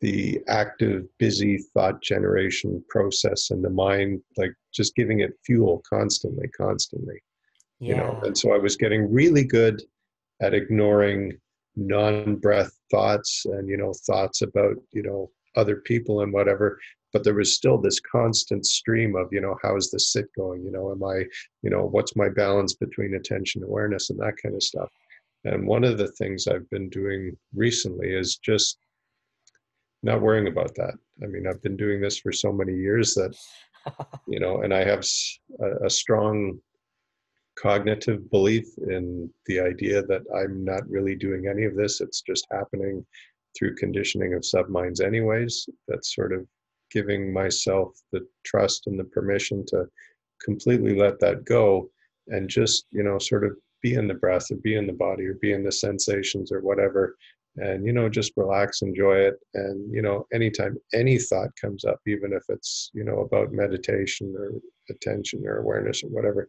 [0.03, 6.47] the active busy thought generation process in the mind like just giving it fuel constantly
[6.49, 7.15] constantly
[7.80, 7.89] yeah.
[7.89, 8.19] you know?
[8.23, 9.81] And so i was getting really good
[10.41, 11.38] at ignoring
[11.75, 16.80] non-breath thoughts and you know thoughts about you know other people and whatever.
[17.11, 20.63] But there was still this constant stream of you know how is the sit going?
[20.63, 21.25] You know am i
[21.61, 24.89] you know what's my balance between attention awareness and that kind of stuff?
[25.45, 28.77] And one of the things i've been doing recently is just
[30.03, 30.93] not worrying about that.
[31.21, 33.35] I mean i've been doing this for so many years that
[34.27, 35.03] you know and i have
[35.59, 36.59] a, a strong
[37.55, 42.01] cognitive belief in the idea that i'm not really doing any of this.
[42.01, 43.05] It's just happening
[43.57, 45.67] through conditioning of subminds anyways.
[45.88, 46.47] That's sort of
[46.91, 49.85] giving myself the trust and the permission to
[50.43, 51.89] completely let that go
[52.27, 55.25] and just you know sort of be in the breath or be in the body
[55.25, 57.15] or be in the sensations or whatever
[57.57, 61.99] and you know just relax enjoy it and you know anytime any thought comes up
[62.07, 64.53] even if it's you know about meditation or
[64.89, 66.47] attention or awareness or whatever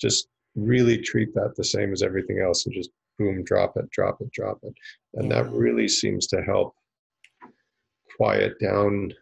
[0.00, 4.20] just really treat that the same as everything else and just boom drop it drop
[4.20, 4.74] it drop it
[5.14, 5.42] and yeah.
[5.42, 6.74] that really seems to help
[8.16, 9.12] quiet down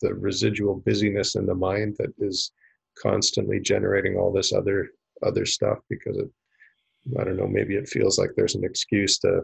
[0.00, 2.52] the residual busyness in the mind that is
[3.00, 4.88] constantly generating all this other
[5.22, 6.30] other stuff because it
[7.18, 9.42] i don't know maybe it feels like there's an excuse to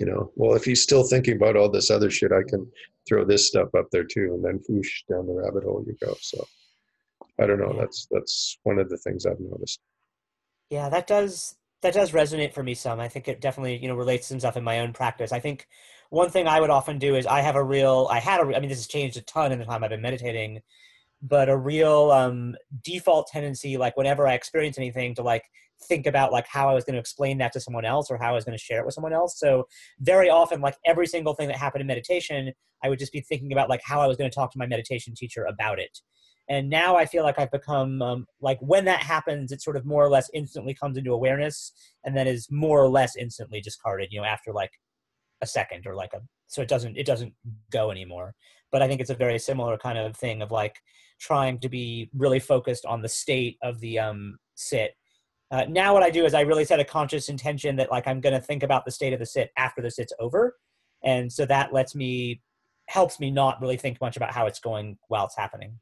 [0.00, 2.66] you know well if he's still thinking about all this other shit i can
[3.06, 6.14] throw this stuff up there too and then whoosh down the rabbit hole you go.
[6.20, 6.44] So
[7.40, 7.76] i don't know.
[7.78, 9.80] That's that's one of the things i've noticed.
[10.70, 13.00] Yeah that does that does resonate for me some.
[13.00, 15.32] I think it definitely you know relates some stuff in my own practice.
[15.32, 15.66] I think
[16.10, 18.60] one thing I would often do is I have a real, I had a, I
[18.60, 20.60] mean, this has changed a ton in the time I've been meditating,
[21.22, 22.54] but a real um,
[22.84, 25.44] default tendency, like whenever I experience anything, to like
[25.84, 28.30] think about like how I was going to explain that to someone else or how
[28.30, 29.38] I was going to share it with someone else.
[29.38, 29.66] So
[30.00, 32.52] very often, like every single thing that happened in meditation,
[32.84, 34.66] I would just be thinking about like how I was going to talk to my
[34.66, 35.98] meditation teacher about it.
[36.48, 39.86] And now I feel like I've become um, like when that happens, it sort of
[39.86, 41.72] more or less instantly comes into awareness
[42.04, 44.72] and then is more or less instantly discarded, you know, after like
[45.42, 47.34] a second or like a so it doesn't it doesn't
[47.70, 48.34] go anymore
[48.70, 50.76] but i think it's a very similar kind of thing of like
[51.20, 54.92] trying to be really focused on the state of the um sit
[55.52, 58.20] uh, now what i do is i really set a conscious intention that like i'm
[58.20, 60.56] going to think about the state of the sit after the sit's over
[61.04, 62.40] and so that lets me
[62.88, 65.78] helps me not really think much about how it's going while it's happening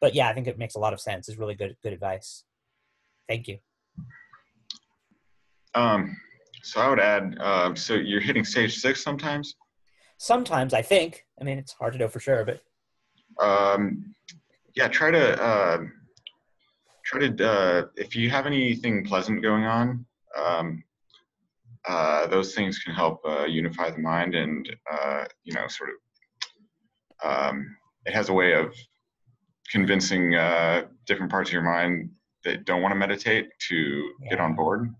[0.00, 2.44] but yeah i think it makes a lot of sense it's really good good advice
[3.28, 3.58] thank you
[5.74, 6.16] um
[6.62, 9.54] so I would add, uh, so you're hitting stage six sometimes?
[10.18, 11.24] Sometimes, I think.
[11.40, 12.62] I mean, it's hard to know for sure, but.
[13.42, 14.14] Um,
[14.74, 15.78] yeah, try to, uh,
[17.08, 20.04] try to, uh, if you have anything pleasant going on,
[20.36, 20.84] um,
[21.88, 25.96] uh, those things can help uh, unify the mind and, uh, you know, sort of,
[27.30, 28.74] um, it has a way of
[29.70, 32.10] convincing uh, different parts of your mind
[32.44, 34.30] that don't want to meditate to yeah.
[34.30, 34.94] get on board.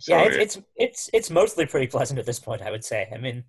[0.00, 2.60] So yeah, it's, it's it's it's mostly pretty pleasant at this point.
[2.60, 3.08] I would say.
[3.14, 3.44] I mean,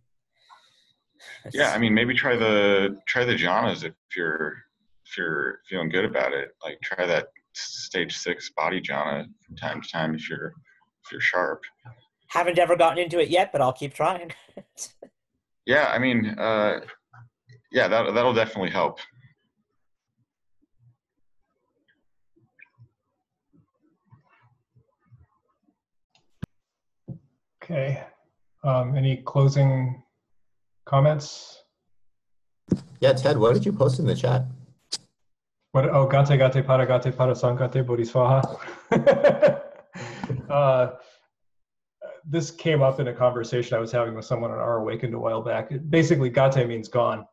[1.52, 4.54] yeah, I mean, maybe try the try the jhanas if you're
[5.06, 6.56] if you're feeling good about it.
[6.64, 10.54] Like try that stage six body jhana from time to time if you're
[11.04, 11.62] if you're sharp.
[12.30, 14.34] Haven't ever gotten into it yet, but I'll keep trying.
[15.66, 16.82] yeah, I mean, uh,
[17.72, 19.00] yeah, that that'll definitely help.
[27.64, 28.04] Okay.
[28.64, 30.02] Um, any closing
[30.86, 31.64] comments?
[33.00, 34.46] Yeah, Ted, what did you post in the chat?
[35.78, 35.94] What?
[35.94, 38.42] Oh, gate gate para gate para samgate bodhisvaha.
[40.50, 40.88] uh,
[42.28, 45.20] this came up in a conversation I was having with someone on our Awakened a
[45.20, 45.72] while back.
[45.72, 47.28] It, basically, gate means gone.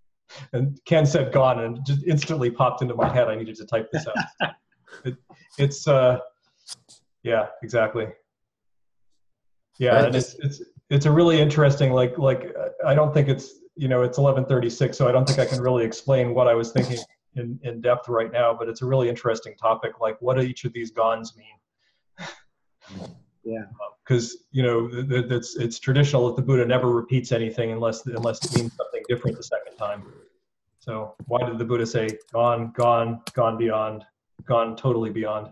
[0.54, 3.28] and Ken said gone, and just instantly popped into my head.
[3.28, 4.54] I needed to type this out.
[5.04, 5.16] it,
[5.58, 6.20] it's, uh,
[7.22, 8.06] yeah, exactly.
[9.78, 12.50] Yeah, and it's it's it's a really interesting like like
[12.86, 15.84] I don't think it's you know it's 11:36, so I don't think I can really
[15.84, 16.96] explain what I was thinking
[17.36, 20.00] in, in depth right now, but it's a really interesting topic.
[20.00, 22.28] Like, what do each of these gons mean?
[23.46, 23.58] Yeah.
[23.58, 28.06] Um, because you know th- it's it's traditional that the Buddha never repeats anything unless
[28.06, 30.02] unless it means something different the second time.
[30.78, 34.04] So why did the Buddha say gone, gone, gone beyond,
[34.44, 35.50] gone totally beyond?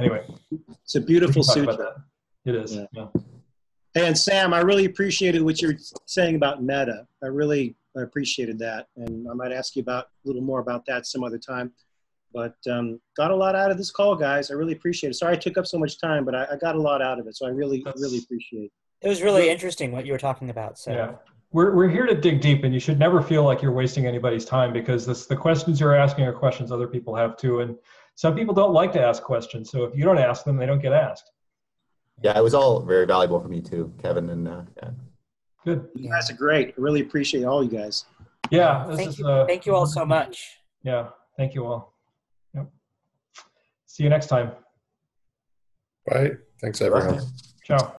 [0.00, 0.26] Anyway,
[0.82, 2.02] It's a beautiful sutra.
[2.44, 2.74] It is.
[2.74, 2.86] Yeah.
[2.92, 3.06] yeah.
[3.94, 5.76] And Sam, I really appreciated what you're
[6.06, 7.06] saying about metta.
[7.22, 11.06] I really appreciated that, and I might ask you about a little more about that
[11.06, 11.72] some other time.
[12.32, 14.50] But um, got a lot out of this call, guys.
[14.50, 15.14] I really appreciate it.
[15.14, 17.26] Sorry I took up so much time, but I, I got a lot out of
[17.26, 18.72] it, so I really, really appreciate it.
[19.00, 20.78] It was really interesting what you were talking about.
[20.78, 21.14] So Yeah.
[21.50, 24.44] We're, we're here to dig deep, and you should never feel like you're wasting anybody's
[24.44, 27.60] time because this, the questions you're asking are questions other people have too.
[27.60, 27.74] And
[28.16, 29.70] some people don't like to ask questions.
[29.70, 31.30] So if you don't ask them, they don't get asked.
[32.22, 34.28] Yeah, it was all very valuable for me too, Kevin.
[34.28, 34.90] And uh, yeah.
[35.68, 35.86] Good.
[35.94, 36.68] You guys are great.
[36.68, 38.06] I really appreciate all you guys.
[38.50, 38.86] Yeah.
[38.88, 40.60] This thank is, you, uh, thank you all so much.
[40.82, 41.08] Yeah.
[41.36, 41.92] Thank you all.
[42.54, 42.70] Yep.
[43.84, 44.52] See you next time.
[46.06, 46.30] Bye.
[46.62, 47.20] Thanks, everyone.
[47.64, 47.94] Ciao.